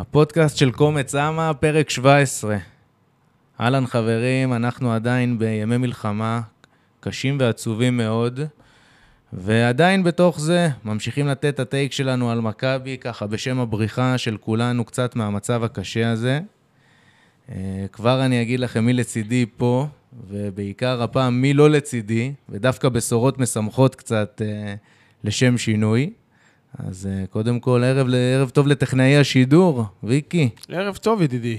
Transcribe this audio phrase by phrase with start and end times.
[0.00, 2.56] הפודקאסט של קומץ אמה, פרק 17.
[3.60, 6.40] אהלן חברים, אנחנו עדיין בימי מלחמה
[7.00, 8.40] קשים ועצובים מאוד,
[9.32, 14.84] ועדיין בתוך זה ממשיכים לתת את הטייק שלנו על מכבי, ככה בשם הבריחה של כולנו
[14.84, 16.40] קצת מהמצב הקשה הזה.
[17.52, 19.86] אה, כבר אני אגיד לכם מי לצידי פה,
[20.28, 24.74] ובעיקר הפעם מי לא לצידי, ודווקא בשורות משמחות קצת אה,
[25.24, 26.10] לשם שינוי.
[26.78, 28.06] אז uh, קודם כל, ערב,
[28.36, 30.48] ערב טוב לטכנאי השידור, ויקי.
[30.68, 31.58] ערב טוב, ידידי.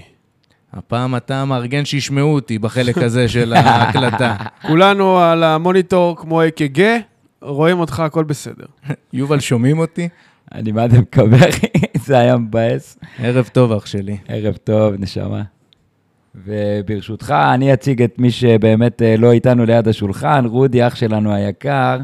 [0.72, 4.36] הפעם אתה מארגן שישמעו אותי בחלק הזה של ההקלטה.
[4.66, 6.98] כולנו על המוניטור כמו אק"ג,
[7.42, 8.66] רואים אותך, הכל בסדר.
[9.12, 10.08] יובל, שומעים אותי?
[10.54, 11.66] אני מה זה מקווה, אחי,
[12.06, 12.98] זה היה מבאס.
[13.18, 14.16] ערב טוב, אח שלי.
[14.28, 15.42] ערב טוב, נשמה.
[16.34, 21.98] וברשותך, אני אציג את מי שבאמת אה, לא איתנו ליד השולחן, רודי, אח שלנו היקר.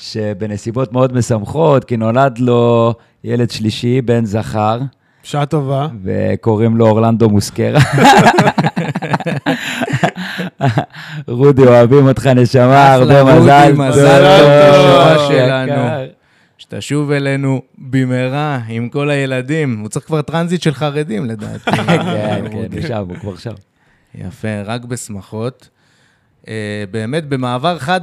[0.00, 4.78] שבנסיבות מאוד משמחות, כי נולד לו ילד שלישי, בן זכר.
[5.22, 5.88] שעה טובה.
[6.04, 7.80] וקוראים לו אורלנדו מוסקרה.
[11.28, 13.72] רודי, אוהבים אותך, נשמה, הרבה מזל.
[13.72, 16.10] מזל טוב, נשמה שלנו.
[16.58, 19.80] שתשוב אלינו במהרה עם כל הילדים.
[19.80, 21.70] הוא צריך כבר טרנזיט של חרדים, לדעתי.
[21.76, 23.54] כן, כן, שם, הוא כבר שם.
[24.14, 25.68] יפה, רק בשמחות.
[26.48, 28.00] אה, באמת, במעבר חד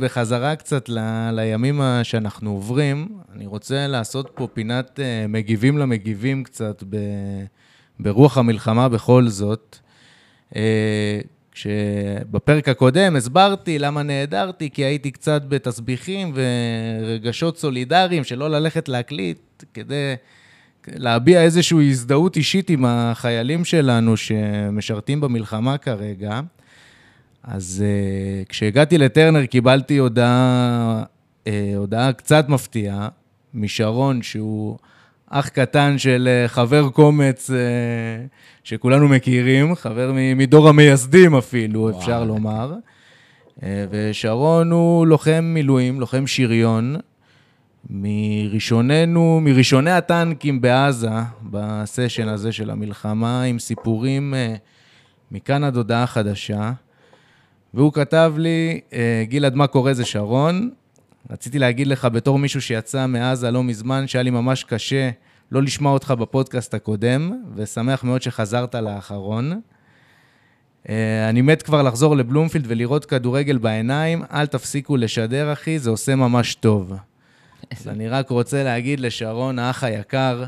[0.00, 0.98] בחזרה קצת ל,
[1.32, 6.96] לימים שאנחנו עוברים, אני רוצה לעשות פה פינת אה, מגיבים למגיבים קצת ב,
[8.00, 9.78] ברוח המלחמה בכל זאת.
[10.56, 11.20] אה,
[11.52, 20.14] כשבפרק הקודם הסברתי למה נעדרתי, כי הייתי קצת בתסביכים ורגשות סולידריים, שלא ללכת להקליט, כדי
[20.86, 26.40] להביע איזושהי הזדהות אישית עם החיילים שלנו שמשרתים במלחמה כרגע.
[27.50, 31.02] אז uh, כשהגעתי לטרנר קיבלתי הודעה,
[31.44, 33.08] uh, הודעה קצת מפתיעה
[33.54, 34.78] משרון, שהוא
[35.30, 37.54] אח קטן של uh, חבר קומץ uh,
[38.64, 41.98] שכולנו מכירים, חבר מדור המייסדים אפילו, וואו.
[41.98, 42.74] אפשר לומר.
[43.58, 46.96] Uh, ושרון הוא לוחם מילואים, לוחם שריון,
[47.90, 51.08] מראשוננו, מראשוני הטנקים בעזה,
[51.42, 54.58] בסשן הזה של המלחמה, עם סיפורים uh,
[55.32, 56.72] מכאן עד הודעה חדשה.
[57.74, 59.94] והוא כתב לי, אה, גלעד, מה קורה?
[59.94, 60.70] זה שרון.
[61.30, 65.10] רציתי להגיד לך, בתור מישהו שיצא מעזה לא מזמן, שהיה לי ממש קשה
[65.52, 69.60] לא לשמוע אותך בפודקאסט הקודם, ושמח מאוד שחזרת לאחרון.
[70.88, 76.14] אה, אני מת כבר לחזור לבלומפילד ולראות כדורגל בעיניים, אל תפסיקו לשדר, אחי, זה עושה
[76.14, 76.92] ממש טוב.
[77.70, 80.44] אז אני רק רוצה להגיד לשרון, האח היקר,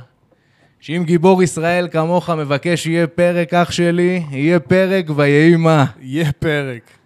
[0.81, 5.85] שאם גיבור ישראל כמוך מבקש שיהיה פרק, אח שלי, יהיה פרק ויהי מה.
[6.01, 7.00] יהיה פרק.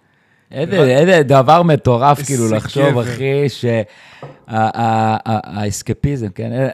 [0.55, 3.45] איזה דבר מטורף, כאילו, לחשוב, אחי,
[4.47, 6.51] שהאסקפיזם, כן?
[6.51, 6.67] אה,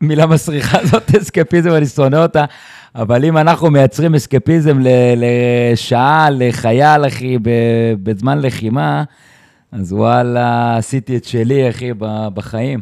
[0.00, 2.44] מילה מסריחה זאת, אסקפיזם, אני שונא אותה,
[2.94, 4.78] אבל אם אנחנו מייצרים אסקפיזם
[5.16, 7.38] לשעה, לחייל, אחי,
[8.02, 9.04] בזמן לחימה,
[9.72, 11.90] אז וואלה, עשיתי את שלי, אחי,
[12.34, 12.80] בחיים.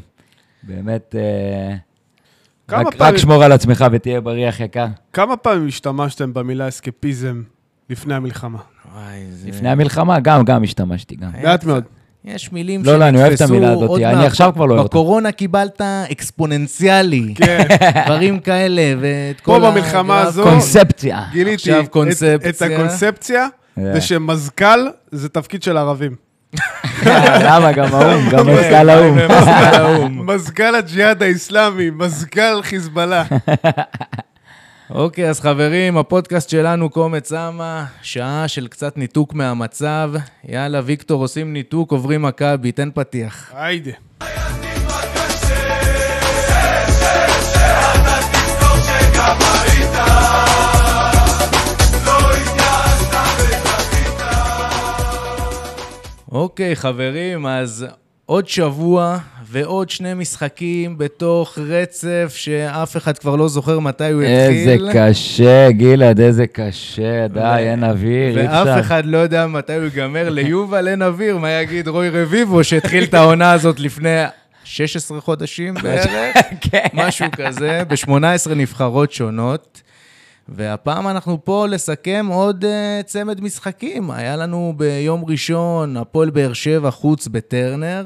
[0.63, 1.75] באמת, אה,
[2.71, 3.15] רק, פעמים...
[3.15, 4.87] רק שמור על עצמך ותהיה בריח יקר.
[5.13, 7.43] כמה פעמים השתמשתם במילה אסקפיזם
[7.91, 8.59] לפני המלחמה?
[8.95, 9.49] וואי, זה...
[9.49, 11.31] לפני המלחמה גם, גם השתמשתי, גם.
[11.43, 11.85] מעט מאוד.
[12.25, 12.93] יש מילים שנתפסו...
[12.93, 14.91] לא, לא, אני אוהב את המילה הזאת, אני עכשיו כבר לא אוהב אותה.
[14.91, 15.81] בקורונה קיבלת
[16.13, 17.35] אקספוננציאלי.
[17.37, 17.67] כן.
[18.07, 19.61] דברים כאלה, ואת כל ה...
[19.61, 20.43] פה במלחמה הזו...
[20.43, 21.25] קונספציה.
[21.33, 23.47] גיליתי את הקונספציה,
[23.77, 26.15] זה שמזכ"ל זה תפקיד של ערבים.
[27.07, 27.73] למה?
[27.73, 30.31] גם האו"ם, גם מזכ"ל האו"ם.
[30.31, 33.25] מזכ"ל הג'יהאד האיסלאמי, מזכ"ל חיזבאללה.
[34.95, 40.13] אוקיי, אז חברים, הפודקאסט שלנו, קומץ אמה, שעה של קצת ניתוק מהמצב.
[40.49, 43.51] יאללה, ויקטור, עושים ניתוק, עוברים מכבי, תן פתיח.
[43.55, 43.91] היידה.
[56.33, 57.87] אוקיי, חברים, אז
[58.31, 64.69] עוד שבוע ועוד שני משחקים בתוך רצף שאף אחד כבר לא זוכר מתי הוא התחיל.
[64.69, 68.63] איזה קשה, גלעד, איזה קשה, די, אין אוויר, אי אפשר.
[68.67, 70.29] ואף אחד לא יודע מתי הוא ייגמר.
[70.29, 74.23] ליובל אין אוויר, מה יגיד רוי רביבו, שהתחיל את העונה הזאת לפני
[74.65, 76.37] 16 חודשים בערך,
[76.71, 76.87] כן.
[76.95, 79.83] משהו כזה, ב-18 נבחרות שונות.
[80.51, 84.11] והפעם אנחנו פה לסכם עוד uh, צמד משחקים.
[84.11, 88.05] היה לנו ביום ראשון, הפועל באר שבע חוץ בטרנר,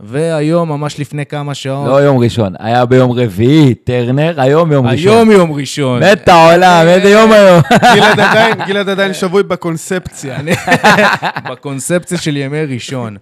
[0.00, 1.88] והיום, ממש לפני כמה שעות...
[1.88, 5.12] לא יום ראשון, היה ביום רביעי, טרנר, היום יום ראשון.
[5.12, 6.02] היום יום ראשון.
[6.02, 7.60] מת העולם, איזה יום היום.
[7.94, 10.38] גלעד עדיין, גלעד עדיין שבוי בקונספציה.
[11.50, 13.16] בקונספציה של ימי ראשון.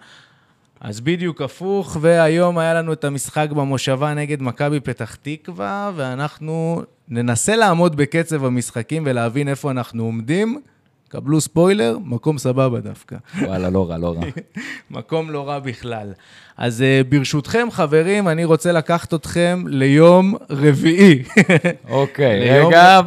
[0.81, 7.57] אז בדיוק הפוך, והיום היה לנו את המשחק במושבה נגד מכבי פתח תקווה, ואנחנו ננסה
[7.57, 10.61] לעמוד בקצב המשחקים ולהבין איפה אנחנו עומדים.
[11.09, 13.17] קבלו ספוילר, מקום סבבה דווקא.
[13.43, 14.21] וואלה, לא רע, לא רע.
[14.99, 16.13] מקום לא רע בכלל.
[16.57, 21.23] אז uh, ברשותכם, חברים, אני רוצה לקחת אתכם ליום רביעי.
[21.89, 23.01] אוקיי, רגע.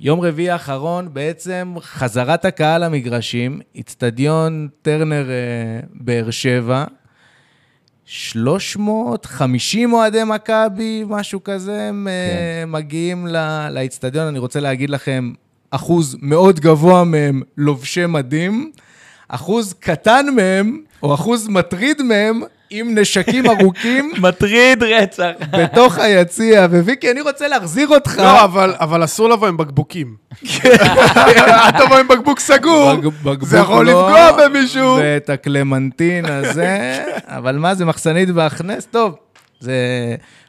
[0.00, 6.84] יום רביעי האחרון, בעצם חזרת הקהל למגרשים, איצטדיון טרנר uh, באר שבע,
[8.06, 12.70] 350 אוהדי מכבי, משהו כזה, הם כן.
[12.70, 13.26] מגיעים
[13.70, 14.26] לאיצטדיון.
[14.26, 15.32] אני רוצה להגיד לכם,
[15.70, 18.72] אחוז מאוד גבוה מהם לובשי מדים,
[19.28, 22.40] אחוז קטן מהם, או אחוז מטריד מהם,
[22.76, 24.12] עם נשקים ארוכים.
[24.22, 25.30] מטריד רצח.
[25.58, 28.18] בתוך היציע, וויקי, אני רוצה להחזיר אותך.
[28.18, 30.14] לא, אבל, אבל אסור לבוא עם בקבוקים.
[30.66, 32.92] אל תבוא עם בקבוק סגור,
[33.42, 34.96] זה יכול לא, לפגוע במישהו.
[35.00, 37.04] ואת הקלמנטין הזה,
[37.36, 38.86] אבל מה זה, מחסנית בהכנס?
[38.90, 39.14] טוב,
[39.60, 39.74] זה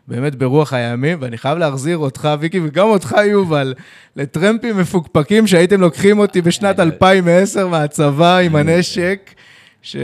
[0.08, 3.74] באמת ברוח הימים, ואני חייב להחזיר אותך, ויקי, וגם אותך, יובל,
[4.16, 9.32] לטרמפים מפוקפקים שהייתם לוקחים אותי בשנת 2010 מהצבא עם הנשק.
[9.86, 9.96] ש...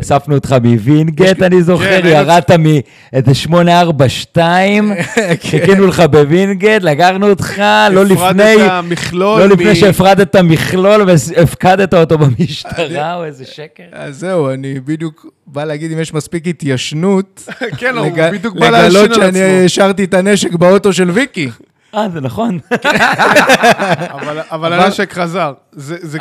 [0.00, 4.92] אספנו אותך מווינגייט, אני זוכר, כן, ירדת מאיזה 842,
[5.50, 8.54] חיכינו לך בווינגייט, לקחנו אותך, לא לפני...
[9.12, 13.84] לא לפני שהפרדת מכלול והפקדת אותו במשטרה, או איזה שקר.
[13.92, 17.48] אז זהו, אני בדיוק בא להגיד אם יש מספיק התיישנות,
[17.78, 19.14] כן, הוא בדיוק בא להשאיר על עצמו.
[19.14, 21.50] לגלות שאני השארתי את הנשק באוטו של ויקי.
[21.96, 22.58] אה, זה נכון.
[24.50, 25.52] אבל הנשק חזר.
[25.72, 26.18] זה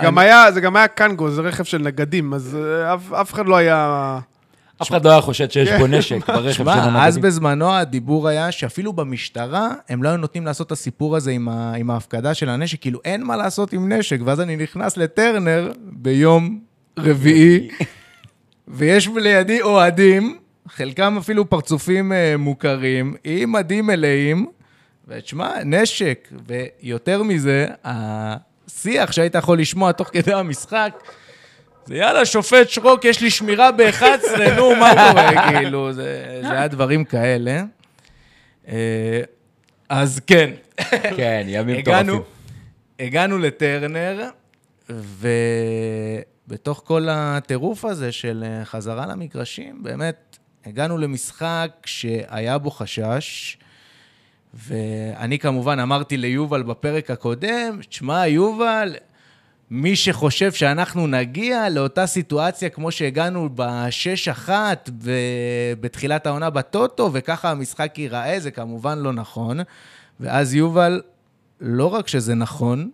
[0.61, 4.19] גם היה קנגו, זה רכב של נגדים, אז אה, אף אחד לא היה...
[4.81, 6.95] אף אחד לא היה חושד שיש פה נשק ברכב של הנגדים.
[6.95, 11.31] אז בזמנו הדיבור היה שאפילו במשטרה, הם לא היו נותנים לעשות את הסיפור הזה
[11.77, 16.59] עם ההפקדה של הנשק, כאילו אין מה לעשות עם נשק, ואז אני נכנס לטרנר ביום
[16.99, 17.69] רביעי,
[18.67, 20.37] ויש לידי אוהדים,
[20.67, 24.45] חלקם אפילו פרצופים אה, מוכרים, עם מדים מלאים,
[25.07, 30.91] ותשמע, נשק, ויותר מזה, השיח שהיית יכול לשמוע תוך כדי המשחק,
[31.85, 34.03] זה יאללה, שופט שרוק, יש לי שמירה ב-11,
[34.57, 35.51] נו, מה קורה?
[35.51, 37.63] כאילו, זה, זה היה דברים כאלה.
[38.67, 39.21] אה,
[39.89, 40.51] אז כן.
[41.17, 42.21] כן, ימים מטורפים.
[42.99, 44.29] הגענו לטרנר,
[46.47, 53.57] ובתוך כל הטירוף הזה של אה, חזרה למגרשים, באמת, הגענו למשחק שהיה בו חשש.
[54.55, 58.95] ואני כמובן אמרתי ליובל בפרק הקודם, תשמע, יובל,
[59.71, 64.49] מי שחושב שאנחנו נגיע לאותה סיטואציה כמו שהגענו ב-6-1
[65.79, 69.59] בתחילת העונה בטוטו, וככה המשחק ייראה, זה כמובן לא נכון.
[70.19, 71.01] ואז יובל,
[71.61, 72.89] לא רק שזה נכון,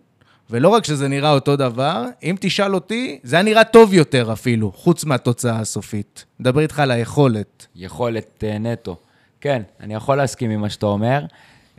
[0.50, 4.72] ולא רק שזה נראה אותו דבר, אם תשאל אותי, זה היה נראה טוב יותר אפילו,
[4.72, 6.24] חוץ מהתוצאה הסופית.
[6.40, 7.66] מדבר איתך על היכולת.
[7.76, 8.96] יכולת uh, נטו.
[9.40, 11.24] כן, אני יכול להסכים עם מה שאתה אומר.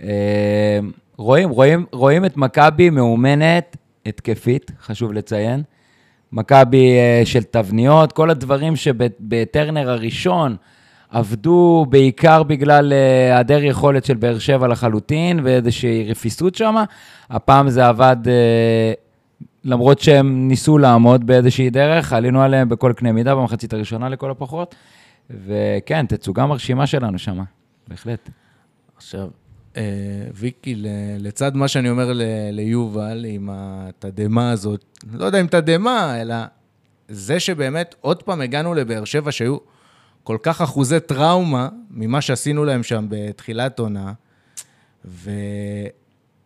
[0.04, 0.80] אה,
[1.18, 5.64] רואים, רואים, רואים את מכבי מאומנת, התקפית, חשוב לציין.
[6.32, 10.56] מכבי אה, של תבניות, כל הדברים שבטרנר הראשון
[11.10, 16.76] עבדו בעיקר בגלל אה, היעדר יכולת של באר שבע לחלוטין ואיזושהי רפיסות שם.
[17.30, 18.18] הפעם זה עבד,
[19.64, 24.76] למרות שהם ניסו לעמוד באיזושהי דרך, עלינו עליהם בכל קנה מידה במחצית הראשונה לכל הפחות.
[25.30, 27.40] וכן, תצוגה מרשימה שלנו שם,
[27.88, 28.30] בהחלט.
[28.98, 29.28] עכשיו, אה,
[30.34, 30.76] ויקי,
[31.20, 32.12] לצד מה שאני אומר
[32.52, 36.36] ליובל, עם התדהמה הזאת, לא יודע אם תדהמה, אלא
[37.10, 39.58] זה שבאמת עוד פעם הגענו לבאר שבע, שהיו
[40.24, 44.14] כל כך אחוזי טראומה ממה שעשינו להם שם בתחילת עונה,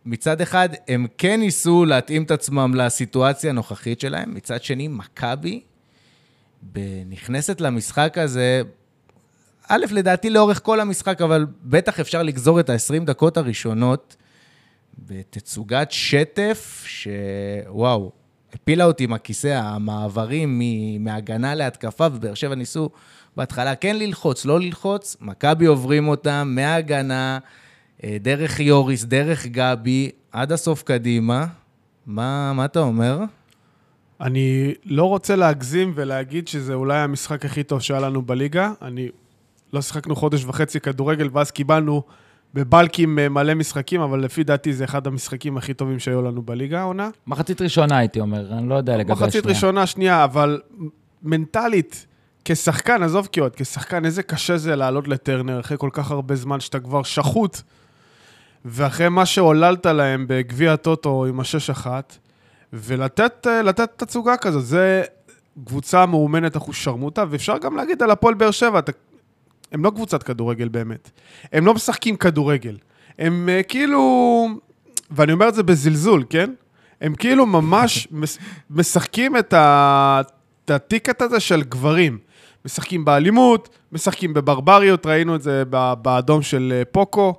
[0.06, 5.62] ומצד אחד הם כן ניסו להתאים את עצמם לסיטואציה הנוכחית שלהם, מצד שני, מכבי
[7.10, 8.62] נכנסת למשחק הזה
[9.70, 14.16] א', לדעתי לאורך כל המשחק, אבל בטח אפשר לגזור את ה-20 דקות הראשונות
[15.00, 18.12] בתצוגת שטף, שוואו,
[18.54, 20.62] הפילה אותי עם הכיסא, המעברים
[21.00, 22.90] מהגנה להתקפה, ובאר שבע ניסו
[23.36, 27.40] בהתחלה כן ללחוץ, לא ללחוץ, מכבי עוברים אותם מהגנה,
[28.04, 31.46] אה, דרך יוריס, דרך גבי, עד הסוף קדימה.
[32.06, 33.20] מה, מה אתה אומר?
[34.22, 38.72] אני לא רוצה להגזים ולהגיד שזה אולי המשחק הכי טוב שהיה לנו בליגה.
[38.82, 39.10] אני
[39.74, 42.04] לא שיחקנו חודש וחצי כדורגל, ואז קיבלנו
[42.54, 46.80] בבלקים אה, מלא משחקים, אבל לפי דעתי זה אחד המשחקים הכי טובים שהיו לנו בליגה
[46.80, 47.10] העונה.
[47.28, 49.28] מחצית ראשונה, הייתי אומר, אני לא יודע לגבי השנייה.
[49.28, 50.62] מחצית ראשונה, שנייה, אבל
[51.24, 52.06] מנטלית,
[52.46, 56.80] כשחקן, עזוב קיאות, כשחקן, איזה קשה זה לעלות לטרנר אחרי כל כך הרבה זמן שאתה
[56.80, 57.62] כבר שחוט,
[58.66, 62.18] ואחרי מה שעוללת להם בגביע הטוטו עם השש אחת,
[62.74, 65.04] ולתת אה, תצוגה כזאת, זה
[65.66, 68.92] קבוצה מאומנת אחוז שרמוטה, ואפשר גם להגיד על הפועל באר שבע, אתה
[69.72, 71.12] הם לא קבוצת כדורגל באמת.
[71.54, 72.78] הם לא משחקים כדורגל.
[73.20, 74.48] הם אה, כאילו,
[75.12, 76.54] ואני אומר את זה בזלזול, כן?
[77.02, 78.38] הם כאילו ממש מש-
[78.70, 80.22] משחקים את, ה...
[80.66, 82.18] את הטיקט הזה של גברים.
[82.66, 85.64] משחקים באלימות, משחקים בברבריות, ראינו את זה
[86.02, 87.34] באדום של אה, פוקו.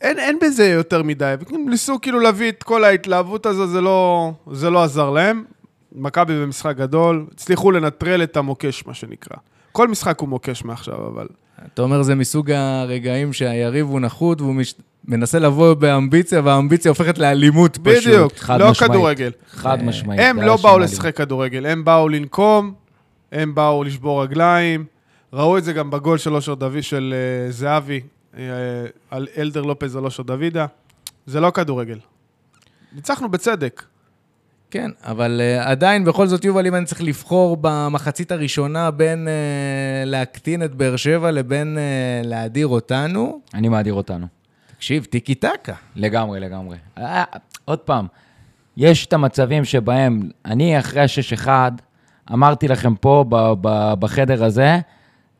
[0.00, 4.32] אין, אין בזה יותר מדי, הם ניסו כאילו להביא את כל ההתלהבות הזו, זה לא,
[4.50, 5.44] זה לא עזר להם.
[5.92, 9.36] מכבי במשחק גדול, הצליחו לנטרל את המוקש, מה שנקרא.
[9.72, 11.26] כל משחק הוא מוקש מעכשיו, אבל...
[11.74, 14.74] אתה אומר, זה מסוג הרגעים שהיריב הוא נחות והוא מש...
[15.04, 18.06] מנסה לבוא באמביציה, והאמביציה הופכת לאלימות פשוט.
[18.06, 18.92] בדיוק, לא משמעית.
[18.92, 19.30] כדורגל.
[19.50, 20.20] חד משמעית.
[20.20, 22.74] הם לא באו לשחק כדורגל, הם באו לנקום,
[23.32, 24.84] הם באו לשבור רגליים.
[25.32, 28.00] ראו את זה גם בגול של אושר דוד, של אה, זהבי,
[28.36, 28.42] אה,
[29.10, 30.66] על אלדר לופז על אושר דוידה.
[31.26, 31.98] זה לא כדורגל.
[32.92, 33.82] ניצחנו בצדק.
[34.72, 40.08] כן, אבל uh, עדיין, בכל זאת, יובל, אם אני צריך לבחור במחצית הראשונה בין uh,
[40.08, 44.26] להקטין את באר שבע לבין uh, להדיר אותנו, אני מאדיר אותנו.
[44.76, 45.72] תקשיב, טיקי טקה.
[45.96, 46.76] לגמרי, לגמרי.
[47.64, 48.06] עוד פעם,
[48.76, 51.48] יש את המצבים שבהם, אני אחרי ה-6-1,
[52.32, 54.78] אמרתי לכם פה ב- ב- בחדר הזה,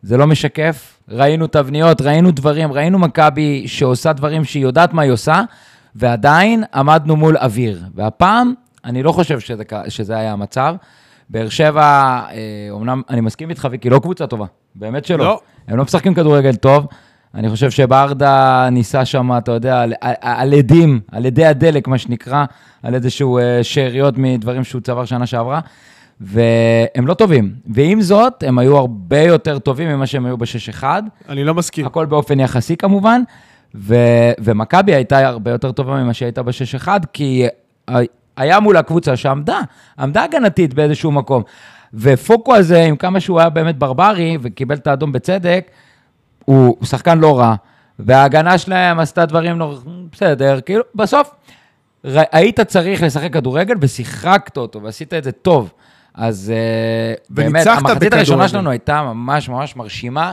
[0.02, 5.12] זה לא משקף, ראינו תבניות, ראינו דברים, ראינו מכבי שעושה דברים שהיא יודעת מה היא
[5.12, 5.42] עושה,
[5.94, 7.84] ועדיין עמדנו מול אוויר.
[7.94, 10.74] והפעם, אני לא חושב שזה, שזה היה המצב.
[11.30, 15.24] באר שבע, אה, אומנם אני מסכים איתך, ויקי, לא קבוצה טובה, באמת שלא.
[15.24, 15.40] לא.
[15.68, 16.86] הם לא משחקים כדורגל טוב.
[17.34, 21.98] אני חושב שברדה ניסה שם, אתה יודע, על, על, על עדים, על עדי הדלק, מה
[21.98, 22.44] שנקרא,
[22.82, 25.60] על איזשהו אה, שאריות מדברים שהוא צבר שנה שעברה,
[26.20, 27.54] והם לא טובים.
[27.66, 30.84] ועם זאת, הם היו הרבה יותר טובים ממה שהם היו ב-6-1,
[31.28, 31.86] אני לא מסכים.
[31.86, 33.22] הכל באופן יחסי כמובן,
[33.74, 33.94] ו,
[34.38, 37.46] ומכבי הייתה הרבה יותר טובה ממה שהייתה ב-6-1, כי
[38.36, 39.60] היה מול הקבוצה שעמדה,
[39.98, 41.42] עמדה הגנתית באיזשהו מקום.
[41.94, 45.70] ופוקו הזה, עם כמה שהוא היה באמת ברברי, וקיבל את האדום בצדק,
[46.44, 47.54] הוא, הוא שחקן לא רע,
[47.98, 49.78] וההגנה שלהם עשתה דברים לא...
[50.12, 51.30] בסדר, כאילו, בסוף
[52.04, 55.72] ר, היית צריך לשחק כדורגל ושיחקת אותו, ועשית את זה טוב.
[56.14, 58.12] אז אה, באמת, המחצית.
[58.12, 60.32] הראשונה שלנו הייתה ממש ממש מרשימה,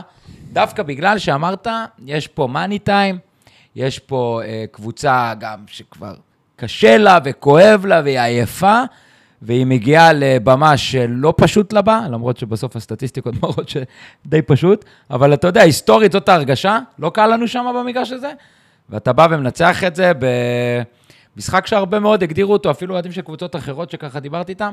[0.52, 1.66] דווקא בגלל שאמרת,
[2.06, 3.18] יש פה מאני טיים,
[3.76, 6.14] יש פה אה, קבוצה גם שכבר
[6.60, 8.82] קשה לה וכואב לה והיא עייפה,
[9.42, 15.46] והיא מגיעה לבמה שלא פשוט לה בה, למרות שבסוף הסטטיסטיקות מראות שדי פשוט, אבל אתה
[15.46, 18.30] יודע, היסטורית זאת ההרגשה, לא קל לנו שם במגרש הזה,
[18.90, 20.12] ואתה בא ומנצח את זה
[21.36, 24.72] במשחק שהרבה מאוד הגדירו אותו, אפילו אוהדים של קבוצות אחרות שככה דיברתי איתם,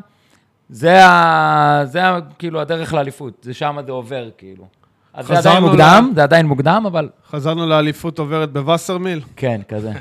[0.70, 1.82] זה, ה...
[1.86, 2.20] זה ה...
[2.40, 4.68] כאילו הדרך לאליפות, זה שם זה עובר, כאילו.
[5.14, 9.22] אז זה עדיין מוקדם, זה עדיין מוקדם, אבל חזרנו לאליפות עוברת בווסרמיל.
[9.36, 9.92] כן, כזה.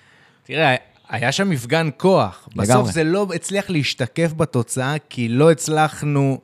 [0.46, 0.76] תראה,
[1.10, 2.48] היה שם מפגן כוח.
[2.56, 2.92] בסוף לגמרי.
[2.92, 6.38] זה לא הצליח להשתקף בתוצאה, כי לא הצלחנו...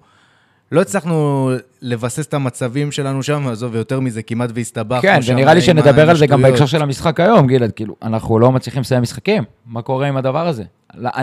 [0.73, 1.51] לא הצלחנו
[1.83, 6.11] לבסס את המצבים שלנו שם, עזוב, ויותר מזה, כמעט והסתבכנו כן, שם ונראה לי שנדבר
[6.11, 6.43] על זה גם.
[6.43, 10.49] בהקשר של המשחק היום, גלעד, כאילו, אנחנו לא מצליחים לסיים משחקים, מה קורה עם הדבר
[10.49, 10.63] הזה?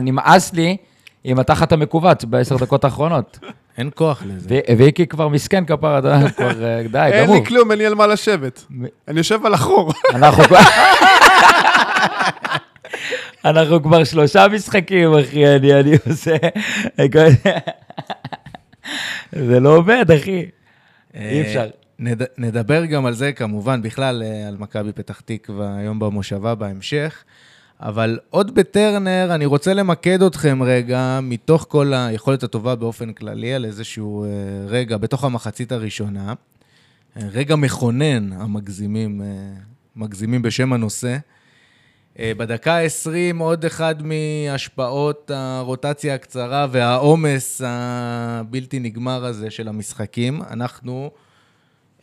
[0.02, 0.78] נמאס לי
[1.24, 3.40] עם התחת המכווץ בעשר דקות האחרונות.
[3.78, 4.60] אין כוח לזה.
[4.78, 7.36] ויקי כבר מסכן כפרה, אתה יודע, כבר אה, די, אין גמור.
[7.36, 8.66] לי כלום, אין לי על מה לשבת.
[9.08, 9.94] אני יושב על החור.
[10.14, 10.60] אנחנו כבר...
[13.46, 16.36] אנחנו כבר שלושה משחקים, אחי, אני, אני עושה...
[19.32, 20.46] זה לא עובד, אחי.
[21.14, 21.60] אי אפשר.
[21.60, 21.68] אה,
[22.00, 27.24] נד, נדבר גם על זה, כמובן, בכלל, אה, על מכבי פתח תקווה היום במושבה בהמשך.
[27.82, 33.66] אבל עוד בטרנר, אני רוצה למקד אתכם רגע, מתוך כל היכולת הטובה באופן כללי, על
[33.66, 34.30] איזשהו אה,
[34.68, 36.34] רגע בתוך המחצית הראשונה.
[37.18, 39.28] אה, רגע מכונן, המגזימים, אה,
[39.96, 41.18] מגזימים בשם הנושא.
[42.20, 50.42] אה, בדקה ה-20, עוד אחד מהשפעות הרוטציה הקצרה והעומס הבלתי נגמר הזה של המשחקים.
[50.50, 51.12] אנחנו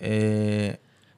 [0.03, 0.09] אה,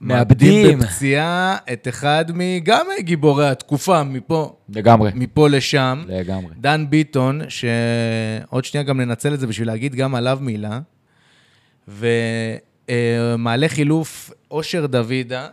[0.01, 0.65] מאבדים.
[0.65, 6.05] מאבדים בפציעה את אחד מגם גיבורי התקופה, מפה, לגמרי, מפה לשם.
[6.09, 6.55] לגמרי.
[6.61, 10.81] דן ביטון, שעוד שנייה גם ננצל את זה בשביל להגיד גם עליו מילה,
[12.89, 15.49] ומעלה חילוף אושר דוידה,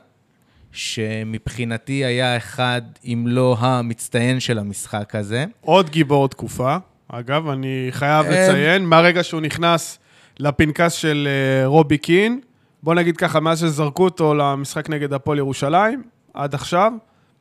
[0.76, 5.46] שמבחינתי היה אחד, אם לא המצטיין של המשחק הזה.
[5.62, 6.78] עוד גיבור תקופה.
[7.08, 10.00] אגב, אני חייב אה, לציין, מהרגע שהוא נכנס
[10.40, 12.40] לפנקס של אה, רובי קין,
[12.84, 16.04] בוא נגיד ככה, מאז שזרקו אותו למשחק נגד הפועל ירושלים,
[16.34, 16.92] עד עכשיו,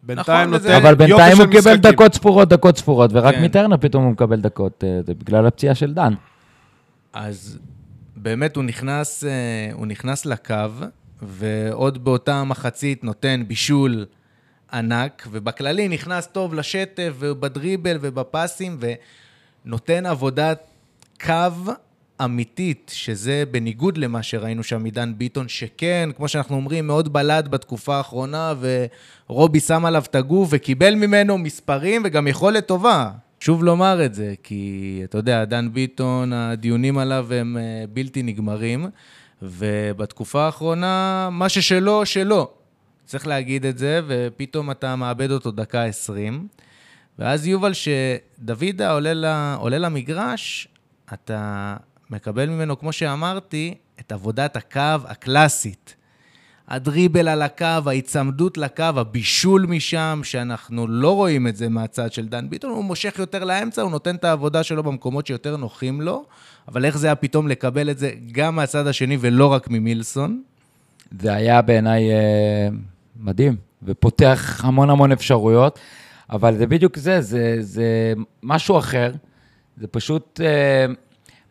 [0.02, 1.76] בינתיים נכון, וזה- נותן אבל בינתיים הוא קיבל.
[1.76, 3.44] דקות ספורות, דקות ספורות, ורק כן.
[3.44, 6.14] מטרנר פתאום הוא מקבל דקות, אה, זה בגלל הפציעה של דן.
[7.12, 7.58] אז
[8.16, 9.24] באמת הוא נכנס,
[9.72, 10.54] הוא נכנס לקו,
[11.26, 14.06] ועוד באותה מחצית נותן בישול
[14.72, 18.78] ענק, ובכללי נכנס טוב לשטף, ובדריבל ובפסים,
[19.64, 20.66] ונותן עבודת
[21.20, 21.72] קו
[22.24, 27.96] אמיתית, שזה בניגוד למה שראינו שם מדן ביטון, שכן, כמו שאנחנו אומרים, מאוד בלט בתקופה
[27.96, 28.54] האחרונה,
[29.28, 33.10] ורובי שם עליו את הגוף וקיבל ממנו מספרים וגם יכולת טובה.
[33.40, 38.86] שוב לומר את זה, כי אתה יודע, דן ביטון, הדיונים עליו הם אה, בלתי נגמרים,
[39.42, 42.50] ובתקופה האחרונה, מה ששלו, שלו.
[43.04, 46.48] צריך להגיד את זה, ופתאום אתה מאבד אותו דקה עשרים.
[47.18, 50.68] ואז יובל, שדוידה עולה, עולה למגרש,
[51.12, 51.76] אתה
[52.10, 55.93] מקבל ממנו, כמו שאמרתי, את עבודת הקו הקלאסית.
[56.68, 62.50] הדריבל על הקו, ההיצמדות לקו, הבישול משם, שאנחנו לא רואים את זה מהצד של דן
[62.50, 66.24] ביטון, הוא מושך יותר לאמצע, הוא נותן את העבודה שלו במקומות שיותר נוחים לו,
[66.68, 70.42] אבל איך זה היה פתאום לקבל את זה גם מהצד השני ולא רק ממילסון?
[71.20, 72.68] זה היה בעיניי אה,
[73.20, 75.78] מדהים, ופותח המון המון אפשרויות,
[76.30, 79.12] אבל זה בדיוק זה, זה, זה משהו אחר,
[79.76, 80.86] זה פשוט אה,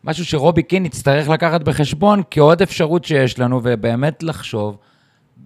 [0.04, 4.78] משהו שרובי קין יצטרך לקחת בחשבון כעוד אפשרות שיש לנו, ובאמת לחשוב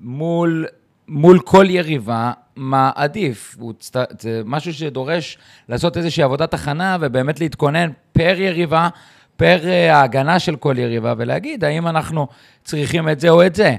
[0.01, 0.67] מול,
[1.09, 3.57] מול כל יריבה מה עדיף.
[3.79, 3.97] צט...
[4.21, 8.89] זה משהו שדורש לעשות איזושהי עבודת הכנה ובאמת להתכונן פר יריבה,
[9.37, 12.27] פר אה, ההגנה של כל יריבה, ולהגיד האם אנחנו
[12.65, 13.77] צריכים את זה או את זה.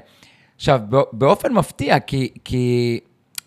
[0.55, 2.99] עכשיו, באופן מפתיע, כי, כי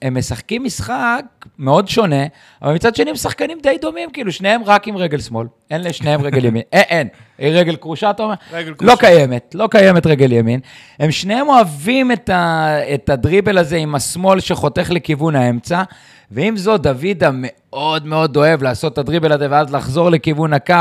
[0.03, 1.25] הם משחקים משחק
[1.59, 2.27] מאוד שונה,
[2.63, 6.23] אבל מצד שני הם שחקנים די דומים, כאילו שניהם רק עם רגל שמאל, אין לשניהם
[6.23, 8.35] רגל ימין, אין, אין, רגל כרושה, אתה אומר?
[8.53, 8.93] רגל לא כרושה.
[8.93, 10.61] לא קיימת, לא קיימת רגל ימין.
[10.99, 15.83] הם שניהם אוהבים את, ה, את הדריבל הזה עם השמאל שחותך לכיוון האמצע,
[16.31, 20.75] ועם זאת, דוידה מאוד מאוד אוהב לעשות את הדריבל הזה ואז לחזור לכיוון הקו,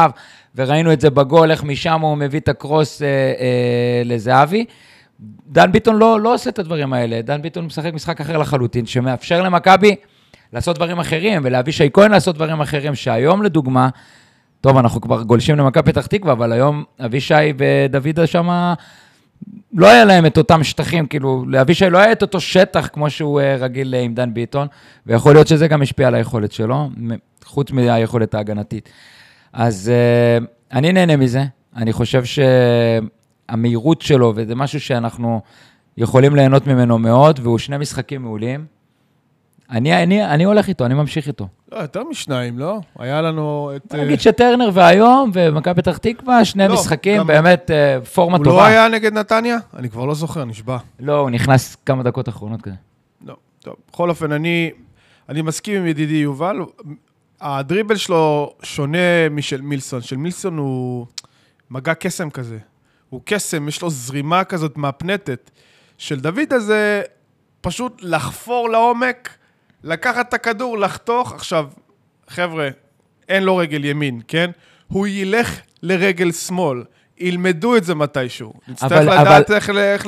[0.55, 4.65] וראינו את זה בגול, איך משם הוא מביא את הקרוס אה, אה, לזהבי.
[5.47, 9.41] דן ביטון לא, לא עושה את הדברים האלה, דן ביטון משחק משחק אחר לחלוטין, שמאפשר
[9.41, 9.95] למכבי
[10.53, 13.89] לעשות דברים אחרים, ולאבישי כהן לעשות דברים אחרים, שהיום לדוגמה,
[14.61, 18.73] טוב, אנחנו כבר גולשים למכבי פתח תקווה, אבל היום אבישי ודוידה שם,
[19.73, 23.41] לא היה להם את אותם שטחים, כאילו, לאבישי לא היה את אותו שטח כמו שהוא
[23.41, 24.67] אה, רגיל עם דן ביטון,
[25.05, 26.89] ויכול להיות שזה גם השפיע על היכולת שלו,
[27.43, 28.89] חוץ מהיכולת ההגנתית.
[29.53, 29.91] אז
[30.41, 31.43] uh, אני נהנה מזה,
[31.75, 32.39] אני חושב ש...
[33.49, 35.41] המהירות שלו, וזה משהו שאנחנו
[35.97, 38.65] יכולים ליהנות ממנו מאוד, והוא שני משחקים מעולים.
[39.71, 41.47] אני, אני, אני הולך איתו, אני ממשיך איתו.
[41.71, 42.79] לא, יותר משניים, לא?
[42.99, 43.95] היה לנו את...
[43.95, 44.21] נגיד uh...
[44.21, 47.27] שטרנר והיום, ומכבי פתח תקווה, שני לא, משחקים, גם...
[47.27, 48.55] באמת uh, פורמה הוא טובה.
[48.55, 49.57] הוא לא היה נגד נתניה?
[49.75, 50.77] אני כבר לא זוכר, נשבע.
[50.99, 52.75] לא, הוא נכנס כמה דקות אחרונות כזה.
[53.25, 53.75] לא, טוב.
[53.91, 54.71] בכל אופן, אני,
[55.29, 56.57] אני מסכים עם ידידי יובל.
[57.41, 60.01] הדריבל שלו שונה משל מילסון.
[60.01, 61.05] של מילסון הוא
[61.71, 62.57] מגע קסם כזה.
[63.11, 65.51] הוא קסם, יש לו זרימה כזאת מהפנטת.
[65.97, 67.01] של דוד הזה,
[67.61, 69.29] פשוט לחפור לעומק,
[69.83, 71.33] לקחת את הכדור, לחתוך.
[71.33, 71.65] עכשיו,
[72.27, 72.69] חבר'ה,
[73.29, 74.51] אין לו רגל ימין, כן?
[74.87, 76.83] הוא ילך לרגל שמאל.
[77.17, 78.53] ילמדו את זה מתישהו.
[78.67, 79.55] נצטרך אבל, לדעת אבל...
[79.55, 80.07] איך, איך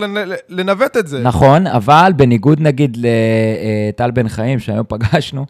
[0.50, 1.20] לנווט את זה.
[1.24, 5.46] נכון, אבל בניגוד נגיד לטל בן חיים, שהיום פגשנו, אה,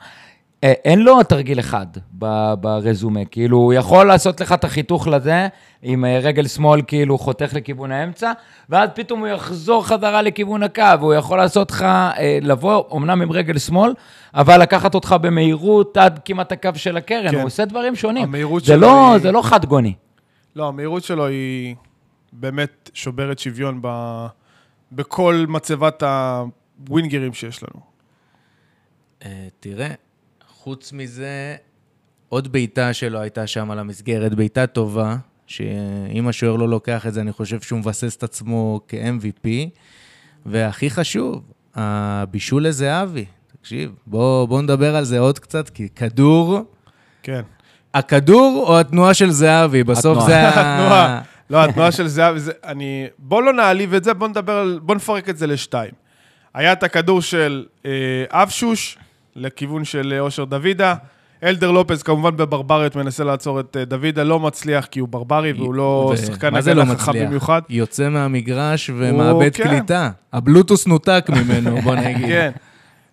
[0.64, 1.86] אין לו תרגיל אחד
[2.54, 5.48] ברזומה, כאילו, הוא יכול לעשות לך את החיתוך לזה,
[5.82, 8.32] עם אה, רגל שמאל כאילו חותך לכיוון האמצע,
[8.70, 13.32] ואז פתאום הוא יחזור חזרה לכיוון הקו, הוא יכול לעשות לך, אה, לבוא, אמנם עם
[13.32, 13.94] רגל שמאל,
[14.34, 17.36] אבל לקחת אותך במהירות עד כמעט הקו של הקרן, כן.
[17.36, 18.24] הוא עושה דברים שונים.
[18.24, 19.22] המהירות שלו לא, היא...
[19.22, 19.94] זה לא חד גוני.
[20.56, 21.76] לא, המהירות שלו היא
[22.34, 23.88] באמת שוברת שוויון ב...
[24.92, 27.82] בכל מצבת הווינגרים שיש לנו.
[29.60, 29.94] תראה,
[30.64, 31.56] חוץ מזה,
[32.30, 35.16] עוד בעיטה שלו הייתה שם על המסגרת, בעיטה טובה,
[35.48, 39.48] שאם השוער לא לוקח את זה, אני חושב שהוא מבסס את עצמו כ-MVP.
[40.46, 41.42] והכי חשוב,
[41.76, 43.26] הבישול לזהבי.
[43.62, 46.60] תקשיב, בוא, בוא נדבר על זה עוד קצת, כי כדור...
[47.24, 47.42] כן.
[47.94, 49.84] הכדור או התנועה של זהבי?
[49.84, 50.28] בסוף התנועה.
[50.28, 50.76] זה ה...
[50.76, 51.22] התנועה.
[51.50, 52.52] לא, התנועה של זהבי, זה...
[52.64, 53.08] אני...
[53.18, 54.80] בוא לא נעליב את זה, בוא נדבר על...
[54.84, 55.92] בוא נפרק את זה לשתיים.
[56.54, 57.92] היה את הכדור של אה,
[58.30, 58.98] אבשוש,
[59.36, 60.96] לכיוון של אה, אושר דוידה.
[61.44, 65.74] אלדר לופז כמובן בברבריות מנסה לעצור את אה, דוידה, לא מצליח כי הוא ברברי והוא
[65.74, 66.14] לא.
[66.26, 67.62] שחקן הגנה לא חכם במיוחד.
[67.70, 69.64] יוצא מהמגרש ומאבד כן.
[69.64, 70.10] קליטה.
[70.34, 72.28] הבלוטוס נותק ממנו, בוא נגיד.
[72.28, 72.52] כן.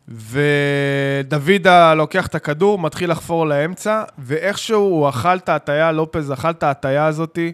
[0.09, 6.63] ודוידה לוקח את הכדור, מתחיל לחפור לאמצע, ואיכשהו הוא אכל את ההטייה, לופז אכל את
[6.63, 7.53] ההטייה הזאתי.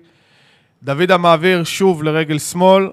[0.82, 2.88] דוידה מעביר שוב לרגל שמאל,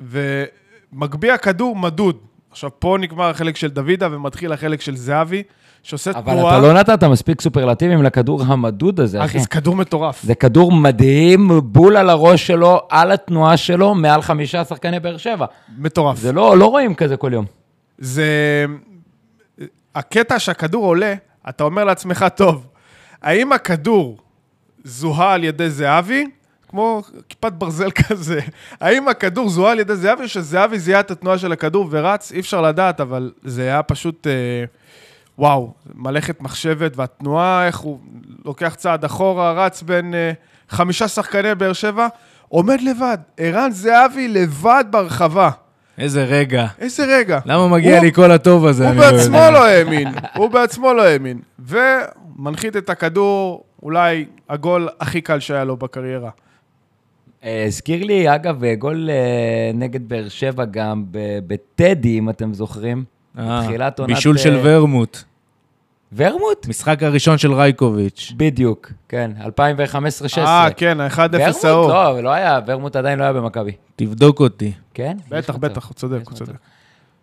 [0.00, 2.16] ומגביה כדור מדוד.
[2.50, 5.42] עכשיו, פה נגמר החלק של דוידה ומתחיל החלק של זהבי,
[5.82, 6.56] שעושה אבל תנועה...
[6.56, 9.38] אבל אתה לא נתת מספיק סופרלטיבים לכדור המדוד הזה, אחי.
[9.38, 10.22] זה כדור מטורף.
[10.22, 15.46] זה כדור מדהים, בול על הראש שלו, על התנועה שלו, מעל חמישה שחקני באר שבע.
[15.78, 16.18] מטורף.
[16.18, 17.44] זה לא, לא רואים כזה כל יום.
[17.98, 18.26] זה...
[19.94, 21.14] הקטע שהכדור עולה,
[21.48, 22.66] אתה אומר לעצמך, טוב,
[23.22, 24.18] האם הכדור
[24.84, 26.24] זוהה על ידי זהבי?
[26.70, 28.40] כמו כיפת ברזל כזה.
[28.80, 32.32] האם הכדור זוהה על ידי זהבי, או שזהבי זיהה את התנועה של הכדור ורץ?
[32.32, 34.32] אי אפשר לדעת, אבל זה היה פשוט, אה,
[35.38, 37.98] וואו, מלאכת מחשבת, והתנועה, איך הוא
[38.44, 40.32] לוקח צעד אחורה, רץ בין אה,
[40.68, 42.06] חמישה שחקני באר שבע,
[42.48, 43.18] עומד לבד.
[43.36, 45.50] ערן זהבי לבד ברחבה.
[45.98, 46.66] איזה רגע.
[46.78, 47.38] איזה רגע.
[47.46, 48.88] למה מגיע הוא- לי כל הטוב הזה?
[48.88, 49.36] הוא לא בעצמו.
[49.52, 51.38] לא האמין, הוא בעצמו לא האמין.
[51.58, 56.30] ומנחית את הכדור, אולי הגול הכי קל שהיה לו בקריירה.
[57.44, 62.54] אה, הזכיר לי, אגב, אה, גול אה, נגד באר שבע גם ב- בטדי, אם אתם
[62.54, 63.04] זוכרים.
[63.38, 64.10] אה, בתחילת עונת...
[64.10, 65.22] בישול של ורמוט.
[66.16, 66.66] ורמוט?
[66.68, 68.32] משחק הראשון של רייקוביץ'.
[68.36, 70.38] בדיוק, כן, 2015-2016.
[70.38, 71.64] אה, כן, ה-1-0 ורמוט?
[71.64, 71.88] ההוא.
[71.88, 73.72] לא, לא היה, ורמוט עדיין לא היה במכבי.
[73.96, 74.72] תבדוק אותי.
[74.94, 75.16] כן?
[75.28, 75.56] בטח.
[75.56, 76.34] בטח, הוא צודק, הוא.
[76.36, 76.52] צודק.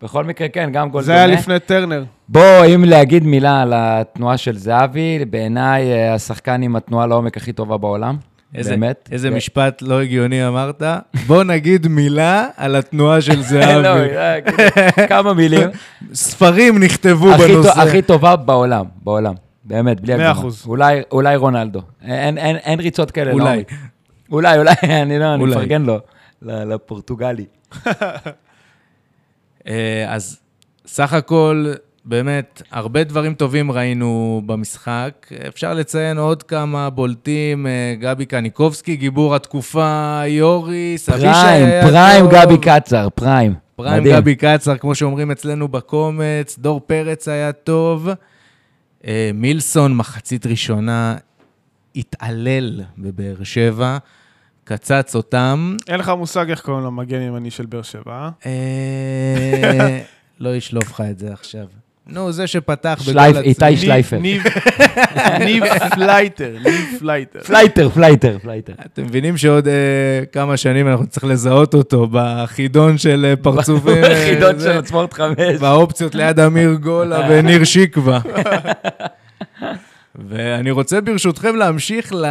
[0.02, 1.26] בכל מקרה, כן, גם גול זה היה.
[1.26, 2.04] לפני טרנר.
[2.28, 7.76] בוא, אם להגיד מילה על התנועה של זהבי, בעיניי השחקן עם התנועה לעומק הכי טובה
[7.76, 8.16] בעולם.
[8.54, 9.08] איזה, באמת.
[9.12, 10.82] איזה ו- משפט לא הגיוני אמרת.
[11.26, 14.02] בוא נגיד מילה על התנועה של לא, זהבי.
[14.44, 15.68] כאילו, כמה מילים.
[16.14, 17.68] ספרים נכתבו הכי בנושא.
[17.74, 19.34] טוב- הכי טובה בעולם, בעולם.
[19.64, 20.40] באמת, בלי מאה הגזמה.
[20.40, 20.62] אחוז.
[20.66, 21.82] אולי, אולי רונלדו.
[22.04, 23.44] אין, אין, אין ריצות כאלה אולי.
[23.44, 23.72] לעומק.
[24.32, 25.44] אולי, אולי, אני לא, אני.
[25.44, 25.98] מפרגן לו,
[26.42, 27.44] לפורטוגלי.
[29.68, 30.38] אה, אז
[30.86, 31.72] סך הכל,
[32.08, 35.26] באמת, הרבה דברים טובים ראינו במשחק.
[35.48, 42.24] אפשר לציין עוד כמה בולטים, אה, גבי קניקובסקי, גיבור התקופה, יוריס, אבישי פריים, היה פריים
[42.24, 42.34] טוב.
[42.34, 43.54] גבי קצר, פריים.
[43.76, 44.16] פריים מדהים.
[44.16, 48.08] גבי קצר, כמו שאומרים אצלנו בקומץ, דור פרץ היה טוב.
[49.06, 51.16] אה, מילסון, מחצית ראשונה,
[51.96, 53.98] התעלל בבאר שבע,
[54.64, 55.76] קצץ אותם.
[55.88, 58.30] אין לך מושג איך קוראים למגן ימני של באר שבע, אה?
[58.46, 60.00] אה,
[60.40, 61.66] לא ישלוף לך את זה עכשיו.
[62.08, 63.76] נו, זה שפתח בגול איתי עצמי.
[63.76, 64.18] שלייפר.
[64.18, 64.42] ניב-
[65.46, 67.40] ניב פלייטר, ניב פלייטר.
[67.40, 68.72] פלייטר, פלייטר, פלייטר.
[68.92, 69.72] אתם מבינים שעוד אה,
[70.32, 74.04] כמה שנים אנחנו נצטרך לזהות אותו בחידון של אה, פרצופים.
[74.04, 75.36] אה, חידון זה, של ספורט חמש.
[75.60, 78.20] והאופציות ליד אמיר גולה וניר שיקווה.
[80.28, 82.24] ואני רוצה ברשותכם להמשיך ל-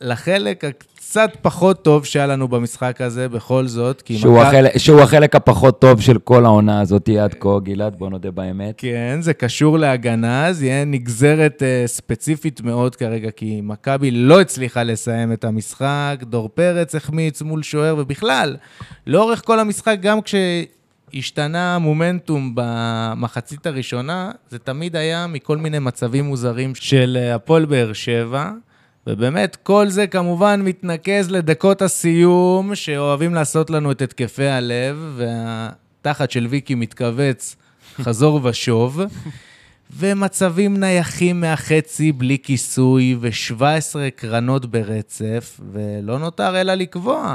[0.00, 4.02] לחלק הקצת פחות טוב שהיה לנו במשחק הזה, בכל זאת.
[4.02, 7.96] כי שהוא מכבי- החלק- שהוא החלק הפחות טוב של כל העונה הזאת עד כה, גלעד,
[7.98, 8.74] בוא נודה באמת.
[8.78, 14.82] כן, זה קשור להגנה, זה יהיה נגזרת uh, ספציפית מאוד כרגע, כי מכבי לא הצליחה
[14.82, 18.56] לסיים את המשחק, דור פרץ החמיץ מול שוער, ובכלל,
[19.06, 20.18] לאורך כל המשחק, גם
[21.16, 27.92] כשהשתנה המומנטום במחצית הראשונה, זה תמיד היה מכל מיני מצבים מוזרים של אה, הפועל באר
[27.92, 28.50] שבע.
[29.06, 36.46] ובאמת, כל זה כמובן מתנקז לדקות הסיום, שאוהבים לעשות לנו את התקפי הלב, והתחת של
[36.50, 37.56] ויקי מתכווץ
[38.02, 39.00] חזור ושוב,
[39.96, 43.62] ומצבים נייחים מהחצי בלי כיסוי, ו-17
[44.16, 47.34] קרנות ברצף, ולא נותר אלא לקבוע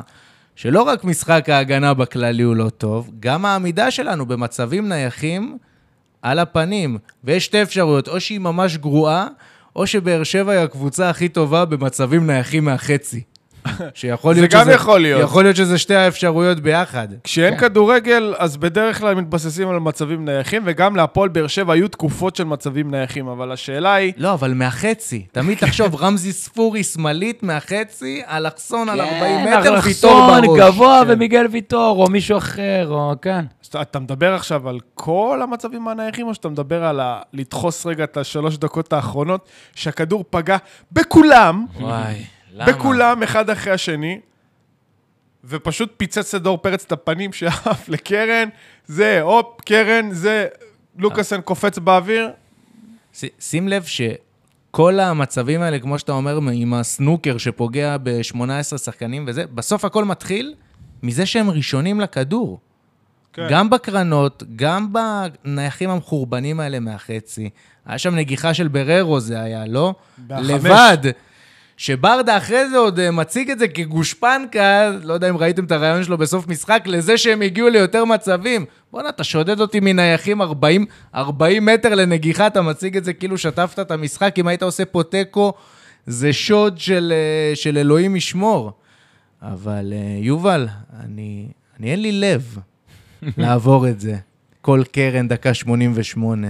[0.55, 5.57] שלא רק משחק ההגנה בכללי הוא לא טוב, גם העמידה שלנו במצבים נייחים
[6.21, 6.97] על הפנים.
[7.23, 9.27] ויש שתי אפשרויות, או שהיא ממש גרועה,
[9.75, 13.21] או שבאר שבע היא הקבוצה הכי טובה במצבים נייחים מהחצי.
[13.93, 14.71] שיכול זה להיות גם שזה...
[14.71, 15.21] יכול להיות.
[15.21, 17.07] יכול להיות שזה שתי האפשרויות ביחד.
[17.23, 22.35] כשאין כדורגל, אז בדרך כלל מתבססים על מצבים נייחים, וגם להפועל באר שבע היו תקופות
[22.35, 25.25] של מצבים נייחים, אבל השאלה היא, לא, אבל מהחצי.
[25.31, 30.59] תמיד תחשוב, רמזי ספורי שמאלית מהחצי, אלכסון על 40 מטר, ויטור אלכסון, בראש.
[30.59, 31.13] גבוה כן.
[31.13, 33.45] ומיגל ויטור, או מישהו אחר, או כן.
[33.63, 37.21] אז אתה מדבר עכשיו על כל המצבים הנייחים, או שאתה מדבר על ה...
[37.33, 40.57] לדחוס רגע את השלוש דקות האחרונות, שהכדור פגע
[40.91, 42.71] בכולם, וואי, למה?
[42.71, 44.19] בכולם, אחד אחרי השני,
[45.43, 48.49] ופשוט פיצץ לדור פרץ את הפנים שעף לקרן,
[48.85, 50.47] זה, הופ, קרן, זה,
[50.97, 52.29] לוקאסן קופץ באוויר,
[53.13, 59.45] ש- שים לב שכל המצבים האלה, כמו שאתה אומר, עם הסנוקר שפוגע ב-18 שחקנים וזה,
[59.55, 60.53] בסוף הכל מתחיל
[61.03, 62.59] מזה שהם ראשונים לכדור.
[63.33, 63.47] כן.
[63.49, 67.49] גם בקרנות, גם בנייחים המחורבנים האלה מהחצי.
[67.85, 69.93] היה שם נגיחה של בררו זה היה, לא?
[70.27, 70.47] בחמש.
[70.49, 70.97] לבד.
[71.81, 76.03] שברדה אחרי זה עוד אה, מציג את זה כגושפנקה, לא יודע אם ראיתם את הרעיון
[76.03, 78.65] שלו בסוף משחק, לזה שהם הגיעו ליותר מצבים.
[78.91, 83.79] בואנה, אתה שודד אותי מנייחים 40, 40 מטר לנגיחה, אתה מציג את זה כאילו שטפת
[83.79, 84.35] את המשחק.
[84.39, 85.53] אם היית עושה פה תיקו,
[86.05, 88.71] זה שוד של, אה, של אלוהים ישמור.
[89.41, 90.67] אבל אה, יובל,
[90.99, 91.47] אני,
[91.79, 92.57] אני אין לי לב
[93.37, 94.15] לעבור את זה.
[94.61, 96.47] כל קרן, דקה 88.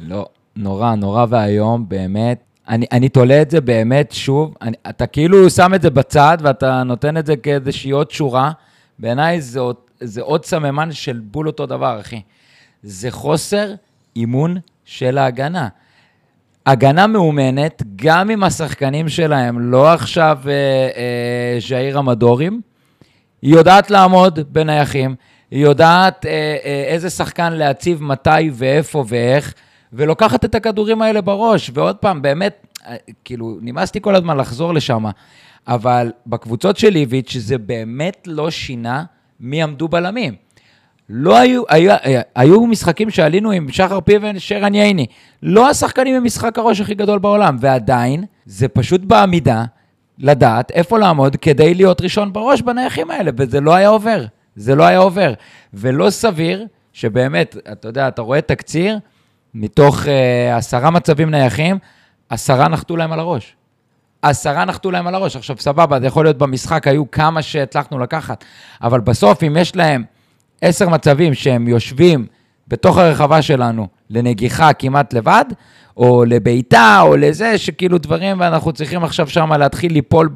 [0.00, 2.49] לא, נורא, נורא ואיום, באמת.
[2.70, 6.82] אני, אני תולה את זה באמת, שוב, אני, אתה כאילו שם את זה בצד ואתה
[6.82, 8.52] נותן את זה כאיזושהי עוד שורה.
[8.98, 9.60] בעיניי זה,
[10.00, 12.20] זה עוד סממן של בול אותו דבר, אחי.
[12.82, 13.72] זה חוסר
[14.16, 15.68] אימון של ההגנה.
[16.66, 22.60] הגנה מאומנת, גם אם השחקנים שלהם לא עכשיו אה, אה, ז'איר המדורים,
[23.42, 25.14] היא יודעת לעמוד בנייחים,
[25.50, 29.54] היא יודעת אה, אה, איזה שחקן להציב מתי ואיפה ואיך,
[29.92, 31.70] ולוקחת את הכדורים האלה בראש.
[31.74, 35.04] ועוד פעם, באמת, אה, כאילו, נמאסתי כל הזמן לחזור לשם,
[35.68, 39.04] אבל בקבוצות של איביץ' זה באמת לא שינה
[39.40, 40.34] מי עמדו בלמים.
[41.12, 41.94] לא היו, היו,
[42.34, 45.06] היו משחקים שעלינו עם שחר פיבן, שרן ייני.
[45.42, 49.64] לא השחקנים עם משחק הראש הכי גדול בעולם, ועדיין, זה פשוט בעמידה
[50.18, 54.24] לדעת איפה לעמוד כדי להיות ראשון בראש בנייחים האלה, וזה לא היה עובר.
[54.56, 55.32] זה לא היה עובר.
[55.74, 58.98] ולא סביר שבאמת, אתה יודע, אתה רואה תקציר,
[59.54, 60.08] מתוך uh,
[60.56, 61.78] עשרה מצבים נייחים,
[62.28, 63.56] עשרה נחתו להם על הראש.
[64.22, 65.36] עשרה נחתו להם על הראש.
[65.36, 68.44] עכשיו, סבבה, זה יכול להיות במשחק, היו כמה שהצלחנו לקחת,
[68.82, 70.04] אבל בסוף, אם יש להם
[70.60, 72.26] עשר מצבים שהם יושבים
[72.68, 75.44] בתוך הרחבה שלנו לנגיחה כמעט לבד,
[75.96, 80.28] או לבעיטה, או לזה, שכאילו דברים, ואנחנו צריכים עכשיו שם להתחיל ליפול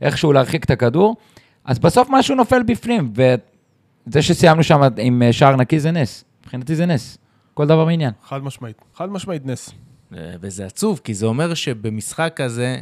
[0.00, 1.16] ואיכשהו להרחיק את הכדור,
[1.64, 6.24] אז בסוף משהו נופל בפנים, וזה שסיימנו שם עם שער נקי זה נס.
[6.40, 7.18] מבחינתי זה נס.
[7.54, 8.12] כל דבר בעניין.
[8.24, 8.82] חד משמעית.
[8.94, 9.70] חד משמעית נס.
[10.12, 12.78] וזה עצוב, כי זה אומר שבמשחק כזה,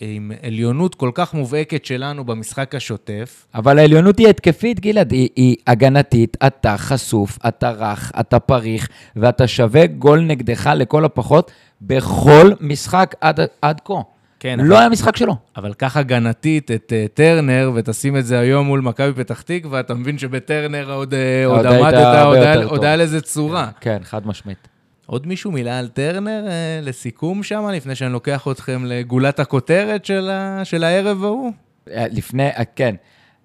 [0.00, 3.46] עם עליונות כל כך מובהקת שלנו במשחק השוטף.
[3.54, 9.46] אבל העליונות היא התקפית, גלעד, היא, היא הגנתית, אתה חשוף, אתה רך, אתה פריך, ואתה
[9.46, 11.50] שווה גול נגדך לכל הפחות
[11.80, 13.94] בכל משחק עד, עד כה.
[14.40, 15.36] כן, לא אבל, היה משחק שלו.
[15.56, 19.94] אבל קח הגנתית את uh, טרנר, ותשים את זה היום מול מכבי פתח תקווה, אתה
[19.94, 23.68] מבין שבטרנר עוד, uh, עוד, עמדת, עוד היה לזה צורה.
[23.80, 24.68] כן, חד משמעית.
[25.06, 30.30] עוד מישהו מילה על טרנר אה, לסיכום שם, לפני שאני לוקח אתכם לגולת הכותרת של,
[30.30, 31.52] ה, של הערב ההוא?
[31.86, 32.94] לפני, אה, כן.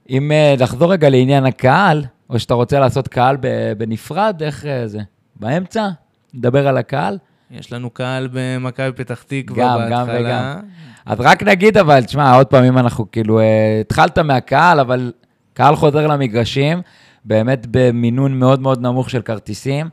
[0.10, 3.38] אם אה, לחזור רגע לעניין הקהל, או שאתה רוצה לעשות קהל
[3.78, 5.00] בנפרד, איך אה, זה?
[5.36, 5.90] באמצע?
[6.34, 7.18] נדבר על הקהל?
[7.52, 9.90] יש לנו קהל במכבי פתח תקווה בהתחלה.
[9.90, 10.60] גם, גם וגם.
[11.06, 15.12] אז רק נגיד, אבל, תשמע, עוד פעם, אם אנחנו כאילו, אה, התחלת מהקהל, אבל
[15.54, 16.82] קהל חוזר למגרשים,
[17.26, 19.90] באמת במינון מאוד מאוד נמוך של כרטיסים.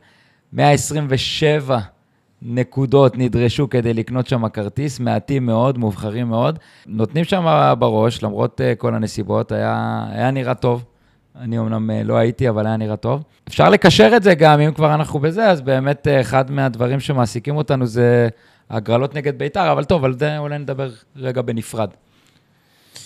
[0.53, 1.79] 127
[2.41, 6.59] נקודות נדרשו כדי לקנות שם כרטיס, מעטים מאוד, מובחרים מאוד.
[6.87, 10.85] נותנים שם בראש, למרות uh, כל הנסיבות, היה, היה נראה טוב.
[11.35, 13.23] אני אמנם uh, לא הייתי, אבל היה נראה טוב.
[13.47, 17.55] אפשר לקשר את זה גם, אם כבר אנחנו בזה, אז באמת uh, אחד מהדברים שמעסיקים
[17.55, 18.29] אותנו זה
[18.69, 21.89] הגרלות נגד בית"ר, אבל טוב, על זה אולי נדבר רגע בנפרד.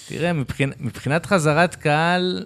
[0.08, 0.72] תראה, מבחינ...
[0.80, 2.46] מבחינת חזרת קהל,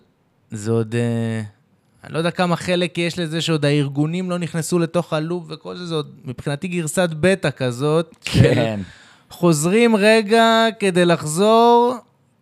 [0.51, 0.95] זה עוד...
[0.95, 1.57] Uh...
[2.03, 5.85] אני לא יודע כמה חלק יש לזה שעוד הארגונים לא נכנסו לתוך הלופ וכל זה,
[5.85, 8.15] זה עוד מבחינתי גרסת בטא כזאת.
[8.21, 8.79] כן.
[9.29, 11.95] חוזרים רגע כדי לחזור,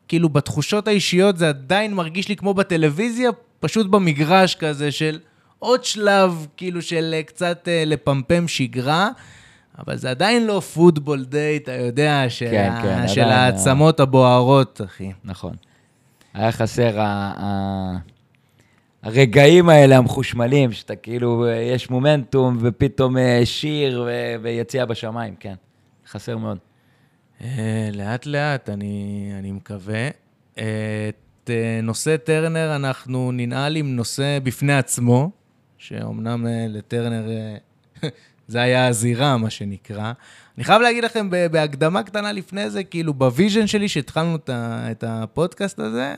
[0.08, 5.20] כאילו בתחושות האישיות זה עדיין מרגיש לי כמו בטלוויזיה, פשוט במגרש כזה של
[5.60, 9.10] עוד שלב, כאילו של קצת אה, לפמפם שגרה.
[9.80, 12.82] אבל זה עדיין לא פוטבול דיי, אתה יודע, של, כן, ה...
[12.82, 15.12] כן, של העצמות הבוערות, אחי.
[15.24, 15.56] נכון.
[16.34, 17.98] היה חסר ה...
[19.04, 25.54] הרגעים האלה המחושמלים, שאתה כאילו, יש מומנטום, ופתאום אה, שיר ו- ויציאה בשמיים, כן.
[26.08, 26.58] חסר מאוד.
[27.42, 30.08] אה, לאט לאט, אני, אני מקווה.
[30.54, 35.32] את אה, נושא טרנר אנחנו ננעל עם נושא בפני עצמו,
[35.78, 37.30] שאומנם לטרנר
[38.48, 40.14] זה היה הזירה, מה שנקרא.
[40.58, 45.80] אני חייב להגיד לכם בהקדמה קטנה לפני זה, כאילו ב vision שלי, שהתחלנו את הפודקאסט
[45.80, 46.16] הזה,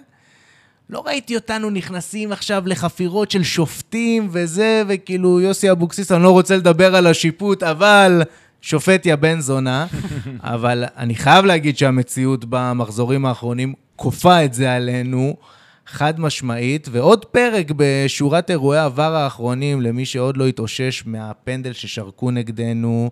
[0.89, 6.57] לא ראיתי אותנו נכנסים עכשיו לחפירות של שופטים וזה, וכאילו יוסי אבוקסיס, אני לא רוצה
[6.57, 8.21] לדבר על השיפוט, אבל
[8.61, 9.87] שופט יא בן זונה.
[10.41, 15.35] אבל אני חייב להגיד שהמציאות במחזורים האחרונים כופה את זה עלינו.
[15.89, 23.09] חד משמעית, ועוד פרק בשורת אירועי עבר האחרונים למי שעוד לא התאושש מהפנדל ששרקו נגדנו.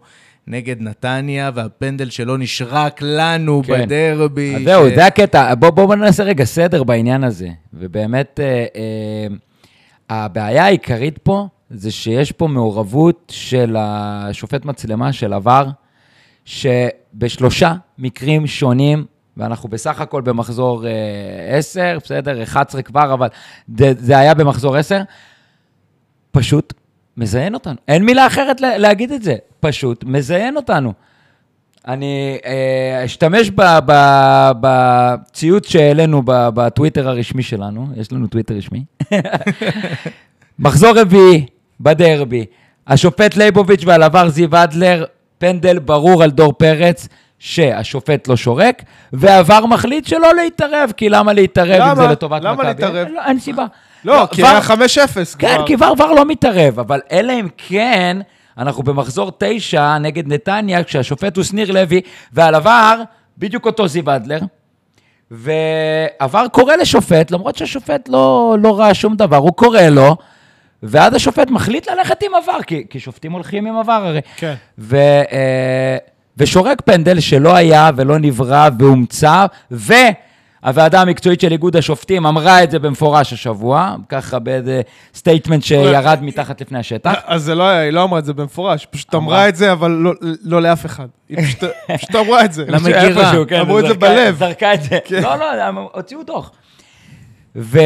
[0.47, 3.85] נגד נתניה, והפנדל שלא נשרק לנו כן.
[3.85, 4.55] בדרבי.
[4.55, 4.65] אז ש...
[4.65, 5.55] זהו, זה הקטע.
[5.55, 7.49] בואו בוא נעשה רגע סדר בעניין הזה.
[7.73, 9.27] ובאמת, אה, אה,
[10.09, 15.67] הבעיה העיקרית פה, זה שיש פה מעורבות של השופט מצלמה, של עבר,
[16.45, 19.05] שבשלושה מקרים שונים,
[19.37, 23.27] ואנחנו בסך הכל במחזור אה, 10, בסדר, 11 כבר, אבל
[23.77, 25.01] זה, זה היה במחזור 10,
[26.31, 26.73] פשוט
[27.17, 27.75] מזיין אותנו.
[27.87, 29.35] אין מילה אחרת להגיד את זה.
[29.59, 30.93] פשוט מזיין אותנו.
[31.87, 33.51] אני אה, אשתמש
[34.59, 38.83] בציוץ שהעלינו בטוויטר הרשמי שלנו, יש לנו טוויטר רשמי.
[40.59, 41.45] מחזור רביעי
[41.79, 42.45] בדרבי,
[42.87, 45.05] השופט ליבוביץ' ועל עבר זיו אדלר,
[45.37, 47.07] פנדל ברור על דור פרץ,
[47.39, 48.83] שהשופט לא שורק,
[49.13, 51.91] ועבר מחליט שלא להתערב, כי למה להתערב למה?
[51.91, 52.53] אם זה לטובת מכבי?
[52.53, 53.07] למה להתערב?
[53.07, 53.65] לא, אין סיבה.
[54.05, 54.71] לא, לא כי היה 5-0
[55.39, 58.17] כן, כי ור לא מתערב, אבל אלא אם כן...
[58.57, 62.01] אנחנו במחזור תשע נגד נתניה, כשהשופט הוא שניר לוי,
[62.33, 63.01] ועל עבר,
[63.37, 64.39] בדיוק אותו זיו אדלר.
[65.31, 70.17] וה VAR קורא לשופט, למרות שהשופט לא, לא ראה שום דבר, הוא קורא לו,
[70.87, 74.21] ואז השופט מחליט ללכת עם ה VAR, כי, כי שופטים הולכים עם ה VAR הרי.
[74.37, 74.53] כן.
[74.77, 74.95] ו,
[75.31, 75.97] אה,
[76.37, 82.79] ושורק פנדל שלא היה ולא נברא והומצא, והוועדה המקצועית של איגוד השופטים אמרה את זה
[82.79, 84.81] במפורש השבוע, ככה באיזה
[85.15, 87.13] statement שירד מתחת לפני השטח.
[87.25, 89.35] אז זה לא היה, היא לא אמרה את זה במפורש, היא פשוט אמרה.
[89.35, 91.07] אמרה את זה, אבל לא- לא לאף אחד.
[91.29, 91.63] היא פשוט-
[91.97, 92.65] פשוט אמרה את זה.
[92.67, 93.45] למגירה.
[93.47, 94.35] כן, אמרו את זה בלב.
[94.39, 94.97] זרקה את זה.
[95.05, 95.21] כן.
[95.23, 96.51] לא, לא, הוציאו דוח.
[97.55, 97.79] ו,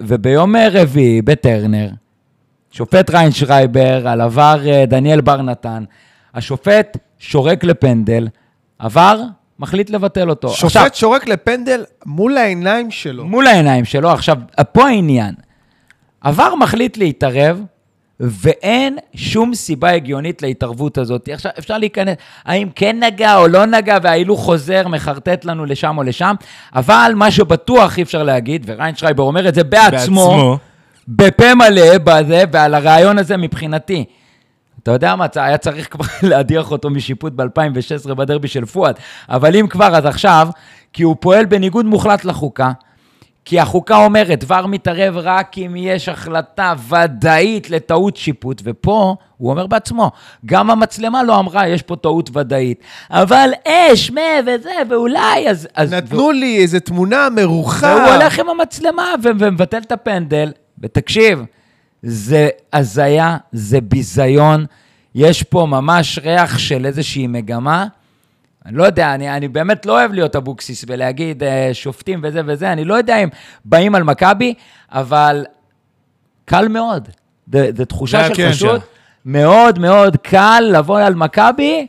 [0.00, 1.88] וביום רביעי בטרנר,
[2.74, 5.84] שופט ריינשרייבר, על ה VAR אה, דניאל בר נתן,
[6.34, 8.28] השופט שורק לפנדל,
[8.78, 9.20] ה VAR,
[9.58, 10.48] מחליט לבטל אותו.
[10.48, 13.24] עכשיו, שופט שורק לפנדל מול העיניים שלו.
[13.24, 14.10] מול העיניים שלו.
[14.10, 14.36] עכשיו,
[14.72, 15.34] פה העניין.
[16.20, 17.60] ה VAR מחליט להתערב,
[18.20, 21.28] ואין שום סיבה הגיונית להתערבות הזאת.
[21.32, 26.02] עכשיו, אפשר להיכנס, האם כן נגע או לא נגע, וההילוך חוזר, מחרטט לנו לשם או
[26.02, 26.34] לשם,
[26.74, 30.58] אבל מה שבטוח אי אפשר להגיד, וריינשרייבר אומר את זה בעצמו, בעצמו.
[31.08, 34.04] בפה מלא, בזה, ועל הרעיון הזה מבחינתי.
[34.82, 38.94] אתה יודע מה, היה צריך כבר להדיח אותו משיפוט ב-2016 בדרבי של פואד,
[39.28, 40.48] אבל אם כבר, אז עכשיו,
[40.92, 42.72] כי הוא פועל בניגוד מוחלט לחוקה,
[43.44, 49.66] כי החוקה אומרת, דבר מתערב רק אם יש החלטה ודאית לטעות שיפוט, ופה הוא אומר
[49.66, 50.10] בעצמו,
[50.46, 55.68] גם המצלמה לא אמרה, יש פה טעות ודאית, אבל אש, מה וזה, ואולי, אז...
[55.74, 57.86] אז נתנו לי איזה תמונה מרוחה.
[57.86, 61.42] והוא הולך עם המצלמה ו- ומבטל את הפנדל, ותקשיב,
[62.02, 64.66] זה הזיה, זה ביזיון,
[65.14, 67.86] יש פה ממש ריח של איזושהי מגמה.
[68.66, 72.72] אני לא יודע, אני, אני באמת לא אוהב להיות אבוקסיס ולהגיד אה, שופטים וזה וזה,
[72.72, 73.28] אני לא יודע אם
[73.64, 74.54] באים על מכבי,
[74.90, 75.44] אבל
[76.44, 77.08] קל מאוד.
[77.52, 78.52] זו תחושה של.
[78.52, 78.82] פשוט
[79.24, 81.86] מאוד מאוד קל לבוא על מכבי,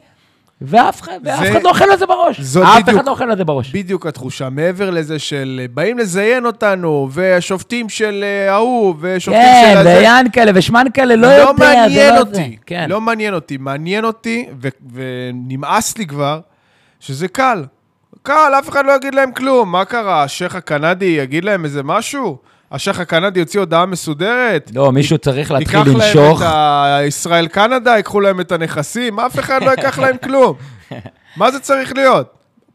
[0.62, 2.40] ואף אחד, ואף זה- אחד לא אוכל על זה בראש.
[2.40, 2.46] אף
[2.82, 3.72] בדיוק- אחד לא אוכל על זה בראש.
[3.72, 9.78] בדיוק התחושה, מעבר לזה של באים לזיין אותנו, והשופטים של אה, ההוא, ושופטים כן, של
[9.78, 9.98] הזה.
[10.00, 12.44] ויאנקלה ושמנקלה, לא לא יודע, זה מעניין לא אותי, זה.
[12.66, 12.86] כן.
[12.90, 13.58] לא מעניין אותי.
[13.58, 16.40] מעניין אותי, ו- ונמאס לי כבר,
[17.00, 17.64] שזה קל.
[18.24, 19.72] קל, אף אחד לא יגיד להם כלום.
[19.72, 22.38] מה קרה, השייח הקנדי יגיד להם איזה משהו?
[22.72, 24.72] השייח הקנדי יוציא הודעה מסודרת?
[24.76, 26.36] לא, מישהו צריך להתחיל ייקח להם.
[26.36, 26.42] את
[27.00, 30.56] הישראל קנדה, ייקחו להם את הנכסים, אף אחד לא ייקח להם כלום.
[31.38, 32.28] מה זה צריך להיות?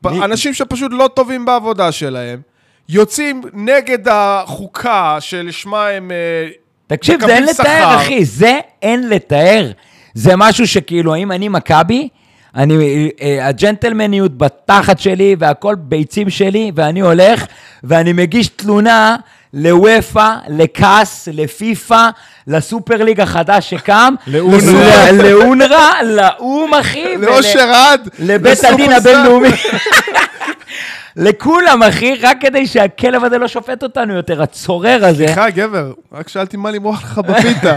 [0.07, 2.40] אנשים שפשוט לא טובים בעבודה שלהם,
[2.88, 6.11] יוצאים נגד החוקה שלשמה הם...
[6.11, 6.48] אה,
[6.87, 7.96] תקשיב, זה אין לתאר.
[7.96, 9.70] אחי, זה אין לתאר.
[10.14, 12.09] זה משהו שכאילו, אם אני מכבי,
[12.55, 17.46] אני, אה, הג'נטלמניות בתחת שלי והכל ביצים שלי, ואני הולך
[17.85, 19.16] ואני מגיש תלונה
[19.54, 22.08] לוופא, לקאס, לפיפא,
[22.46, 25.10] לסופר ליג החדש שקם, לאונר"א.
[25.10, 27.16] לאונר"א, לאו"ם, אחי.
[27.16, 28.92] לאושר עד, לבית הדין.
[28.92, 29.48] הבינלאומי.
[31.16, 35.26] לכולם, אחי, רק כדי שהכלב הזה לא שופט אותנו יותר, הצורר הזה.
[35.26, 37.76] סליחה, גבר, רק שאלתי מה למרוח לך בפיתה.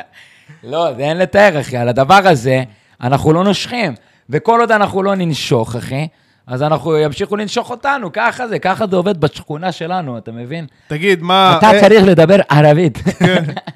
[0.64, 1.76] לא, זה אין לתאר, אחי.
[1.76, 2.62] על הדבר הזה,
[3.00, 3.94] אנחנו לא נושכים.
[4.30, 6.08] וכל עוד אנחנו לא ננשוך, אחי,
[6.46, 8.12] אז אנחנו ימשיכו לנשוך אותנו.
[8.12, 10.66] ככה זה, ככה זה עובד בשכונה שלנו, אתה מבין?
[10.88, 11.54] תגיד, מה...
[11.58, 12.98] אתה אה, צריך לדבר ערבית.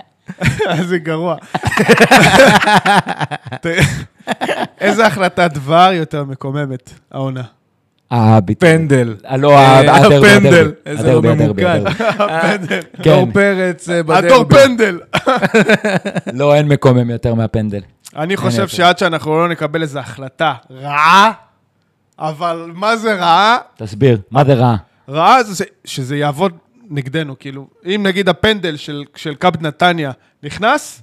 [0.88, 1.36] זה גרוע.
[4.80, 7.42] איזה החלטת דבר יותר מקוממת, העונה?
[8.12, 8.68] אה, ביטוי.
[8.68, 9.16] פנדל.
[9.30, 10.72] אה, לא, אה, הפנדל.
[10.86, 11.80] איזה לא ממוקד.
[12.18, 12.80] הפנדל.
[12.92, 13.02] כן.
[13.02, 14.26] דור פרץ בדרבי.
[14.26, 15.00] הדור פנדל.
[16.32, 17.80] לא, אין מקומם יותר מהפנדל.
[18.16, 18.68] אני חושב.
[18.68, 21.32] שעד שאנחנו לא נקבל איזו החלטה רעה,
[22.20, 23.58] אבל מה זה רעה?
[23.76, 24.76] תסביר, מה זה רע?
[25.08, 26.52] רעה זה שזה יעבוד
[26.90, 31.02] נגדנו, כאילו, אם נגיד הפנדל של, של קאפ נתניה נכנס,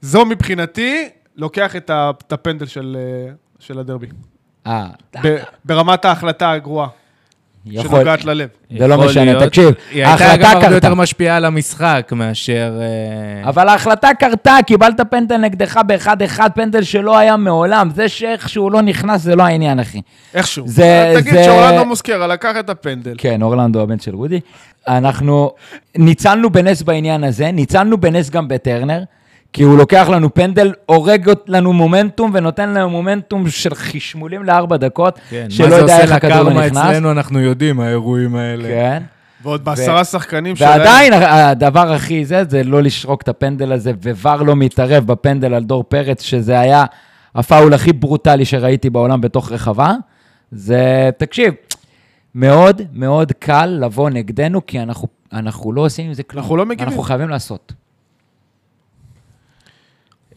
[0.00, 1.90] זו מבחינתי לוקח את,
[2.32, 4.06] הפנדל של, אה, של הדרבי.
[4.66, 4.88] אה,
[5.64, 6.88] ברמת ההחלטה הגרועה,
[7.66, 7.90] יכול...
[7.98, 8.48] שנוגעת ללב.
[8.78, 9.42] זה לא משנה, להיות.
[9.42, 10.74] תקשיב, היא הייתה גם הרבה.
[10.74, 12.78] יותר משפיעה על המשחק מאשר...
[12.80, 17.88] אה, אבל ההחלטה קרתה, קיבלת פנדל נגדך באחד-אחד, פנדל שלא היה מעולם.
[17.94, 20.00] זה שאיכשהו לא נכנס, זה לא העניין, אחי.
[20.34, 20.68] איכשהו.
[20.68, 23.14] זה- תגיד זה- שאורלנדו מוסקרה לקח את הפנדל.
[23.18, 24.40] כן, אורלנדו הבן של רודי.
[24.88, 25.50] אנחנו
[25.96, 29.02] ניצלנו בנס בעניין הזה, ניצלנו בנס גם בטרנר,
[29.52, 35.18] כי הוא לוקח לנו פנדל, הורג לנו מומנטום ונותן לנו מומנטום של חשמולים לארבע דקות,
[35.30, 36.78] כן, שלא מה זה יודע עושה איך הכדור לא לקרמה נכנס.
[36.78, 38.68] אצלנו, אנחנו יודעים, האירועים האלה.
[38.68, 39.02] כן.
[39.42, 40.78] ועוד בעשרה שחקנים שלהם.
[40.78, 45.64] ועדיין הדבר הכי זה, זה לא לשרוק את הפנדל הזה, ווואר לא מתערב בפנדל על
[45.64, 46.84] דור פרץ, שזה היה
[47.34, 49.94] הפאול הכי ברוטלי שראיתי בעולם בתוך רחבה.
[50.52, 51.54] זה, תקשיב,
[52.34, 56.42] מאוד מאוד קל לבוא נגדנו, כי אנחנו, אנחנו לא עושים עם זה כלום.
[56.42, 56.88] אנחנו לא מגיבים.
[56.88, 57.72] אנחנו חייבים לעשות.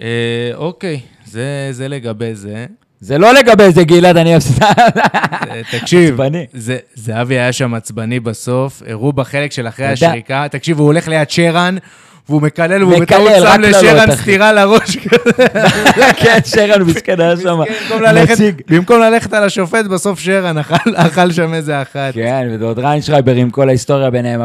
[0.03, 0.09] אה,
[0.55, 2.65] אוקיי, זה, זה לגבי זה.
[2.99, 4.63] זה לא לגבי זה, גלעד, אני אפסיד.
[4.63, 6.17] אה, תקשיב.
[6.53, 11.29] זה- זהבי היה שם עצבני בסוף, הראו בחלק של אחרי השריקה, תקשיב, הוא הולך ליד
[11.29, 11.77] שרן,
[12.29, 14.15] והוא מקלל, והוא בטעות שם לשרן.
[14.15, 15.31] סטירה לראש כזה.
[16.17, 17.59] כן, שרן מסכן היה שם.
[18.69, 22.13] במקום ללכת- על השופט, בסוף שרן אכל- שם איזה אחת.
[22.13, 24.41] כן, ועוד ריינשרייבר עם כל ההיסטוריה ביניהם,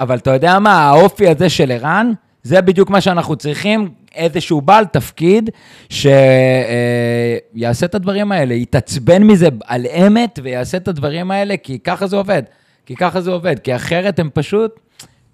[0.00, 2.12] אבל אתה יודע מה, האופי הזה של ערן,
[2.48, 5.50] זה בדיוק מה שאנחנו צריכים, איזשהו בעל תפקיד
[5.88, 12.16] שיעשה את הדברים האלה, יתעצבן מזה על אמת ויעשה את הדברים האלה, כי ככה זה
[12.16, 12.42] עובד.
[12.86, 14.80] כי ככה זה עובד, כי אחרת הם פשוט,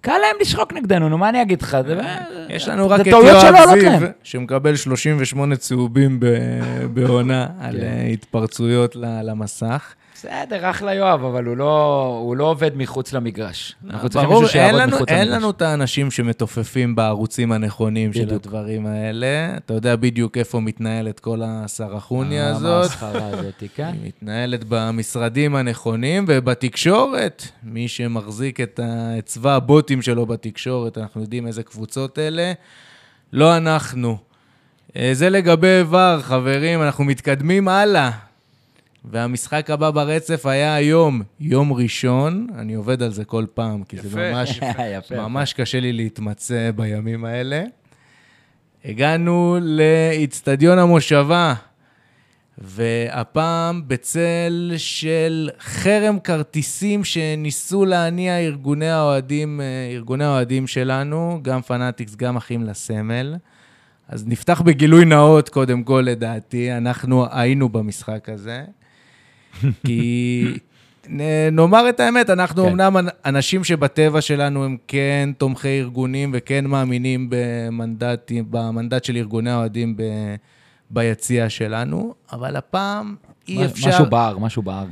[0.01, 1.77] קל להם לשחוק נגדנו, נו, מה אני אגיד לך?
[2.49, 3.99] יש לנו רק את יואב זיו.
[4.23, 6.19] שמקבל 38 צהובים
[6.93, 7.83] בעונה על כן.
[7.83, 9.93] אה, התפרצויות למסך.
[10.25, 13.75] בסדר, אחלה יואב, אבל הוא לא, הוא לא עובד מחוץ למגרש.
[13.89, 15.37] אנחנו צריכים ברור, מישהו אין שיעבוד מחוץ אין למגרש.
[15.37, 18.45] לנו את האנשים שמתופפים בערוצים הנכונים של בדיוק.
[18.45, 19.57] הדברים האלה.
[19.57, 22.83] אתה יודע בדיוק איפה מתנהלת כל הסרחוניה אה, הזאת.
[22.83, 23.91] המסחרה הזאת, כן?
[23.93, 27.43] היא מתנהלת במשרדים הנכונים ובתקשורת.
[27.63, 28.79] מי שמחזיק את,
[29.25, 32.53] צבא הבוטים שלו בתקשורת, אנחנו יודעים איזה קבוצות אלה.
[33.33, 34.17] לא אנחנו.
[34.97, 38.11] אה, זה לגבי ור, חברים, אנחנו מתקדמים הלאה.
[39.11, 42.47] והמשחק הבא ברצף היה היום, יום ראשון.
[42.57, 44.31] אני עובד על זה כל פעם, כי זה יפה.
[44.31, 44.59] ממש,
[44.97, 45.15] יפה.
[45.15, 47.63] ממש קשה לי להתמצא בימים האלה.
[48.85, 51.53] הגענו לאיצטדיון המושבה,
[52.57, 62.15] והפעם בצל של חרם כרטיסים שניסו להניע ארגוני האוהדים, אה, ארגוני האוהדים שלנו, גם פנאטיקס,
[62.15, 63.35] גם אחים לסמל.
[64.07, 66.73] אז נפתח בגילוי נאות, קודם כל, לדעתי.
[66.73, 68.63] אנחנו היינו במשחק הזה.
[69.85, 70.45] כי
[71.51, 72.69] נאמר את האמת, אנחנו כן.
[72.69, 79.51] אמנם אנ- אנשים שבטבע שלנו הם כן תומכי ארגונים וכן מאמינים במנדטים, במנדט של ארגוני
[79.51, 80.03] האוהדים ב,
[80.89, 83.15] ביציע שלנו, אבל הפעם
[83.47, 83.89] אי אפשר...
[83.89, 84.85] משהו בער, משהו בער.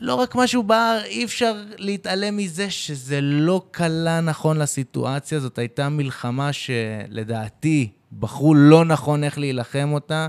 [0.00, 5.40] לא רק משהו בער, אי אפשר להתעלם מזה שזה לא קלה נכון לסיטואציה.
[5.40, 7.88] זאת הייתה מלחמה שלדעתי
[8.18, 10.28] בחרו לא נכון איך להילחם אותה.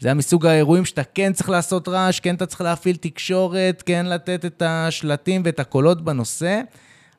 [0.00, 4.06] זה היה מסוג האירועים שאתה כן צריך לעשות רעש, כן אתה צריך להפעיל תקשורת, כן
[4.06, 6.60] לתת את השלטים ואת הקולות בנושא,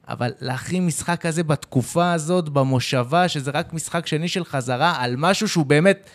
[0.08, 5.48] אבל להכין משחק כזה בתקופה הזאת, במושבה, שזה רק משחק שני של חזרה, על משהו
[5.48, 6.10] שהוא באמת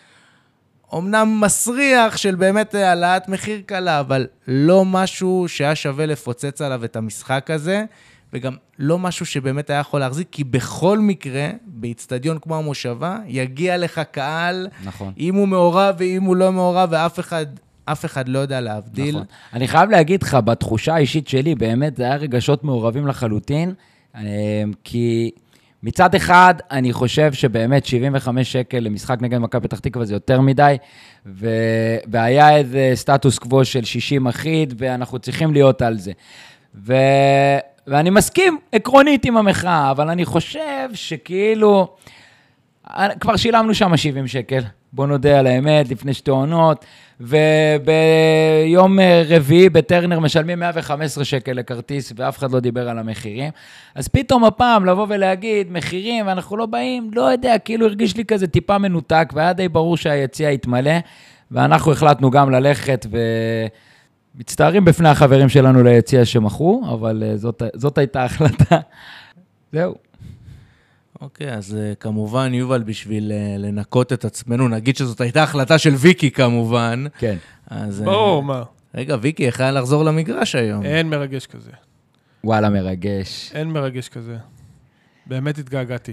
[0.95, 6.97] אמנם מסריח של באמת העלאת מחיר קלה, אבל לא משהו שהיה שווה לפוצץ עליו את
[6.97, 7.85] המשחק הזה,
[8.33, 14.01] וגם לא משהו שבאמת היה יכול להחזיק, כי בכל מקרה, באיצטדיון כמו המושבה, יגיע לך
[14.11, 15.13] קהל, נכון.
[15.19, 17.47] אם הוא מעורב ואם הוא לא מעורב, ואף אחד,
[17.85, 19.15] אף אחד לא יודע להבדיל.
[19.15, 19.27] נכון.
[19.53, 23.75] אני חייב להגיד לך, בתחושה האישית שלי, באמת, זה היה רגשות מעורבים לחלוטין,
[24.15, 24.23] אה,
[24.85, 25.31] כי
[25.83, 30.77] מצד אחד, אני חושב שבאמת 75 שקל למשחק נגד מכבי פתח תקווה זה יותר מדי,
[31.27, 31.49] ו...
[32.07, 36.13] והיה איזה סטטוס קוו של 60 אחיד, ואנחנו צריכים להיות על זה.
[36.75, 36.95] ו...
[37.87, 41.89] ואני מסכים עקרונית עם המחאה, אבל אני חושב שכאילו...
[43.21, 44.61] כבר שילמנו שם 70 שקל,
[44.93, 46.85] בוא נודה על האמת, לפני שתי עונות,
[47.21, 53.51] וביום אה, רביעי בטרנר משלמים 115 שקל לכרטיס, ואף אחד לא דיבר על המחירים.
[53.95, 58.47] אז פתאום הפעם לבוא ולהגיד מחירים, ואנחנו לא באים, לא יודע, כאילו הרגיש לי כזה
[58.47, 60.99] טיפה מנותק, והיה די ברור שהיציע יתמלא,
[61.51, 63.19] ואנחנו החלטנו גם ללכת ו...
[64.35, 68.81] מצטערים בפני החברים שלנו ליציע שמכרו, אבל אה, זאת, זאת הייתה ההחלטה.
[69.73, 69.95] זהו.
[71.21, 75.95] אוקיי, אז uh, כמובן, יובל, בשביל uh, לנקות את עצמנו, נגיד שזאת הייתה החלטה של
[75.95, 77.05] ויקי כמובן.
[77.19, 77.37] כן.
[77.67, 78.01] אז...
[78.01, 78.63] uh, ברור, מה.
[78.95, 80.83] רגע, ויקי, איך היה לחזור למגרש היום?
[80.83, 81.71] אין מרגש כזה.
[82.45, 83.53] וואלה, מרגש.
[83.55, 84.37] אין מרגש כזה.
[85.27, 86.13] באמת התגעגעתי.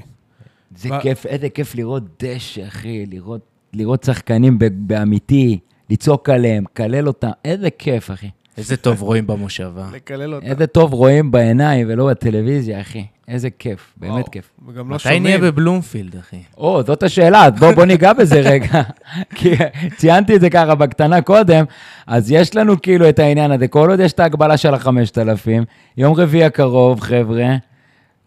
[0.76, 3.42] זה מה- כיף, איזה כיף לראות דשא, אחי, לראות,
[3.74, 5.60] לראות שחקנים באמיתי,
[5.90, 8.30] לצעוק עליהם, לקלל אותם, איזה כיף, אחי.
[8.58, 9.86] איזה טוב רואים במושבה.
[9.94, 10.46] לקלל אותה.
[10.46, 13.06] איזה טוב רואים בעיניים ולא בטלוויזיה, אחי.
[13.28, 14.50] איזה כיף, באמת וואו, כיף.
[14.68, 15.42] וגם לא מתי נהיה שומעים.
[15.42, 16.38] בבלומפילד, אחי?
[16.58, 18.82] או, זאת השאלה, אז בוא, בוא ניגע בזה רגע.
[19.36, 19.56] כי
[19.98, 21.66] ציינתי את זה ככה בקטנה קודם,
[22.08, 25.64] אז יש לנו כאילו את העניין הזה, כל עוד יש את ההגבלה של החמשת אלפים,
[25.98, 27.56] יום רביעי הקרוב, חבר'ה,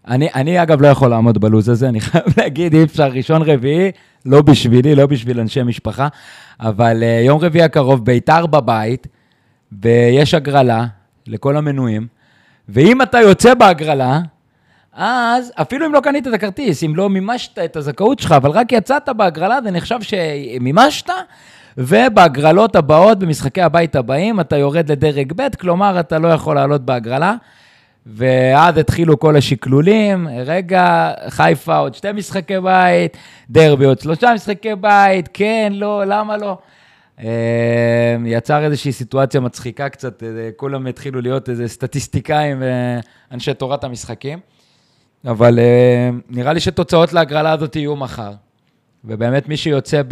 [0.09, 3.90] אני, אני אגב לא יכול לעמוד בלו"ז הזה, אני חייב להגיד, אי אפשר, ראשון רביעי,
[4.26, 6.09] לא בשבילי, לא בשביל אנשי משפחה,
[6.61, 9.07] אבל uh, יום רביעי הקרוב, ביתר בבית,
[9.82, 10.86] ויש הגרלה
[11.26, 12.07] לכל המנויים,
[12.68, 14.20] ואם אתה יוצא בהגרלה,
[14.92, 18.72] אז אפילו אם לא קנית את הכרטיס, אם לא מימשת את הזכאות שלך, אבל רק
[18.72, 21.11] יצאת בהגרלה, זה נחשב שמימשת,
[21.78, 27.34] ובהגרלות הבאות, במשחקי הבית הבאים, אתה יורד לדרג ב', כלומר, אתה לא יכול לעלות בהגרלה.
[28.07, 33.16] ואז התחילו כל השקלולים, רגע, חיפה עוד שתי משחקי בית,
[33.50, 36.59] דרבי עוד שלושה משחקי בית, כן, לא, למה לא?
[37.20, 42.62] אה, יצר איזושהי סיטואציה מצחיקה קצת, אה, כולם התחילו להיות איזה סטטיסטיקאים
[43.30, 44.38] ואנשי תורת המשחקים.
[45.24, 48.32] אבל אה, נראה לי שתוצאות להגרלה הזאת יהיו מחר.
[49.05, 50.03] ובאמת מי שיוצא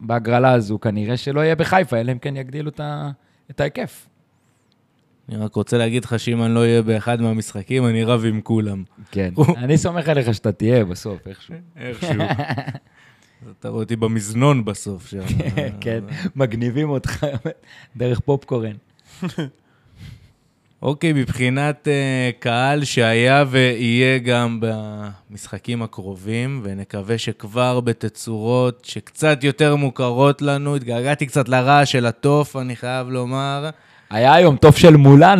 [0.00, 2.70] בהגרלה הזו, כנראה שלא יהיה בחיפה, אלא אם כן יגדילו
[3.50, 4.06] את ההיקף.
[5.28, 8.82] אני רק רוצה להגיד לך שאם אני לא אהיה באחד מהמשחקים, אני רב עם כולם.
[9.10, 11.54] כן, אני סומך עליך שאתה תהיה בסוף, איכשהו.
[11.76, 12.20] איכשהו.
[13.60, 15.20] אתה רואה אותי במזנון בסוף שם.
[15.80, 16.04] כן,
[16.36, 17.26] מגניבים אותך
[17.96, 18.76] דרך פופקורן.
[20.82, 30.42] אוקיי, מבחינת uh, קהל שהיה ויהיה גם במשחקים הקרובים, ונקווה שכבר בתצורות שקצת יותר מוכרות
[30.42, 33.70] לנו, התגעגעתי קצת לרעש של התוף, אני חייב לומר.
[34.10, 35.38] היה היום תוף של מולן.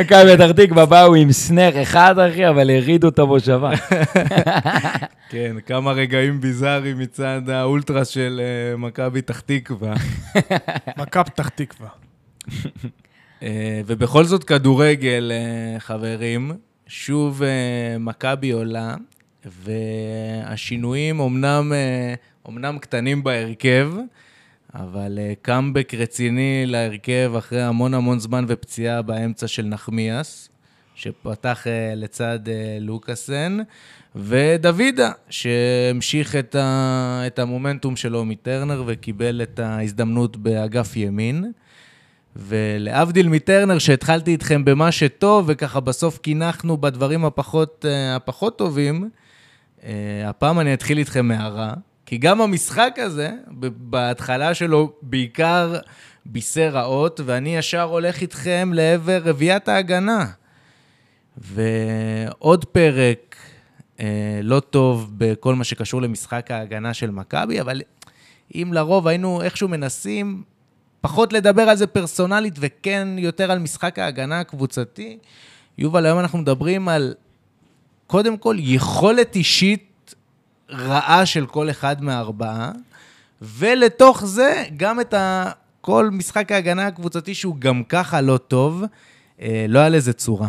[0.00, 3.70] מכבי פתח תקווה באו עם סנר אחד, אחי, אבל הרידו את המושבה.
[5.30, 9.94] כן, כמה רגעים ביזאריים מצד האולטרס של uh, מכבי פתח תקווה.
[10.98, 11.88] מכבי פתח תקווה.
[13.42, 16.52] אה, ובכל זאת כדורגל, אה, חברים,
[16.86, 18.94] שוב אה, מכבי עולה,
[19.44, 21.72] והשינויים אומנם,
[22.44, 23.92] אומנם קטנים בהרכב,
[24.74, 30.48] אבל קאמבק רציני להרכב אחרי המון המון זמן ופציעה באמצע של נחמיאס,
[30.94, 31.66] שפתח
[31.96, 32.38] לצד
[32.80, 33.58] לוקאסן,
[34.16, 41.52] ודוידה, שהמשיך את, ה, את המומנטום שלו מטרנר וקיבל את ההזדמנות באגף ימין.
[42.36, 47.84] ולהבדיל מטרנר, שהתחלתי איתכם במה שטוב, וככה בסוף קינחנו בדברים הפחות,
[48.16, 49.10] הפחות טובים,
[50.24, 51.72] הפעם אני אתחיל איתכם מהרע,
[52.12, 53.30] כי גם המשחק הזה,
[53.76, 55.76] בהתחלה שלו בעיקר
[56.26, 60.26] בישר רעות, ואני ישר הולך איתכם לעבר רביעיית ההגנה.
[61.36, 63.36] ועוד פרק
[64.00, 67.82] אה, לא טוב בכל מה שקשור למשחק ההגנה של מכבי, אבל
[68.54, 70.42] אם לרוב היינו איכשהו מנסים
[71.00, 75.18] פחות לדבר על זה פרסונלית וכן יותר על משחק ההגנה הקבוצתי.
[75.78, 77.14] יובל, היום אנחנו מדברים על,
[78.06, 79.91] קודם כל, יכולת אישית
[80.72, 82.70] רעה של כל אחד מהארבעה,
[83.42, 85.50] ולתוך זה גם את ה...
[85.80, 88.84] כל משחק ההגנה הקבוצתי שהוא גם ככה לא טוב,
[89.40, 90.48] אה, לא היה לזה צורה.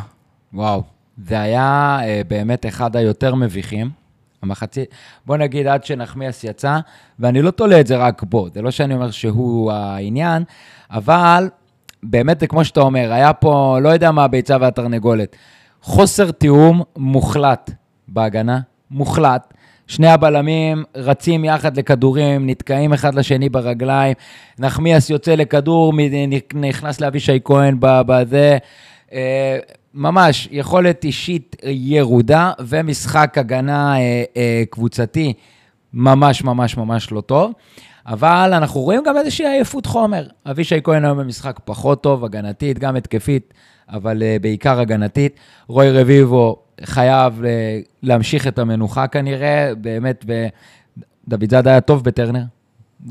[0.53, 0.83] וואו,
[1.27, 3.89] זה היה אה, באמת אחד היותר מביכים.
[4.41, 4.89] המחצית,
[5.25, 6.79] בוא נגיד עד שנחמיאס יצא,
[7.19, 10.43] ואני לא תולה את זה רק בו, זה לא שאני אומר שהוא העניין,
[10.91, 11.49] אבל
[12.03, 15.35] באמת זה כמו שאתה אומר, היה פה, לא יודע מה הביצה והתרנגולת,
[15.81, 17.71] חוסר תיאום מוחלט
[18.07, 18.59] בהגנה,
[18.91, 19.53] מוחלט.
[19.87, 24.13] שני הבלמים רצים יחד לכדורים, נתקעים אחד לשני ברגליים,
[24.59, 25.93] נחמיאס יוצא לכדור,
[26.55, 28.57] נכנס לאבישי כהן בזה.
[29.13, 29.57] אה,
[29.93, 35.33] ממש יכולת אישית ירודה ומשחק הגנה אה, אה, קבוצתי
[35.93, 37.51] ממש ממש ממש לא טוב.
[38.05, 40.27] אבל אנחנו רואים גם איזושהי עייפות חומר.
[40.45, 43.53] אבישי כהן היום במשחק פחות טוב, הגנתית, גם התקפית,
[43.89, 45.39] אבל uh, בעיקר הגנתית.
[45.67, 47.45] רוי רביבו חייב uh,
[48.03, 50.25] להמשיך את המנוחה כנראה, באמת,
[51.27, 52.43] ודוד זאד היה טוב בטרנר,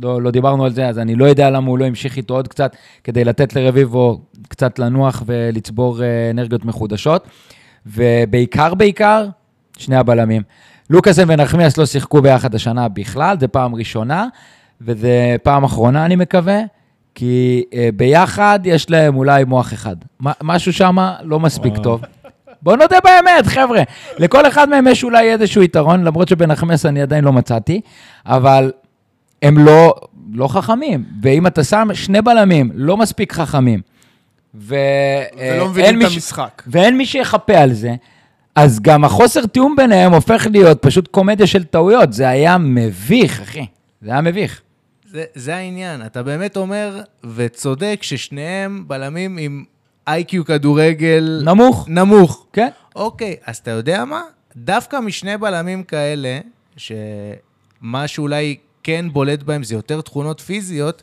[0.03, 2.49] לא, לא דיברנו על זה, אז אני לא יודע למה הוא לא המשיך איתו עוד
[2.49, 7.27] קצת, כדי לתת לרביבו קצת לנוח ולצבור אה, אנרגיות מחודשות.
[7.87, 9.27] ובעיקר, בעיקר,
[9.79, 10.43] שני הבלמים.
[10.91, 14.27] לוקאסן ונחמיאס לא שיחקו ביחד השנה בכלל, זה פעם ראשונה,
[14.81, 16.61] וזה פעם אחרונה, אני מקווה,
[17.15, 19.97] כי uh, ביחד יש להם אולי מוח אחד.
[20.43, 22.03] משהו שם לא מספיק טוב.
[22.63, 23.83] בואו נודה באמת, חבר'ה.
[24.19, 27.81] לכל אחד מהם יש אולי איזשהו יתרון, למרות שבנחמס אני עדיין לא מצאתי,
[28.27, 28.73] אבל
[29.43, 29.95] הם לא,
[30.33, 31.05] לא חכמים.
[31.23, 33.81] ואם אתה שם שני בלמים לא מספיק חכמים,
[34.55, 36.63] ולא מבינים את המשחק.
[36.67, 37.95] ואין מי שיחפה על זה,
[38.55, 42.13] אז גם החוסר תיאום ביניהם הופך להיות פשוט קומדיה של טעויות.
[42.13, 43.67] זה היה מביך, אחי.
[44.03, 44.61] זה היה מביך.
[45.13, 46.07] זה, זה העניין.
[46.07, 47.01] אתה באמת אומר,
[47.35, 49.65] וצודק, ששניהם בלמים עם
[50.07, 51.43] איי-קיו כדורגל...
[51.45, 51.89] נמוך.
[51.89, 52.47] נמוך.
[52.53, 52.69] כן.
[52.97, 54.23] אוקיי, אז אתה יודע מה?
[54.57, 56.39] דווקא משני בלמים כאלה,
[56.77, 61.03] שמה שאולי כן בולט בהם זה יותר תכונות פיזיות,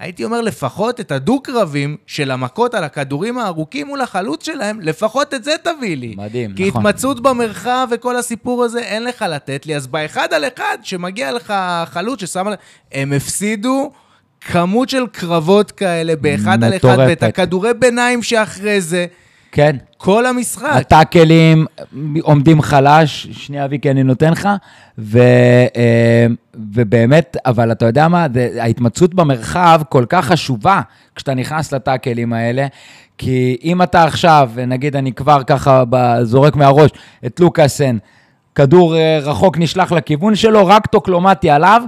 [0.00, 5.44] הייתי אומר לפחות את הדו-קרבים של המכות על הכדורים הארוכים מול החלוץ שלהם, לפחות את
[5.44, 6.14] זה תביא לי.
[6.16, 6.82] מדהים, כי נכון.
[6.82, 11.32] כי התמצאות במרחב וכל הסיפור הזה אין לך לתת לי, אז באחד על אחד, שמגיע
[11.32, 11.54] לך
[11.86, 12.46] חלוץ ששם...
[12.92, 13.90] הם הפסידו
[14.40, 19.06] כמות של קרבות כאלה באחד על אחד, ואת הכדורי ביניים שאחרי זה.
[19.52, 19.76] כן.
[19.96, 20.70] כל המשחק.
[20.72, 21.66] הטאקלים
[22.22, 24.48] עומדים חלש, שנייה אביקי אני נותן לך,
[24.98, 25.18] ו,
[25.76, 28.26] אה, ובאמת, אבל אתה יודע מה,
[28.60, 30.80] ההתמצאות במרחב כל כך חשובה
[31.14, 32.66] כשאתה נכנס לטאקלים האלה,
[33.18, 35.82] כי אם אתה עכשיו, נגיד אני כבר ככה
[36.22, 36.90] זורק מהראש
[37.26, 37.96] את לוקאסן,
[38.54, 41.82] כדור אה, רחוק נשלח לכיוון שלו, רק טוקלומטי עליו,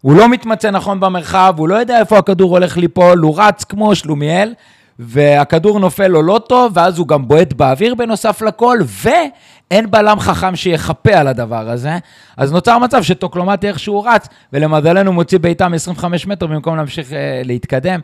[0.00, 3.94] הוא לא מתמצא נכון במרחב, הוא לא יודע איפה הכדור הולך ליפול, הוא רץ כמו
[3.94, 4.54] שלומיאל,
[4.98, 10.56] והכדור נופל לו לא טוב, ואז הוא גם בועט באוויר בנוסף לכל, ואין בלם חכם
[10.56, 11.98] שיחפה על הדבר הזה.
[12.36, 18.00] אז נוצר מצב שטוקלומטי איכשהו רץ, ולמזלנו מוציא בעיטה מ-25 מטר במקום להמשיך אה, להתקדם.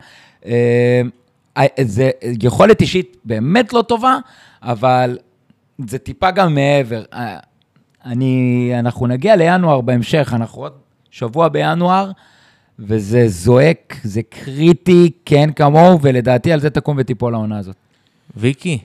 [0.47, 1.03] אה,
[1.57, 2.11] אה, זה
[2.43, 4.18] יכולת אישית באמת לא טובה,
[4.62, 5.18] אבל
[5.86, 7.03] זה טיפה גם מעבר.
[7.12, 7.38] אה,
[8.05, 10.72] אני, אנחנו נגיע לינואר בהמשך, אנחנו עוד
[11.11, 12.11] שבוע בינואר,
[12.81, 17.76] וזה זועק, זה קריטי, כן כמוהו, ולדעתי על זה תקום ותיפול העונה הזאת.
[18.37, 18.78] ויקי,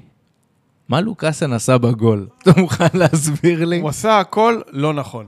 [0.89, 2.27] מה לוקאסן עשה בגול?
[2.41, 3.79] אתה מוכן להסביר לי?
[3.79, 5.25] הוא עשה הכל לא נכון.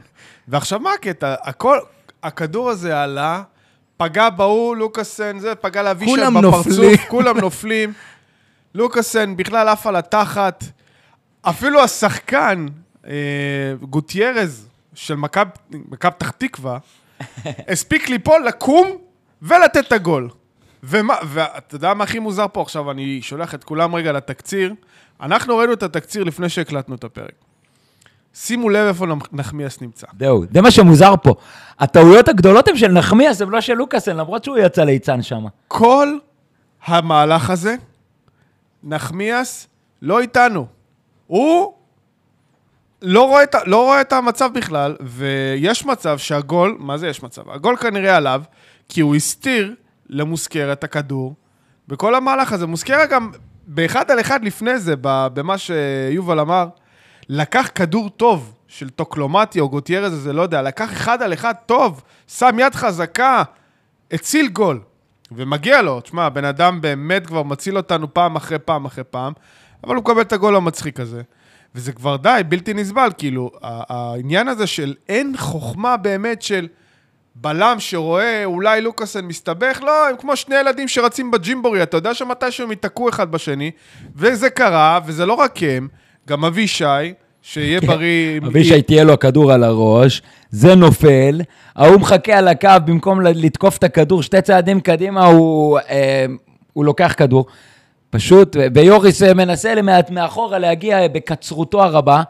[0.48, 1.36] ועכשיו, מה הקטע?
[1.42, 1.78] הכל,
[2.24, 3.44] הכדור הזה עלה,
[3.98, 6.98] פגע בהוא, לוקאסן, זה, פגע לאבישי כולם בפרצוף, נופלים.
[7.10, 7.94] כולם נופלים.
[8.76, 10.64] לוקאסן בכלל עף על התחת.
[11.42, 12.66] אפילו השחקן,
[13.08, 13.14] אה,
[13.82, 15.50] גוטיירז, של מכבי
[16.00, 16.78] פתח תקווה,
[17.68, 18.88] הספיק ליפול, לקום
[19.42, 20.30] ולתת את הגול.
[20.84, 22.92] ומה, ואתה יודע מה הכי מוזר פה עכשיו?
[22.92, 24.74] אני שולח את כולם רגע לתקציר.
[25.22, 27.32] אנחנו ראינו את התקציר לפני שהקלטנו את הפרק.
[28.34, 30.08] שימו לב איפה נח- נחמיאס נמצא.
[30.20, 31.34] זהו, זה מה שמוזר פה.
[31.80, 35.46] הטעויות הגדולות הן של נחמיאס, הן לא של לוקאסן, למרות שהוא יצא ליצן שם.
[35.68, 36.18] כל
[36.86, 37.76] המהלך הזה,
[38.84, 39.68] נחמיאס
[40.02, 40.66] לא איתנו.
[41.28, 41.74] הוא
[43.02, 47.50] לא רואה, לא רואה את המצב בכלל, ויש מצב שהגול, מה זה יש מצב?
[47.50, 48.42] הגול כנראה עליו,
[48.90, 49.76] כי הוא הסתיר
[50.10, 51.36] למוסקרה את הכדור.
[51.88, 53.32] בכל המהלך הזה, מוסקרה גם
[53.68, 56.68] באחד על אחד לפני זה, במה שיובל אמר,
[57.30, 62.04] לקח כדור טוב של טוקלומטי או גוטיירז, זה לא יודע, לקח אחד על אחד טוב,
[62.28, 63.44] שם יד חזקה,
[64.12, 64.80] הציל גול.
[65.32, 69.34] ומגיע לו, תשמע, הבן אדם באמת כבר מציל אותנו פעם אחרי פעם אחרי פעם,
[69.84, 71.22] אבל הוא מקבל את הגול המצחיק הזה.
[71.76, 76.68] וזה כבר די, בלתי נסבל, כאילו, העניין הזה של אין חוכמה באמת של
[77.36, 82.64] בלם שרואה אולי לוקאסן מסתבך, לא, הם כמו שני ילדים שרצים בג'ימבורי, אתה יודע שמתישהו
[82.64, 83.72] הם ייתקעו אחד בשני,
[84.16, 85.88] וזה קרה, וזה לא רק הם,
[86.28, 86.84] גם אבישי,
[87.42, 88.38] שיהיה בריא.
[88.38, 91.42] עם- אבישי תהיה לו הכדור על הראש, זה נופל,
[91.76, 96.26] ההוא מחכה על הקו במקום לתקוף את הכדור, שתי צעדים קדימה הוא, אה,
[96.74, 97.46] הוא לוקח כדור.
[98.10, 102.24] פשוט, ויוריס אה, מנסה למעט מאחורה להגיע בקצרותו הרבה.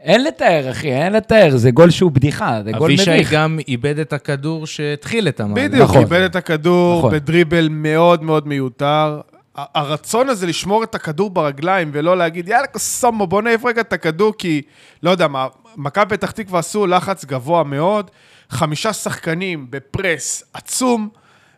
[0.00, 3.32] אין לתאר, אחי, אין לתאר, זה גול שהוא בדיחה, זה גול אבישי מביך.
[3.32, 5.64] גם איבד את הכדור שהתחיל את המהלך.
[5.64, 6.00] בדיוק, נכון.
[6.00, 7.12] איבד את הכדור נכון.
[7.12, 9.20] בדריבל מאוד מאוד מיותר.
[9.54, 14.32] הרצון הזה לשמור את הכדור ברגליים ולא להגיד, יאללה, סומו, בוא נעיף רגע את הכדור,
[14.38, 14.62] כי,
[15.02, 15.46] לא יודע מה,
[15.76, 18.10] מכבי פתח תקווה עשו לחץ גבוה מאוד,
[18.50, 21.08] חמישה שחקנים בפרס עצום,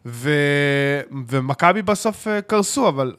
[0.07, 0.31] ו...
[1.29, 3.13] ומכבי בסוף אה, קרסו, אבל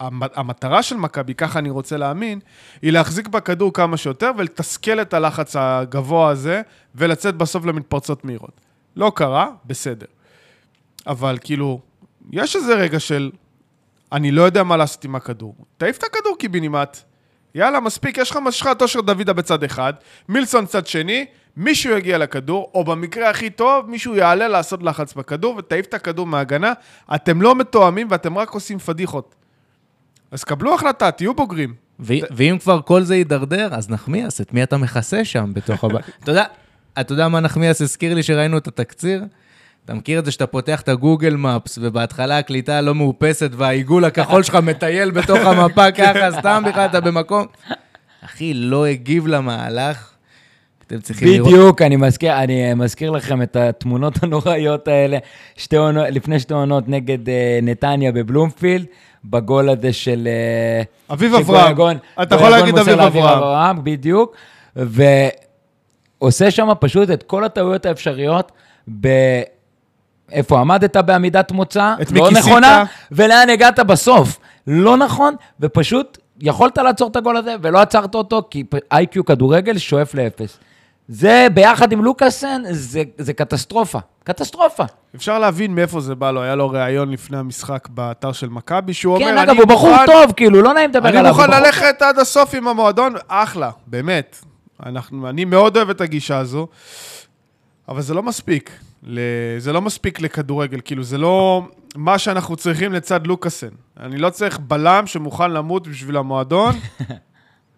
[0.00, 2.40] המטרה של מכבי, ככה אני רוצה להאמין,
[2.82, 6.62] היא להחזיק בכדור כמה שיותר ולתסכל את הלחץ הגבוה הזה,
[6.94, 8.60] ולצאת בסוף למתפרצות מהירות.
[8.96, 10.06] לא קרה, בסדר.
[11.06, 11.80] אבל כאילו,
[12.32, 13.30] יש איזה רגע של,
[14.12, 15.54] אני לא יודע מה לעשות עם הכדור.
[15.76, 16.96] תעיף את הכדור קיבינימט.
[17.54, 19.92] יאללה, מספיק, יש לך משחת אושר דוידה בצד אחד,
[20.28, 21.26] מילסון צד שני,
[21.56, 26.26] מישהו יגיע לכדור, או במקרה הכי טוב, מישהו יעלה לעשות לחץ בכדור ותעיף את הכדור
[26.26, 26.72] מההגנה.
[27.14, 29.34] אתם לא מתואמים ואתם רק עושים פדיחות.
[30.30, 31.74] אז קבלו החלטה, תהיו בוגרים.
[32.00, 36.04] ו- ואם כבר כל זה יידרדר, אז נחמיאס, את מי אתה מכסה שם בתוך הבית?
[36.22, 36.44] אתה יודע,
[37.00, 39.24] אתה יודע מה נחמיאס הזכיר לי שראינו את התקציר?
[39.84, 44.42] אתה מכיר את זה שאתה פותח את הגוגל מפס, ובהתחלה הקליטה לא מאופסת, והעיגול הכחול
[44.42, 47.46] שלך מטייל בתוך המפה ככה, סתם בכלל אתה במקום.
[48.24, 50.12] אחי, לא הגיב למהלך.
[50.86, 51.52] אתם צריכים לראות.
[51.52, 55.18] בדיוק, אני מזכיר, אני מזכיר לכם את התמונות הנוראיות האלה,
[55.56, 58.86] שתי עונות, לפני שתי עונות נגד אה, נתניה בבלומפילד,
[59.30, 60.28] בגול הזה של...
[60.28, 60.82] אה,
[61.14, 61.96] אביב אברהם.
[62.22, 63.84] אתה יכול גויגון להגיד אביב אברהם.
[63.84, 64.36] בדיוק,
[66.20, 68.52] ועושה שם פשוט את כל הטעויות האפשריות
[69.00, 69.08] ב...
[70.32, 72.30] איפה עמדת בעמידת מוצא, את לא?
[72.30, 74.38] נכונה, ולאן הגעת בסוף.
[74.66, 80.14] לא נכון, ופשוט יכולת לעצור את הגול הזה, ולא עצרת אותו, כי איי-קיו כדורגל שואף
[80.14, 80.58] לאפס.
[81.08, 83.98] זה, ביחד עם לוקאסן, זה, זה קטסטרופה.
[84.24, 84.84] קטסטרופה.
[85.14, 89.14] אפשר להבין מאיפה זה בא לו, היה לו ראיון לפני המשחק באתר של מכבי, שהוא
[89.14, 91.32] אומר, כן, אני אגב, הוא בחור מוכן- טוב, כאילו, לא נעים לדבר אני עליו.
[91.32, 94.36] מוכן הוא בחור ללכת עד הסוף עם המועדון, אחלה, באמת.
[94.86, 96.66] אנחנו, אני מאוד אוהב את הגישה הזו,
[97.88, 98.70] אבל זה לא מספיק.
[99.02, 99.20] ל,
[99.58, 101.62] זה לא מספיק לכדורגל, כאילו, זה לא
[101.96, 103.68] מה שאנחנו צריכים לצד לוקאסן.
[104.00, 106.74] אני לא צריך בלם שמוכן למות בשביל המועדון,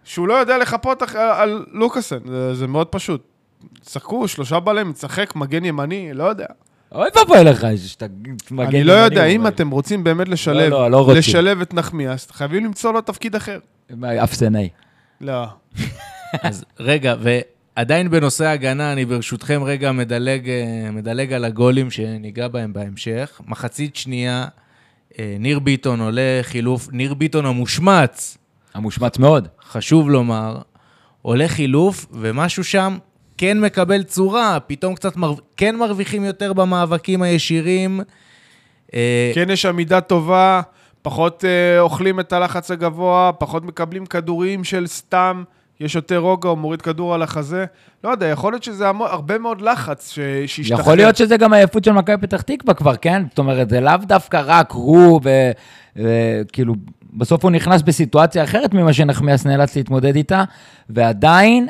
[0.09, 2.19] שהוא לא יודע לחפות אח- על לוקאסן.
[2.27, 3.23] זה, זה מאוד פשוט.
[3.81, 6.47] צחקו, שלושה בלמים, צחק, מגן ימני, לא יודע.
[6.93, 8.07] אוי ואבוי לך, שאתה
[8.51, 11.17] מגן אני לא יודע, אם אתם רוצים באמת לשלב, לא, לא רוצים.
[11.19, 13.59] לשלב את נחמיאס, חייבים למצוא לו תפקיד אחר.
[14.25, 14.69] אפסנאי.
[15.21, 15.47] לא.
[16.43, 17.15] אז רגע,
[17.77, 23.41] ועדיין בנושא ההגנה, אני ברשותכם רגע מדלג, אה, מדלג על הגולים שניגע בהם בהמשך.
[23.47, 24.47] מחצית שנייה,
[25.19, 28.39] אה, ניר ביטון עולה חילוף, ניר ביטון המושמץ,
[28.75, 29.49] המושמץ מאוד.
[29.71, 30.59] חשוב לומר,
[31.23, 32.99] עולה חילוף, ומשהו שם
[33.39, 35.35] כן מקבל צורה, פתאום קצת מר...
[35.57, 38.01] כן מרוויחים יותר במאבקים הישירים.
[38.95, 40.61] אה, כן יש עמידה טובה,
[41.03, 45.45] פחות אה, אוכלים את הלחץ הגבוה, פחות מקבלים כדורים של סתם,
[45.81, 47.65] יש יותר רוגע, הוא מוריד כדור על החזה.
[48.05, 50.81] לא יודע, יכול להיות שזה המו- הרבה מאוד לחץ ש- שהשתחרר.
[50.81, 53.23] יכול להיות שזה גם העייפות של מכבי פתח תקווה כבר, כן?
[53.29, 55.21] זאת אומרת, זה לאו דווקא רק הוא,
[55.97, 56.75] וכאילו,
[57.19, 60.45] בסוף הוא נכנס בסיטואציה אחרת ממה שנחמיאס נאלץ להתמודד איתה,
[60.91, 61.69] ועדיין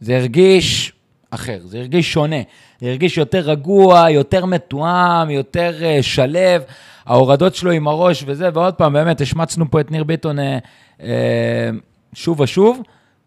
[0.00, 0.92] זה הרגיש
[1.30, 2.36] אחר, זה הרגיש שונה.
[2.80, 6.62] זה הרגיש יותר רגוע, יותר מתואם, יותר uh, שלב.
[7.06, 10.42] ההורדות שלו עם הראש וזה, ועוד פעם, באמת, השמצנו פה את ניר ביטון uh,
[10.98, 11.04] uh,
[12.14, 12.82] שוב ושוב,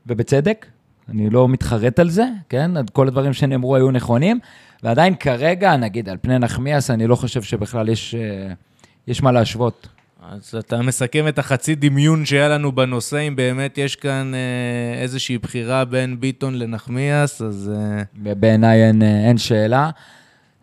[0.08, 0.66] ובצדק.
[1.10, 2.72] אני לא מתחרט על זה, כן?
[2.94, 4.40] כל הדברים שנאמרו היו נכונים,
[4.84, 8.54] ועדיין כרגע, נגיד, על פני נחמיאס, אני לא חושב שבכלל יש, אה,
[9.08, 9.88] יש מה להשוות.
[10.22, 15.38] אז אתה מסכם את החצי דמיון שהיה לנו בנושא, אם באמת יש כאן אה, איזושהי
[15.38, 17.72] בחירה בין ביטון לנחמיאס, אז...
[17.76, 18.04] אה,
[18.34, 19.90] בעיניי אין, אה, אין שאלה.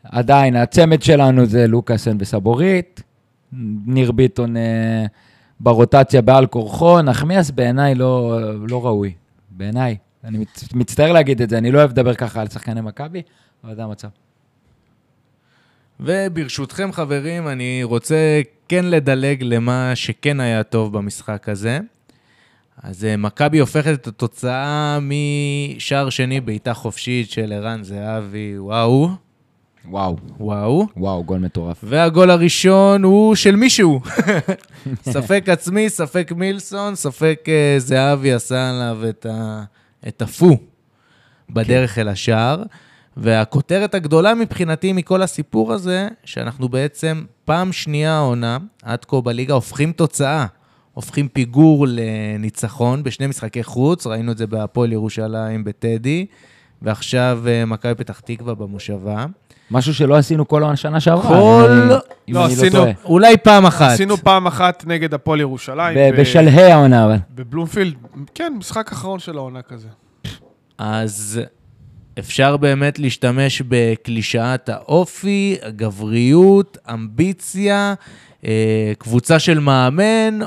[0.05, 3.03] עדיין, הצמד שלנו זה לוקאסן וסבורית,
[3.87, 5.07] ניר ביטון אה,
[5.61, 9.13] ברוטציה בעל כורחו, נחמיאס בעיניי לא, לא ראוי,
[9.51, 9.97] בעיניי.
[10.25, 13.23] אני מצ, מצטער להגיד את זה, אני לא אוהב לדבר ככה על שחקני מכבי,
[13.65, 14.09] אבל זה המצב.
[16.01, 21.79] וברשותכם, חברים, אני רוצה כן לדלג למה שכן היה טוב במשחק הזה.
[22.83, 29.09] אז אה, מכבי הופכת את התוצאה משער שני, בעיטה חופשית של ערן זהבי, וואו,
[29.89, 30.87] וואו, וואו.
[30.97, 31.79] וואו, גול מטורף.
[31.83, 34.01] והגול הראשון הוא של מישהו.
[35.15, 39.63] ספק עצמי, ספק מילסון, ספק אה, זהבי עשה עליו את, ה,
[40.09, 40.59] את הפו
[41.51, 42.63] בדרך אל השער.
[43.17, 49.93] והכותרת הגדולה מבחינתי מכל הסיפור הזה, שאנחנו בעצם פעם שנייה העונה, עד כה בליגה, הופכים
[49.93, 50.47] תוצאה.
[50.95, 56.27] הופכים פיגור לניצחון בשני משחקי חוץ, ראינו את זה בהפועל ירושלים בטדי,
[56.83, 59.27] ועכשיו אה, מכבי פתח תקווה במושבה.
[59.71, 61.29] משהו שלא עשינו כל השנה שעברה.
[61.29, 61.71] כל-
[62.29, 62.91] אם לא, אני עשינו- טועה.
[63.05, 63.91] אולי פעם אחת.
[63.93, 65.99] עשינו פעם אחת נגד הפועל ירושלים.
[65.99, 67.17] ב- ב- בשלהי העונה, אבל.
[67.35, 67.95] בבלומפילד,
[68.35, 69.89] כן, משחק אחרון של העונה כזה.
[70.79, 71.41] אז
[72.19, 77.95] אפשר באמת להשתמש בקלישאת האופי, הגבריות, אמביציה,
[78.45, 80.39] אה, קבוצה של מאמן,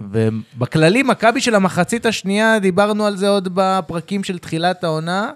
[0.00, 5.30] ובכללי, מכבי של המחצית השנייה, דיברנו על זה עוד בפרקים של תחילת העונה,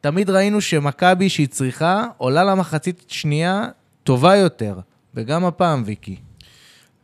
[0.00, 3.64] תמיד ראינו שמכבי שהיא צריכה, עולה למחצית שנייה
[4.04, 4.78] טובה יותר,
[5.14, 6.16] וגם הפעם, ויקי.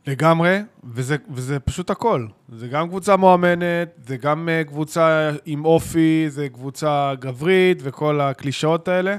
[0.07, 2.27] לגמרי, וזה, וזה פשוט הכל.
[2.49, 8.87] זה גם קבוצה מאומנת, זה גם uh, קבוצה עם אופי, זה קבוצה גברית וכל הקלישאות
[8.87, 9.17] האלה.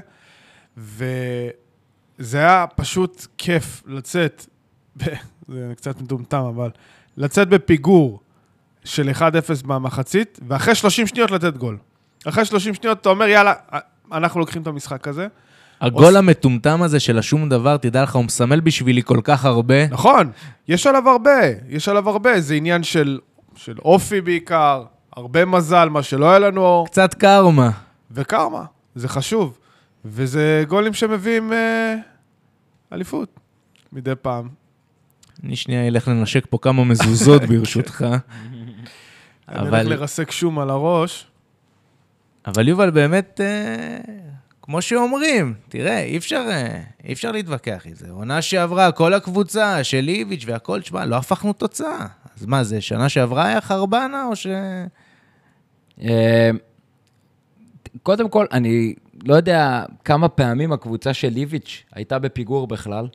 [0.77, 4.45] וזה היה פשוט כיף לצאת.
[5.47, 6.69] זה קצת מטומטם, אבל
[7.17, 8.19] לצאת בפיגור
[8.83, 9.21] של 1-0
[9.65, 11.77] במחצית, ואחרי 30 שניות לתת גול.
[12.27, 13.53] אחרי 30 שניות אתה אומר, יאללה,
[14.11, 15.27] אנחנו לוקחים את המשחק הזה.
[15.81, 19.87] הגול המטומטם הזה של השום דבר, תדע לך, הוא מסמל בשבילי כל כך הרבה.
[19.87, 20.31] נכון,
[20.67, 23.19] יש עליו הרבה, יש עליו הרבה, זה עניין של,
[23.55, 24.83] של אופי בעיקר,
[25.15, 27.69] הרבה מזל, מה שלא היה לנו, קצת קרמה.
[28.11, 28.63] וקרמה,
[28.95, 29.57] זה חשוב.
[30.05, 31.95] וזה גולים שמביאים אה,
[32.93, 33.39] אליפות
[33.93, 34.49] מדי פעם.
[35.43, 38.05] אני שנייה אלך לנשק פה כמה מזוזות ברשותך.
[39.47, 41.27] אני הולך אבל, לרסק שום על הראש.
[42.47, 43.97] אבל יובל, באמת, אה,
[44.61, 48.11] כמו שאומרים, תראה, אי אפשר, אה, אי אפשר להתווכח עם זה.
[48.11, 52.07] עונה שעברה, כל הקבוצה של איביץ' והכל, תשמע, לא הפכנו תוצאה.
[52.37, 54.47] אז מה זה, שנה שעברה היה חרבנה, או ש...
[56.01, 56.49] אה,
[58.03, 58.93] קודם כל, אני
[59.23, 63.07] לא יודע כמה פעמים הקבוצה של ליביץ' הייתה בפיגור בכלל,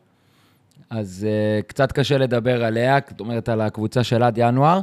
[0.91, 4.81] אז uh, קצת קשה לדבר עליה, זאת אומרת, על הקבוצה של עד ינואר.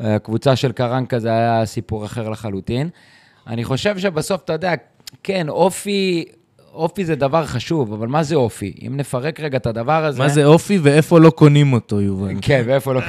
[0.00, 2.88] הקבוצה של קרנקה זה היה סיפור אחר לחלוטין.
[3.46, 4.74] אני חושב שבסוף, אתה יודע,
[5.22, 6.24] כן, אופי,
[6.72, 8.74] אופי זה דבר חשוב, אבל מה זה אופי?
[8.86, 10.18] אם נפרק רגע את הדבר הזה...
[10.18, 12.34] מה זה אופי ואיפה לא קונים אותו, יובל?
[12.42, 13.00] כן, ואיפה לא?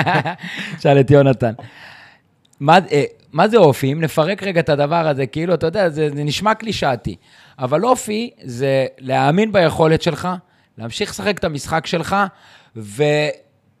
[0.80, 1.52] שאל את יונתן.
[2.60, 3.92] מה, אה, מה זה אופי?
[3.92, 7.16] אם נפרק רגע את הדבר הזה, כאילו, אתה יודע, זה, זה נשמע קלישאתי.
[7.58, 10.28] אבל אופי זה להאמין ביכולת שלך,
[10.78, 12.16] להמשיך לשחק את המשחק שלך,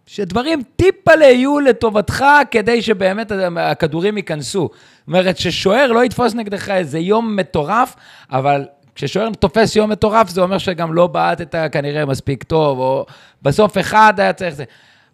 [0.08, 4.68] ושדברים טיפה יהיו לטובתך, כדי שבאמת הכדורים ייכנסו.
[4.72, 7.94] זאת אומרת, ששוער לא יתפוס נגדך איזה יום מטורף,
[8.30, 13.06] אבל כששוער תופס יום מטורף, זה אומר שגם לא בעטת כנראה מספיק טוב, או
[13.42, 14.64] בסוף אחד היה צריך זה.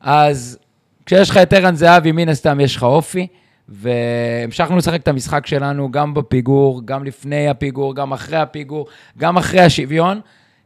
[0.00, 0.58] אז
[1.06, 3.26] כשיש לך את ערן זהבי, מן הסתם יש לך אופי,
[3.68, 8.86] והמשכנו לשחק את המשחק שלנו גם בפיגור, גם לפני הפיגור, גם אחרי הפיגור,
[9.18, 10.20] גם אחרי השוויון.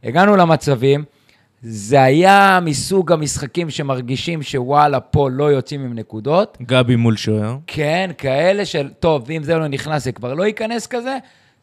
[0.04, 1.04] הגענו למצבים,
[1.68, 6.58] זה היה מסוג המשחקים שמרגישים שוואלה, פה לא יוצאים עם נקודות.
[6.62, 7.56] גבי מול שוער.
[7.66, 11.18] כן, כאלה של, טוב, ואם זה לא נכנס, זה כבר לא ייכנס כזה,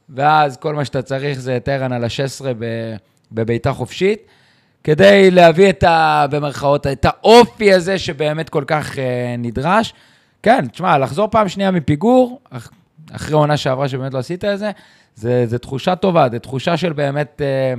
[0.10, 2.46] ואז כל מה שאתה צריך זה ערן על ה-16
[3.32, 4.20] בבעיטה חופשית,
[4.84, 6.26] כדי להביא את ה...
[6.32, 9.94] במרכאות, את האופי הזה שבאמת כל כך אה, נדרש.
[10.44, 12.72] כן, תשמע, לחזור פעם שנייה מפיגור, אח,
[13.12, 14.72] אחרי עונה שעברה שבאמת לא עשית את זה,
[15.16, 17.74] זה, זה תחושה טובה, זה תחושה של באמת, אה,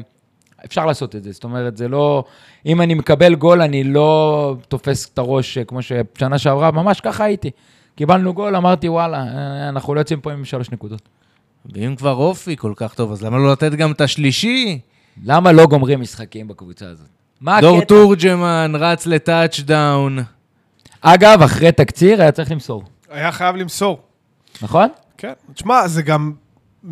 [0.64, 1.32] אפשר לעשות את זה.
[1.32, 2.24] זאת אומרת, זה לא,
[2.66, 7.24] אם אני מקבל גול, אני לא תופס את הראש אה, כמו ששנה שעברה, ממש ככה
[7.24, 7.50] הייתי.
[7.96, 11.08] קיבלנו גול, אמרתי, וואלה, אה, אנחנו לא יוצאים פה עם שלוש נקודות.
[11.74, 14.80] ואם כבר אופי כל כך טוב, אז למה לא לתת גם את השלישי?
[15.24, 17.06] למה לא גומרים משחקים בקבוצה הזאת?
[17.40, 17.86] מה דור הקטע?
[17.86, 20.18] תורג'מן רץ ל touchdown.
[21.00, 24.02] אגב, אחרי תקציר היה צריך למסור, היה חייב למסור.
[24.62, 24.88] נכון?
[25.18, 25.32] כן.
[25.54, 26.32] תשמע, זה גם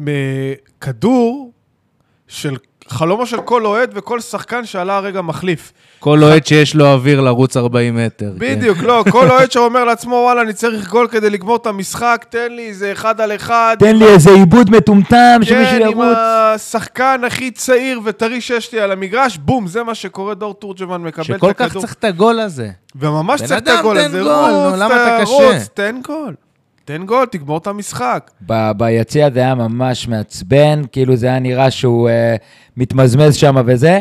[0.09, 1.53] אה, כדור
[2.29, 2.57] של
[2.93, 5.73] חלומו של כל אוהד וכל שחקן שעלה הרגע מחליף.
[5.99, 8.27] כל אוהד שיש לו אוויר לרוץ 40 מטר.
[8.27, 8.39] כן.
[8.39, 12.53] בדיוק, לא, כל אוהד שאומר לעצמו, וואלה, אני צריך גול כדי לגמור את המשחק, תן
[12.53, 13.77] לי איזה אחד על אחד.
[13.79, 16.17] תן לי איזה עיבוד מטומטם, שמישהו כן, עם ירוץ.
[16.17, 21.25] השחקן הכי צעיר וטרי שיש לי על המגרש, בום, זה מה שקורה, דור תורג'מן מקבל
[21.25, 21.51] את הכדור.
[21.51, 22.71] שכל כך צריך את הגול הזה.
[22.97, 25.65] וממש בן צריך את אדם, הגול תן הזה, גול, נו, רוץ, למה אתה רוץ, קשה?
[25.75, 26.35] תן גול.
[26.85, 28.31] תן גול, תגמור את המשחק.
[28.77, 32.37] ביציע זה היה ממש מעצבן, כאילו זה היה נראה שהוא אה,
[32.77, 34.01] מתמזמז שם וזה.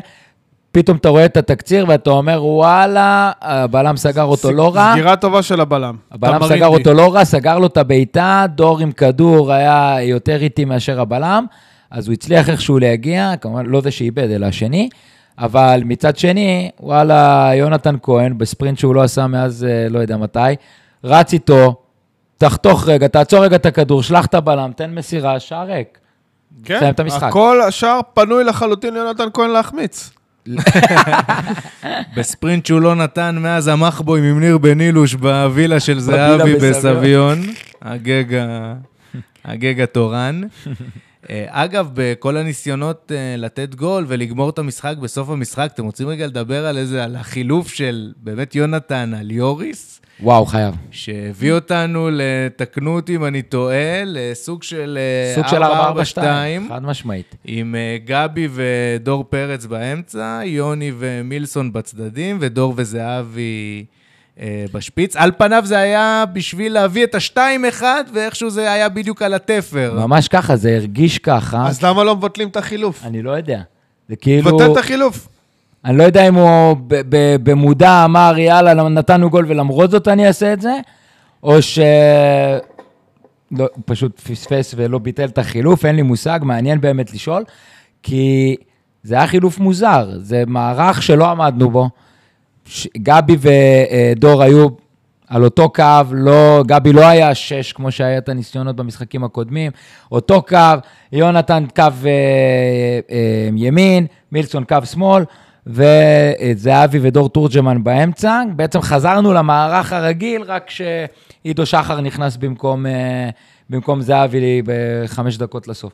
[0.72, 4.92] פתאום אתה רואה את התקציר ואתה אומר, וואלה, הבלם סגר אותו לא רע.
[4.94, 5.96] סגירה טובה של הבלם.
[6.12, 6.48] הבלם.
[6.48, 11.02] סגר אותו לא רע, סגר לו את הבעיטה, דור עם כדור היה יותר איטי מאשר
[11.02, 11.46] הבלם,
[11.92, 14.90] אז הוא הצליח איכשהו להגיע, כמובן לא זה שאיבד, אלא השני,
[15.38, 20.40] אבל מצד שני, וואלה, יונתן כהן, בספרינט שהוא לא עשה מאז אה, לא יודע מתי,
[21.04, 21.81] רץ איתו,
[22.42, 25.98] תחתוך רגע, תעצור רגע את הכדור, שלח את הבלם, תן מסירה, שער ריק.
[26.64, 27.24] כן, את המשחק.
[27.24, 30.10] הכל השאר פנוי לחלוטין ליונתן כהן להחמיץ.
[32.16, 37.40] בספרינט שהוא לא נתן מאז המחבואים עם ניר בן אילוש בווילה של זהבי בסביון.
[37.82, 38.46] הגג
[39.46, 40.42] הגג התורן.
[41.30, 46.28] אה, אגב, בכל הניסיונות אה, לתת גול ולגמור את המשחק בסוף המשחק, אתם רוצים רגע
[46.28, 50.01] לדבר על איזה, על החילוף של באמת יונתן על יוריס?
[50.22, 50.76] וואו, חייב.
[50.92, 52.10] שהביא אותנו,
[52.56, 57.36] תקנו אותי אם אני טועה, לסוג של אה, סוג של 442, 4-4-2, חד משמעית.
[57.46, 63.86] עם אה, גבי ודור פרץ באמצע, יוני ומילסון בצדדים, ודור וזהבי
[64.40, 65.16] אה, בשפיץ.
[65.16, 69.94] על פניו זה היה בשביל להביא את השתיים אחד, ואיכשהו זה היה בדיוק על התפר.
[69.96, 71.68] ממש ככה, זה הרגיש ככה.
[71.68, 73.06] אז למה לא מבטלים את החילוף?
[73.06, 73.62] אני לא יודע.
[74.10, 74.52] זה כאילו...
[74.52, 75.28] מבטל את החילוף.
[75.86, 76.78] אני לא יודע אם הוא
[77.44, 80.80] במודע אמר, יאללה, נתנו גול ולמרות זאת אני אעשה את זה,
[81.44, 81.80] או ש...
[83.52, 87.44] לא, הוא פשוט פספס ולא ביטל את החילוף, אין לי מושג, מעניין באמת לשאול,
[88.04, 88.56] כי
[89.04, 91.90] זה היה חילוף מוזר, זה מערך שלא עמדנו בו.
[92.98, 94.68] גבי ודור היו
[95.28, 99.72] על אותו קו, לא, גבי לא היה שש כמו שהיה את הניסיונות במשחקים הקודמים,
[100.12, 100.58] אותו קו,
[101.12, 101.90] יונתן קו אה,
[103.12, 105.24] אה, ימין, מילסון קו שמאל,
[105.68, 108.42] וזהבי ודור תורג'מן באמצע.
[108.56, 113.30] בעצם חזרנו למערך הרגיל, רק שעידו שחר נכנס במקום, אה,
[113.70, 115.94] במקום זהבי בחמש דקות לסוף.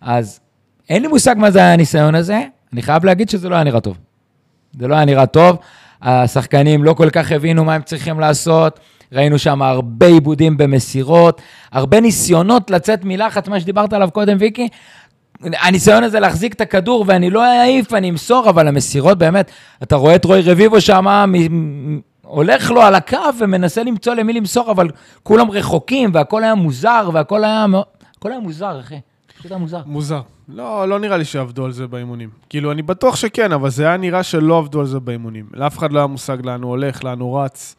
[0.00, 0.40] אז
[0.88, 2.42] אין לי מושג מה זה היה הניסיון הזה,
[2.72, 3.98] אני חייב להגיד שזה לא היה נראה טוב.
[4.78, 5.56] זה לא היה נראה טוב,
[6.02, 8.80] השחקנים לא כל כך הבינו מה הם צריכים לעשות,
[9.12, 11.40] ראינו שם הרבה עיבודים במסירות,
[11.72, 14.68] הרבה ניסיונות לצאת מלחץ, מה שדיברת עליו קודם, ויקי.
[15.42, 19.50] הניסיון הזה להחזיק את הכדור, ואני לא אעיף, אני אמסור, אבל המסירות באמת,
[19.82, 21.06] אתה רואה את רוי רביבו שם,
[22.22, 24.88] הולך לו על הקו ומנסה למצוא למי למסור, אבל
[25.22, 27.84] כולם רחוקים, והכל היה מוזר, והכל היה מאוד...
[28.18, 29.00] הכל היה מוזר, אחי.
[29.38, 29.80] פשוט היה מוזר.
[29.86, 30.20] מוזר.
[30.48, 32.30] לא, לא נראה לי שעבדו על זה באימונים.
[32.48, 35.46] כאילו, אני בטוח שכן, אבל זה היה נראה שלא עבדו על זה באימונים.
[35.54, 37.76] לאף אחד לא היה מושג לאן הוא הולך, לאן הוא רץ.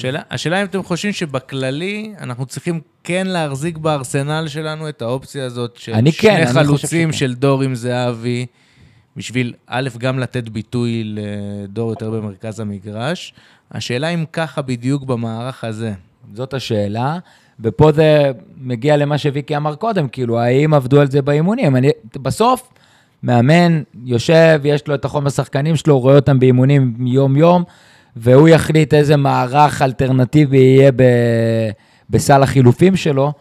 [0.00, 5.76] השאלה, השאלה אם אתם חושבים שבכללי אנחנו צריכים כן להחזיק בארסנל שלנו את האופציה הזאת
[5.76, 7.12] של כן, שני חושב חלוצים.
[7.12, 8.46] של דור עם זהבי,
[9.16, 13.34] בשביל א', גם לתת ביטוי לדור יותר במרכז המגרש.
[13.72, 15.92] השאלה אם ככה בדיוק במערך הזה.
[16.34, 17.18] זאת השאלה,
[17.60, 18.30] ופה זה
[18.60, 21.76] מגיע למה שוויקי אמר קודם, כאילו, האם עבדו על זה באימונים?
[21.76, 22.72] אני, בסוף,
[23.22, 27.64] מאמן יושב, יש לו את החומר שחקנים שלו, רואה אותם באימונים יום-יום,
[28.16, 31.02] והוא יחליט איזה מערך אלטרנטיבי יהיה ב,
[32.10, 33.32] בסל החילופים שלו.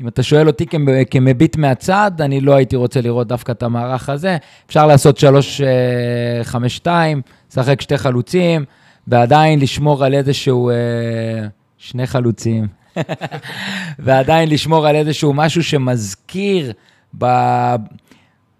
[0.00, 4.08] אם אתה שואל אותי כמ- כמביט מהצד, אני לא הייתי רוצה לראות דווקא את המערך
[4.08, 4.36] הזה.
[4.66, 5.24] אפשר לעשות
[6.84, 6.86] 3-5-2,
[7.50, 8.64] לשחק שתי חלוצים,
[9.06, 10.70] ועדיין לשמור על איזשהו...
[10.70, 10.74] אה,
[11.80, 12.66] שני חלוצים.
[13.98, 16.72] ועדיין לשמור על איזשהו משהו שמזכיר
[17.18, 17.26] ב...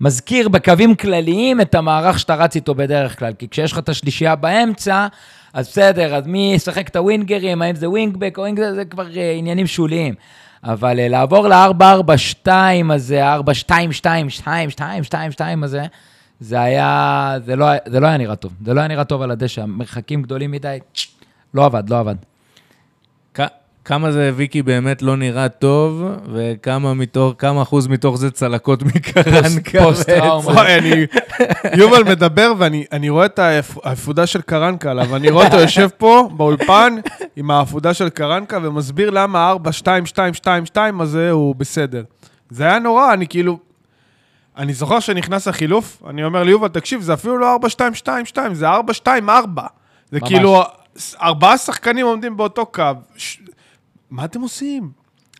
[0.00, 3.32] מזכיר בקווים כלליים את המערך שאתה רץ איתו בדרך כלל.
[3.38, 5.06] כי כשיש לך את השלישייה באמצע,
[5.52, 9.32] אז בסדר, אז מי ישחק את הווינגרים, האם זה ווינגבק או ווינגבק, זה כבר אה,
[9.32, 10.14] עניינים שוליים.
[10.64, 12.48] אבל אה, לעבור ל-4-4-2
[12.92, 13.22] הזה,
[14.42, 14.44] 4-2-2-2-2-2-2
[15.62, 15.82] הזה,
[16.40, 18.52] זה היה, זה לא, זה לא היה נראה טוב.
[18.64, 20.78] זה לא היה נראה טוב על הדשא, מרחקים גדולים מדי,
[21.54, 22.16] לא עבד, לא עבד.
[23.84, 28.82] כמה זה ויקי באמת לא נראה טוב, וכמה מתוך, כמה אחוז מתוך זה צלקות.
[29.82, 30.46] פוסט-טראומה.
[30.46, 30.58] בעצם.
[30.58, 31.06] וואי, אני...
[31.80, 36.30] יובל מדבר ואני אני רואה את האפודה של קרנקה עליו, אני רואה אותו יושב פה
[36.36, 36.96] באולפן
[37.36, 39.54] עם האפודה של קרנקה ומסביר למה
[40.74, 42.02] 4-2-2-2-2 הזה הוא בסדר.
[42.50, 43.58] זה היה נורא, אני כאילו...
[44.56, 47.58] אני זוכר שנכנס החילוף, אני אומר ליובל, תקשיב, זה אפילו לא
[48.34, 49.06] 4-2-2-2, זה 4-2-4.
[49.06, 50.28] זה ממש.
[50.28, 50.62] כאילו,
[51.22, 52.82] ארבעה שחקנים עומדים באותו קו.
[53.16, 53.38] ש...
[54.10, 54.90] מה אתם עושים?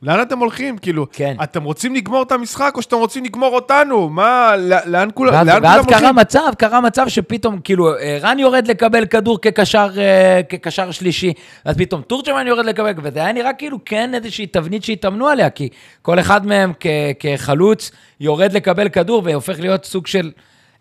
[0.02, 0.78] לאן אתם הולכים?
[0.78, 1.36] כאילו, כן.
[1.42, 4.08] אתם רוצים לגמור את המשחק או שאתם רוצים לגמור אותנו?
[4.08, 6.16] מה, ל- לאן כולם ואז, לאן ואז כולם קרה הולכים?
[6.16, 11.32] מצב, קרה מצב שפתאום, כאילו, אה, רן יורד לקבל כדור כקשר, אה, כקשר שלישי,
[11.64, 15.68] אז פתאום תורג'מן יורד לקבל, וזה היה נראה כאילו כן איזושהי תבנית שהתאמנו עליה, כי
[16.02, 16.86] כל אחד מהם כ-
[17.20, 17.90] כחלוץ
[18.20, 20.30] יורד לקבל כדור והופך להיות סוג של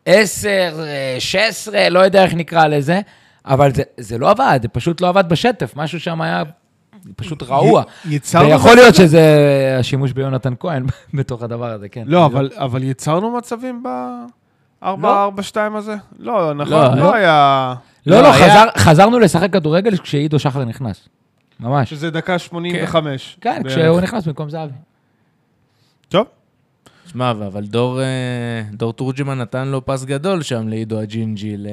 [0.05, 2.99] 10, אה, 16, לא יודע איך נקרא לזה,
[3.45, 6.43] אבל זה, זה לא עבד, זה פשוט לא עבד בשטף, משהו שם היה
[7.15, 7.83] פשוט רעוע.
[8.05, 12.03] יצרנו ויכול להיות שזה השימוש ביונתן כהן בתוך הדבר הזה, כן.
[12.05, 14.87] לא, אבל, אבל יצרנו מצבים ב-4-4-2
[15.75, 15.95] הזה?
[16.19, 17.13] לא, נכון, לא, לא, לא.
[17.13, 17.73] היה...
[18.05, 21.09] לא, לא, לא, חזרנו לשחק כדורגל כשעידו שחר נכנס.
[21.59, 21.89] ממש.
[21.89, 23.37] שזה דקה 85.
[23.41, 23.77] כן, בערך.
[23.77, 24.73] כשהוא נכנס במקום זהבי.
[26.09, 26.25] טוב,
[27.11, 28.05] שמע, אבל דור, אה,
[28.73, 31.57] דור תורג'מן נתן לו פס גדול שם לעידו הג'ינג'י.
[31.57, 31.67] ל...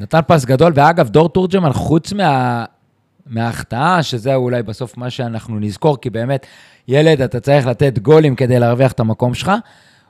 [0.00, 2.64] נתן פס גדול, ואגב, דור תורג'מן, חוץ מה...
[3.32, 6.46] מההחטאה, שזה אולי בסוף מה שאנחנו נזכור, כי באמת,
[6.88, 9.52] ילד, אתה צריך לתת גולים כדי להרוויח את המקום שלך.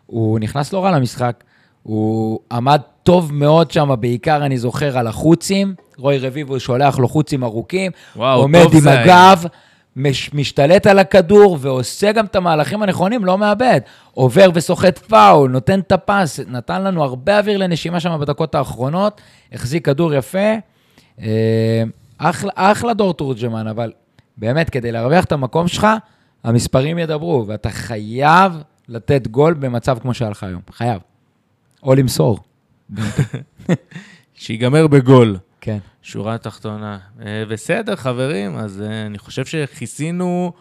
[0.06, 1.44] הוא נכנס לא רע למשחק,
[1.82, 5.74] הוא עמד טוב מאוד שם, בעיקר אני זוכר על החוצים.
[5.98, 8.88] רוי רביבו שולח לו חוצים ארוכים, וואו, עומד עם.
[8.88, 9.44] הגב,
[9.96, 13.80] מש, משתלט על הכדור ועושה גם את המהלכים הנכונים, לא מאבד.
[14.14, 19.20] עובר וסוחט פאול, נותן את הפס, נתן לנו הרבה אוויר לנשימה שם בדקות האחרונות,
[19.52, 20.54] החזיק כדור יפה.
[22.22, 23.92] אחלה, אחלה דור תורג'מן, אבל
[24.36, 25.86] באמת, כדי להרוויח את המקום שלך,
[26.44, 28.52] המספרים ידברו, ואתה חייב
[28.88, 30.60] לתת גול במצב כמו שהיה לך היום.
[30.70, 31.00] חייב.
[31.82, 32.38] או למסור.
[34.34, 35.36] שיגמר בגול.
[35.60, 35.78] כן.
[36.02, 36.98] שורה תחתונה.
[37.26, 40.52] אה, בסדר, חברים, אז אה, אני חושב שכיסינו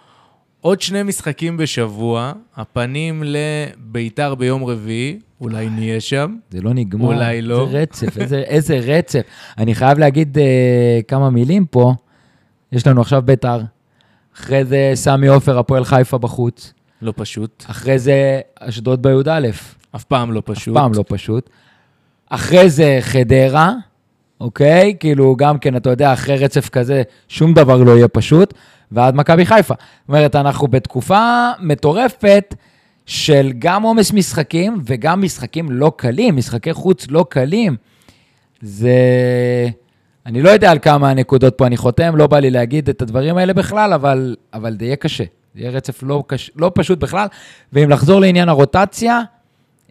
[0.62, 6.36] עוד שני משחקים בשבוע, הפנים לביתר ביום רביעי, אולי נהיה שם.
[6.50, 7.06] זה לא נגמר.
[7.06, 7.66] אולי לא.
[7.66, 9.22] איזה רצף, איזה, איזה רצף.
[9.58, 11.94] אני חייב להגיד אה, כמה מילים פה.
[12.72, 13.62] יש לנו עכשיו ביתר,
[14.36, 19.50] אחרי זה סמי עופר, הפועל חיפה בחוץ, לא פשוט, אחרי זה אשדוד בי"א,
[19.96, 20.74] אף פעם לא אף פשוט.
[20.74, 21.50] פעם לא פשוט.
[22.30, 23.74] אחרי זה חדרה,
[24.42, 24.96] אוקיי?
[25.00, 28.54] כאילו, גם כן, אתה יודע, אחרי רצף כזה, שום דבר לא יהיה פשוט,
[28.92, 29.74] ועד מכבי חיפה.
[29.74, 32.56] זאת אומרת, אנחנו בתקופה מטורפת
[33.12, 37.76] של גם עומס משחקים וגם משחקים לא קלים, משחקי חוץ לא קלים.
[38.62, 38.98] זה...
[40.26, 43.38] אני לא יודע על כמה נקודות פה אני חותם, לא בא לי להגיד את הדברים
[43.38, 45.24] האלה בכלל, אבל, אבל זה יהיה קשה.
[45.56, 46.52] זה יהיה רצף לא, קש...
[46.56, 47.28] לא פשוט בכלל.
[47.74, 49.22] ואם לחזור לעניין הרוטציה,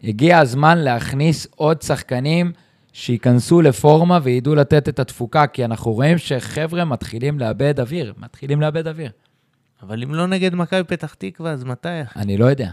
[0.03, 2.51] הגיע הזמן להכניס עוד שחקנים
[2.93, 8.87] שייכנסו לפורמה וידעו לתת את התפוקה, כי אנחנו רואים שחבר'ה מתחילים לאבד אוויר, מתחילים לאבד
[8.87, 9.11] אוויר.
[9.83, 11.89] אבל אם לא נגד מכבי פתח תקווה, אז מתי?
[12.15, 12.69] אני לא יודע.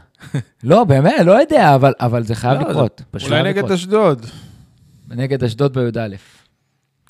[0.64, 3.02] לא, באמת, לא יודע, אבל, אבל זה חייב לא, זה לקרות.
[3.10, 3.72] פשוט- אולי נגד.
[3.72, 4.26] אשדוד.
[5.08, 6.08] נגד אשדוד בי"א.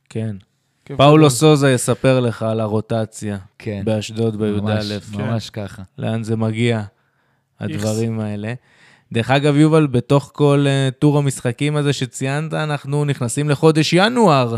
[0.09, 0.37] כן.
[0.85, 1.31] כיף פאולו.
[1.31, 3.83] סוזה יספר לך על הרוטציה כן.
[3.85, 5.23] באשדוד ממש, בי"א.
[5.23, 5.83] ממש ככה.
[5.99, 6.83] לאן זה מגיע,
[7.61, 8.55] הדברים האלה.
[9.13, 14.57] דרך אגב, יובל, בתוך כל uh, טור המשחקים הזה שציינת, אנחנו נכנסים לחודש ינואר.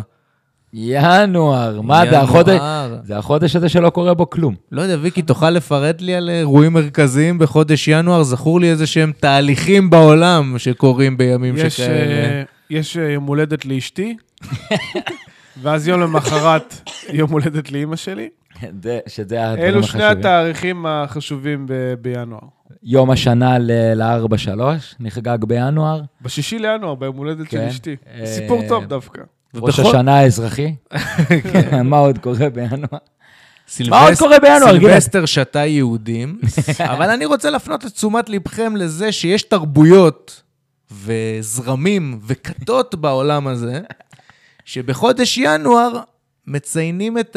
[0.75, 2.19] ינואר, מה זה.
[2.21, 2.61] החודש?
[3.03, 4.55] זה החודש הזה שלא קורה בו כלום.
[4.73, 8.23] לא יודע, ויקי, תוכל לפרט לי על אירועים מרכזיים בחודש ינואר?
[8.23, 12.25] זכור לי איזה שהם תהליכים בעולם שקורים בימים יש, שכאלה.
[12.29, 14.17] אה, יש אה, יום הולדת לאשתי,
[15.63, 18.29] ואז יום למחרת יום הולדת לאימא שלי.
[18.83, 20.19] זה- שזה הדברים אלו שני החשובים.
[20.21, 22.41] התאריכים החשובים ב- בינואר.
[22.83, 24.61] יום השנה ל-4-3,
[25.01, 26.01] נחגג בינואר.
[26.23, 27.67] בשישי לינואר, ביום הולדת של כן.
[27.67, 27.97] אשתי.
[28.21, 29.23] אה, סיפור טוב דווקא.
[29.55, 30.75] ראש השנה האזרחי.
[31.85, 32.99] מה עוד קורה בינואר?
[33.89, 34.81] מה עוד קורה בינואר, גלעד?
[34.81, 36.41] סילבסטר שתה יהודים,
[36.81, 40.43] אבל אני רוצה להפנות את תשומת לבכם לזה שיש תרבויות
[40.91, 43.81] וזרמים וכתות בעולם הזה,
[44.65, 46.01] שבחודש ינואר
[46.47, 47.37] מציינים את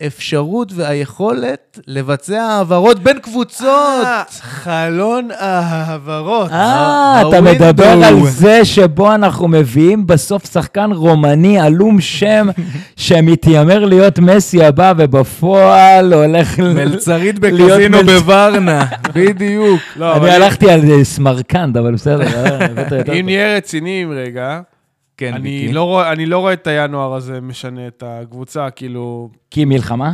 [0.00, 4.04] האפשרות והיכולת לבצע העברות בין קבוצות.
[4.04, 6.50] אה, חלון ההעברות.
[6.50, 7.40] אה, אתה.
[7.40, 12.48] מדבר על זה שבו אנחנו מביאים בסוף שחקן רומני עלום שם,
[12.96, 16.58] שמתיימר להיות מסי הבא, ובפועל הולך...
[16.58, 18.84] מלצרית בקזינו בוורנה,
[19.14, 19.80] בדיוק.
[19.96, 23.24] לא, אני הלכתי על סמרקנד, אבל בסדר, אה, אם.
[23.24, 24.60] נהיה רציניים רגע,
[25.18, 25.72] כן, אני מיקי.
[25.72, 29.30] לא רואה- אני לא רואה את הינואר הזה משנה את הקבוצה, כאילו...
[29.50, 30.12] כי מלחמה?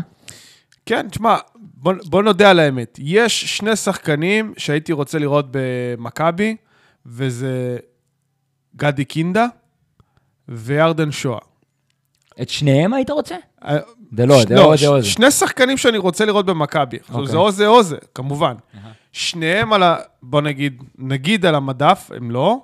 [0.87, 2.99] כן, תשמע, בוא, בוא נודה על האמת.
[3.03, 6.57] יש שני שחקנים שהייתי רוצה לראות במכבי,
[7.07, 7.77] וזה
[8.77, 9.47] גדי קינדה
[10.49, 11.39] וירדן שואה.
[12.43, 13.35] את שניהם היית רוצה?
[13.65, 13.77] אה,
[14.17, 15.07] זה לא, זה או זה או זה.
[15.09, 16.97] שני שחקנים שאני רוצה לראות במכבי.
[16.97, 17.31] עכשיו, אוקיי.
[17.33, 18.55] זה או זה או זה, כמובן.
[19.13, 19.97] שניהם על ה...
[20.23, 22.63] בוא נגיד, נגיד על המדף, הם לא.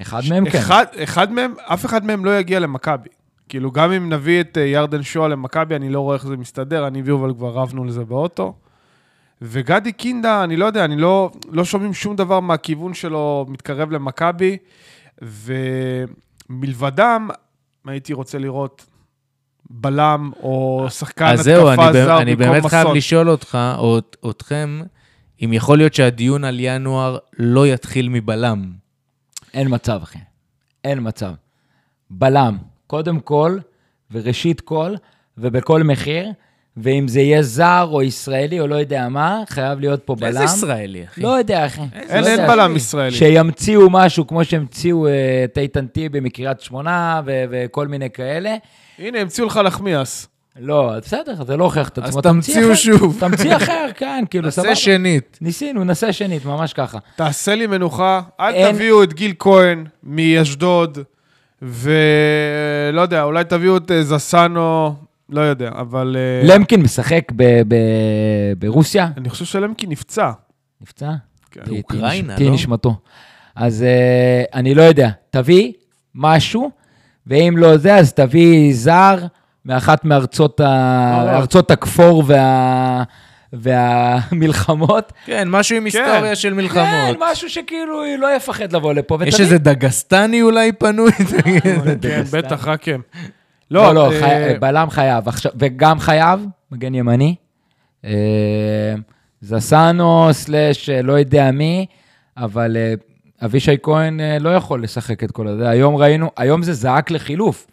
[0.00, 0.58] אחד מהם כן.
[0.58, 3.08] אחד, אחד מהם, אף אחד מהם לא יגיע למכבי.
[3.48, 6.86] כאילו, גם אם נביא את אה, ירדן שואה למכבי, אני לא רואה איך זה מסתדר,
[6.86, 8.54] אני ויובל כבר רבנו על זה באוטו.
[9.42, 14.56] וגדי קינדה, אני לא יודע, אני לא, לא שומעים שום דבר מהכיוון שלו מתקרב למכבי,
[16.50, 17.28] ומלבדם,
[17.86, 18.86] הייתי רוצה לראות
[19.70, 22.96] בלם או שחקן אז זהו, אני, התקפה באמת- זר אני במקום באמת חייב מסון.
[22.96, 24.80] לשאול אותך, או את- אתכם,
[25.44, 28.81] אם יכול להיות שהדיון על ינואר לא יתחיל מבלם.
[29.54, 30.18] אין מצב, אחי.
[30.84, 31.32] אין מצב.
[32.10, 33.58] בלם, קודם כל,
[34.10, 34.94] וראשית כל,
[35.38, 36.28] ובכל מחיר,
[36.76, 40.26] ואם זה יהיה זר או ישראלי או לא יודע מה, חייב להיות פה בלם.
[40.26, 41.20] איזה ישראלי, אחי?
[41.20, 41.80] לא יודע, אחי.
[41.92, 42.48] אין, לא אין יודע.
[42.48, 43.12] בלם ישראלי.
[43.16, 45.12] שימציאו משהו כמו שהמציאו אה,
[45.44, 48.56] את איתן טיבי מקריית שמונה ו- וכל מיני כאלה.
[48.98, 50.28] הנה, המציאו לך נחמיאס.
[50.60, 52.20] לא, בסדר, זה לא הוכיח את אז עצמו.
[52.22, 52.98] תמציאו תמציא אחר.
[52.98, 53.16] שוב.
[53.20, 54.68] תמציא אחר, כן, כאילו, סבבה.
[54.68, 55.38] נעשה שנית.
[55.40, 56.98] ניסינו, נעשה שנית, ממש ככה.
[57.16, 60.98] תעשה לי מנוחה, אל אין- תביאו את גיל כהן מאשדוד,
[61.62, 64.94] ולא יודע, אולי תביאו את אה, זסנו,
[65.28, 66.16] לא יודע, אבל...
[66.18, 69.08] אה, למקין משחק ב- ב- ברוסיה?
[69.16, 70.30] אני חושב שלמקי נפצע.
[70.80, 71.10] נפצע?
[71.50, 71.60] כן.
[71.66, 72.54] באוקראינה, נש- תהי לא?
[72.54, 72.96] נשמתו.
[73.56, 75.72] אז אה, אני לא יודע, תביא
[76.14, 76.70] משהו,
[77.26, 79.18] ואם לא זה, אז תביא זר
[79.66, 81.30] מאחת מארצות ה- לא.
[81.30, 83.02] ארצות הכפור וה...
[83.52, 85.12] והמלחמות.
[85.24, 87.16] כן, משהו עם היסטוריה של כן, מלחמות.
[87.20, 89.18] משהו שכאילו לא יפחד לבוא לפה.
[89.26, 89.40] יש.
[89.40, 91.12] איזה דגסטני אולי פנוי?
[92.02, 93.00] כן, בטח, רק הם.
[93.70, 94.58] לא, לא, אה, חי...
[94.60, 95.24] בלם חייב.
[95.58, 97.34] וגם חייב, מגן ימני.
[98.04, 98.94] אה,
[99.40, 101.86] זסנו סלאש לא יודע מי,
[102.36, 102.76] אבל
[103.44, 105.68] אבישי כהן לא יכול לשחק את כל הזה.
[105.68, 107.66] היום ראינו, היום זה זעק לחילוף,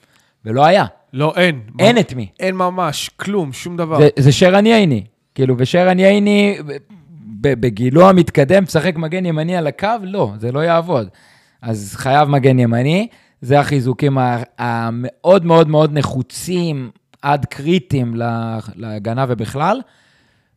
[0.45, 0.85] ולא היה.
[1.13, 1.61] לא, אין.
[1.79, 2.27] אין את מי.
[2.39, 3.97] אין ממש, כלום, שום דבר.
[3.99, 5.03] זה, זה שרן ייני.
[5.35, 6.57] כאילו, ושרן ייני,
[7.41, 9.87] בגילו המתקדם, משחק מגן ימני על הקו?
[10.03, 11.07] לא, זה לא יעבוד.
[11.61, 13.07] אז חייב מגן ימני.
[13.41, 14.17] זה החיזוקים
[14.57, 16.89] המאוד מאוד מאוד נחוצים,
[17.21, 19.81] עד קריטיים לה- להגנה ובכלל.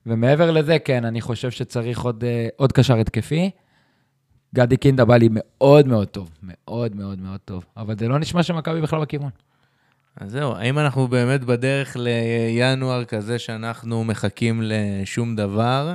[0.07, 3.51] ומעבר לזה, כן, אני חושב שצריך עוד, אה, עוד קשר התקפי.
[4.55, 7.65] גדי קינדה בא לי מאוד מאוד טוב, מאוד מאוד מאוד טוב.
[7.77, 9.31] אבל זה לא נשמע שמכבי בכלל בכיוון.
[10.21, 15.95] אז זהו, האם אנחנו באמת בדרך לינואר כזה שאנחנו מחכים לשום דבר,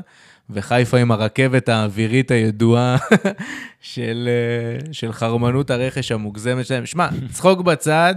[0.49, 2.97] וחיפה עם הרכבת האווירית הידועה
[3.81, 6.85] של, אה, של חרמנות הרכש המוגזמת שלהם?
[6.85, 8.15] שמע, צחוק בצד,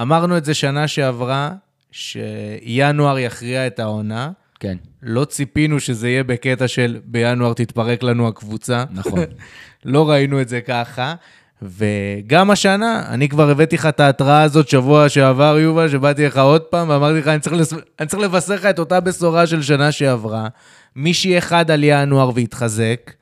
[0.00, 1.52] אמרנו את זה שנה שעברה,
[1.92, 4.30] שינואר יכריע את העונה.
[4.60, 8.84] כן, לא ציפינו שזה יהיה בקטע של בינואר תתפרק לנו הקבוצה.
[8.90, 9.20] נכון.
[9.84, 11.14] לא ראינו את זה ככה.
[11.62, 16.62] וגם השנה, אני כבר הבאתי לך את ההתראה הזאת שבוע שעבר, יובל, שבאתי לך עוד
[16.62, 17.74] פעם, ואמרתי לך, אני צריך, לס...
[18.00, 20.48] אני צריך לבשר לך את אותה בשורה של שנה שעברה.
[20.96, 23.12] מי שיהיה חד על ינואר ויתחזק,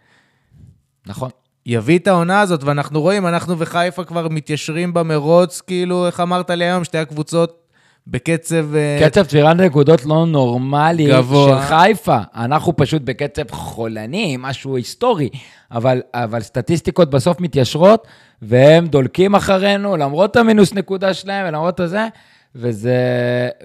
[1.07, 1.31] נכון.
[1.67, 6.65] יביא את העונה הזאת, ואנחנו רואים, אנחנו וחיפה כבר מתיישרים במרוץ, כאילו, איך אמרת לי
[6.65, 7.68] היום, שתי הקבוצות
[8.11, 8.75] בקצב...
[8.75, 11.63] אה, קצב צבירת נקודות לא נורמלי גבוה.
[11.63, 12.19] של חיפה.
[12.37, 15.29] אנחנו פשוט בקצב חולני, משהו היסטורי,
[15.73, 18.07] אבל, אבל סטטיסטיקות בסוף מתיישרות,
[18.43, 22.09] והם דולקים אחרינו, למרות המינוס נקודה שלהם ולמרות הזה,
[22.55, 22.99] וזה...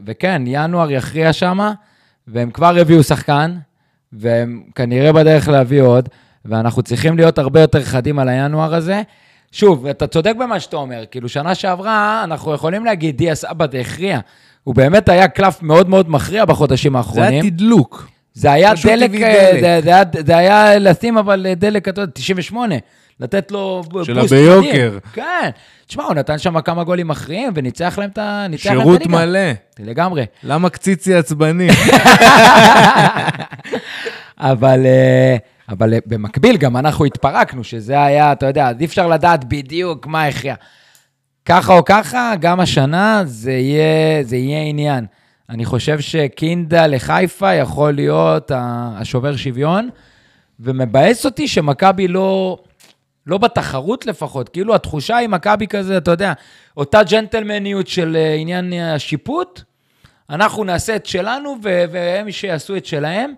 [0.05, 1.73] וכן, ינואר יכריע שמה,
[2.27, 3.57] והם כבר הביאו שחקן,
[4.13, 6.09] והם כנראה בדרך להביא עוד,
[6.45, 9.01] ואנחנו צריכים להיות הרבה יותר חדים על הינואר הזה.
[9.53, 14.19] שוב, אתה צודק במה שאתה אומר, כאילו, שנה שעברה, אנחנו יכולים להגיד, דיה סבא הכריע.
[14.63, 17.31] הוא באמת היה קלף מאוד מאוד מכריע בחודשים זה האחרונים.
[17.31, 18.07] היה תדלוק.
[18.33, 19.61] זה היה דלק, אה, דלק.
[19.61, 22.75] זה, זה, היה, זה היה לשים אבל דלק, אתה יודע, 98,
[23.19, 24.97] לתת לו בוסט שלה ביוקר.
[25.13, 25.49] כן.
[25.87, 28.45] תשמע, הוא נתן שם כמה גולים מכריעים וניצח להם את ה...
[28.49, 29.25] ניצח להם את שירות הליגה.
[29.25, 29.51] מלא.
[29.79, 30.25] לגמרי.
[30.43, 31.67] למה קציצי עצבני?
[34.39, 35.37] אבל, אה,
[35.69, 40.55] אבל במקביל גם אנחנו התפרקנו, שזה היה, אתה יודע, אי אפשר לדעת בדיוק מה הכריע.
[41.45, 45.05] ככה או ככה, גם השנה זה יהיה, זה יהיה עניין.
[45.49, 49.89] אני חושב שקינדה לחיפה יכול להיות השובר שוויון,
[50.59, 52.57] ומבאס אותי שמכבי לא,
[53.27, 54.49] לא בתחרות לפחות.
[54.49, 56.33] כאילו התחושה היא מכבי כזה, אתה יודע,
[56.77, 59.61] אותה ג'נטלמניות של אה, עניין השיפוט,
[60.29, 63.33] אנחנו נעשה את שלנו והם שיעשו את שלהם.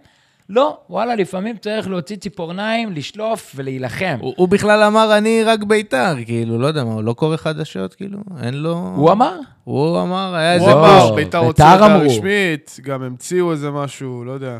[0.49, 4.17] לא, וואלה, לפעמים צריך להוציא ציפורניים, לשלוף ולהילחם.
[4.19, 7.93] הוא הוא בכלל אמר, אני רק בית"ר, כאילו, לא יודע מה, הוא לא קורא חדשות,
[7.93, 8.19] כאילו?
[8.41, 8.93] אין לו...
[8.95, 9.39] הוא אמר?
[9.63, 11.13] הוא אמר, היה איזה פוסט.
[11.15, 11.95] ביתר הוציאו אותה.
[11.97, 14.57] רשמית, גם המציאו איזה משהו, לא יודע.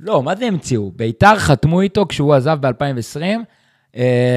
[0.00, 0.92] לא, מה זה המציאו?
[0.96, 3.36] ביתר חתמו איתו כשהוא עזב ב-2020, אה,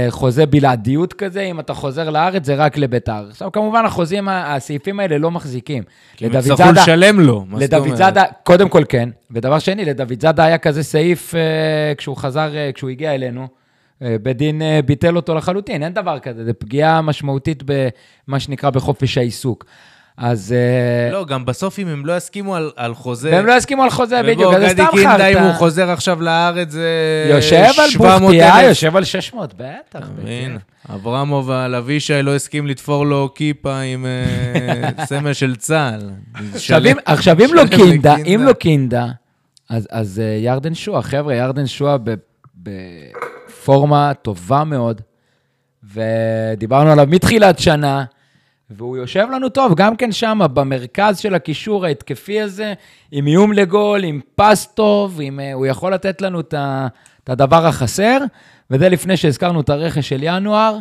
[0.10, 3.26] חוזה בלעדיות כזה, אם אתה חוזר לארץ זה רק לביתר.
[3.30, 5.84] עכשיו, כמובן, החוזים, הסעיפים האלה לא מחזיקים.
[6.16, 7.46] כי הם יצטרכו לשלם לו.
[7.48, 8.18] מה זאת אומרת?
[8.44, 12.90] קודם כל כן, ודבר שני, לדוד זאדה היה כזה סעיף אה, כשהוא חזר, אה, כשהוא
[12.90, 13.48] הגיע אלינו.
[14.04, 18.70] אה, בית דין אה, ביטל אותו לחלוטין, אין דבר כזה, זה פגיעה משמעותית במה שנקרא
[18.70, 19.66] בחופש העיסוק.
[20.18, 20.53] אז...
[20.53, 23.31] אה, לא, גם בסוף אם הם לא יסכימו על, על חוזה...
[23.31, 25.57] והם לא יסכימו על חוזה, בדיוק, אז זה גדי סתם קינדה, אם הוא חרטא.
[25.57, 26.88] חוזר עכשיו לארץ, זה...
[27.30, 28.22] יושב על 700,000.
[28.22, 30.10] בוכטיה, יושב על 600, בטח.
[30.22, 30.57] מבין?
[30.94, 36.10] אברמוב על אבישי לא הסכים לתפור לו כיפה עם אה, סמל של צה"ל.
[37.06, 38.15] עכשיו, אם- לא קינדה.
[38.15, 39.06] אם לא קינדה,
[39.69, 41.98] אז- אה, ירדן שואה, חבר'ה, ירדן שואה
[42.57, 45.02] בפורמה טובה מאוד,
[45.94, 48.03] ודיברנו עליו מתחילת שנה,
[48.69, 52.73] והוא יושב לנו טוב, גם כן שם, במרכז של הקישור ההתקפי הזה,
[53.11, 58.18] עם איום לגול, עם פס טוב, עם, אה, הוא יכול לתת לנו את הדבר החסר,
[58.72, 60.77] וזה לפני שהזכרנו את הרכש של ינואר.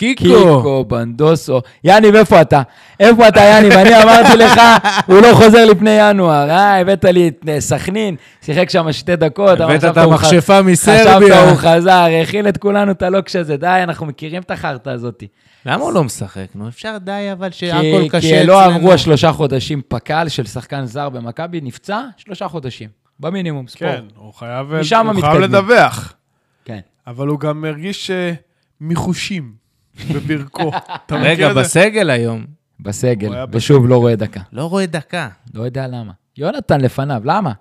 [0.00, 0.24] קיקו.
[0.24, 1.60] קיקו, בנדוסו.
[1.84, 2.62] יניב, איפה אתה?
[3.00, 3.72] איפה אתה, יניב?
[3.72, 4.60] אני אמרתי לך,
[5.06, 6.50] הוא לא חוזר לפני ינואר.
[6.50, 9.60] אה, הבאת לי את אה, סכנין, שיחק שם שתי דקות.
[9.60, 11.16] הבאת את המכשפה מסרביה.
[11.16, 13.56] חשבת הוא חזר, האכיל את כולנו את הלוקש הזה.
[13.56, 15.24] די, אנחנו מכירים את החרטא הזאת.
[15.66, 16.46] למה הוא לא משחק?
[16.54, 18.76] נו, אפשר די, אבל שהכל כי, קשה כי לא אצלנו.
[18.76, 22.88] עברו השלושה חודשים פק"ל של שחקן זר במכבי, נפצע שלושה חודשים.
[23.20, 23.90] במינימום, ספורט.
[23.92, 24.74] כן, הוא חייב.
[25.38, 26.12] לדווח.
[26.64, 26.80] כן.
[27.06, 28.32] אבל הוא גם הרגיש אה,
[28.80, 29.59] מיחושים
[30.14, 30.70] בברכו.
[31.10, 31.52] רגע?
[31.52, 32.46] בסגל היום.
[32.80, 34.40] בסגל, ושוב לא רואה דקה.
[34.52, 35.28] לא רואה דקה.
[35.54, 36.12] לא יודע למה.
[36.36, 37.52] יונתן לפניו, למה?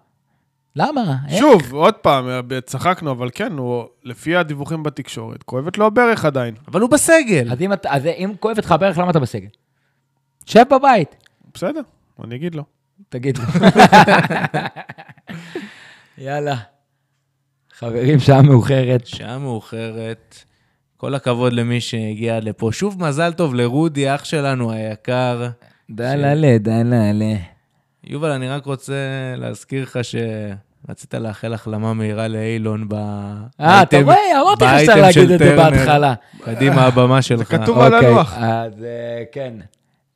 [0.76, 1.16] למה?
[1.40, 2.28] שוב, עוד פעם,
[2.66, 6.56] צחקנו, אבל כן, הוא, לפי הדיווחים בתקשורת, כואבת לו הברך עדיין.
[6.68, 7.52] אבל הוא בסגל.
[7.52, 9.48] אז אם, אז אם כואבת לך הברך, למה אתה בסגל?
[10.46, 11.16] שב בבית,
[11.54, 11.82] בסדר,
[12.24, 12.64] אני אגיד לו.
[13.10, 13.44] תגיד לו.
[16.26, 16.56] יאללה.
[17.78, 19.08] חברים, שעה מאוחרת.
[19.08, 20.44] שעה מאוחרת.
[21.02, 22.70] כל הכבוד למי שהגיע לפה.
[22.74, 25.48] שוב מזל טוב לרודי, אח שלנו היקר.
[25.90, 27.36] דללה, דללה.
[28.04, 28.94] יובל, אני רק רוצה
[29.38, 32.94] להזכיר לך שרצית לאחל החלמה מהירה לאילון ב...
[33.62, 34.18] אה, אתה רואה?
[34.42, 35.56] אמרתי לך שצריך באייטם להגיד את זה.
[35.56, 36.14] בהתחלה.
[36.44, 37.56] קדימה, הבמה שלך.
[37.56, 38.34] כתוב על אוקיי, הלוח.
[38.38, 39.54] אז אה, כן.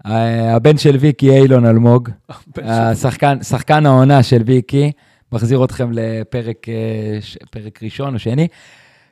[0.05, 2.09] אה, הבן של ויקי אילון אלמוג,
[2.57, 4.91] השחקן שחקן העונה של ויקי,
[5.31, 6.73] מחזיר אתכם לפרק אה,
[7.21, 8.47] ש- פרק ראשון או שני.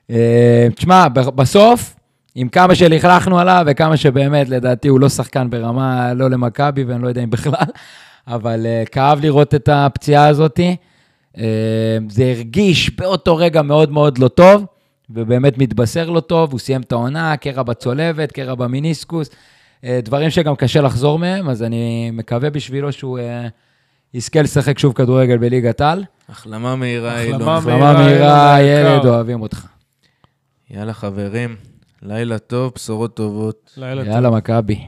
[0.10, 1.95] אה, תשמע, בסוף,
[2.36, 7.07] עם כמה שלכלכנו עליו וכמה שבאמת, לדעתי, הוא לא שחקן ברמה, לא למכבי ואני לא
[7.07, 7.53] יודע אם בכלל,
[8.28, 10.76] אבל אה, כאב לראות את הפציעה הזאתי.
[11.38, 11.44] אה,
[12.10, 14.65] זה הרגיש באותו רגע מאוד מאוד לא טוב,
[15.10, 19.30] ובאמת מתבשר לא טוב, הוא סיים את העונה, קרע בצולבת, קרע במיניסקוס,
[19.86, 23.19] דברים שגם קשה לחזור מהם, אז אני מקווה בשבילו שהוא
[24.14, 26.03] יזכה לשחק שוב כדורגל בליגת על.
[26.30, 27.41] החלמה מהירה, אילון.
[27.41, 29.06] החלמה מהירה, ילד.
[29.06, 29.70] אוהבים אותך.
[30.73, 31.56] יאללה, חברים,
[32.02, 33.73] לילה טוב, בשורות טובות.
[33.77, 34.14] לילה טוב.
[34.14, 34.88] יאללה, מכבי.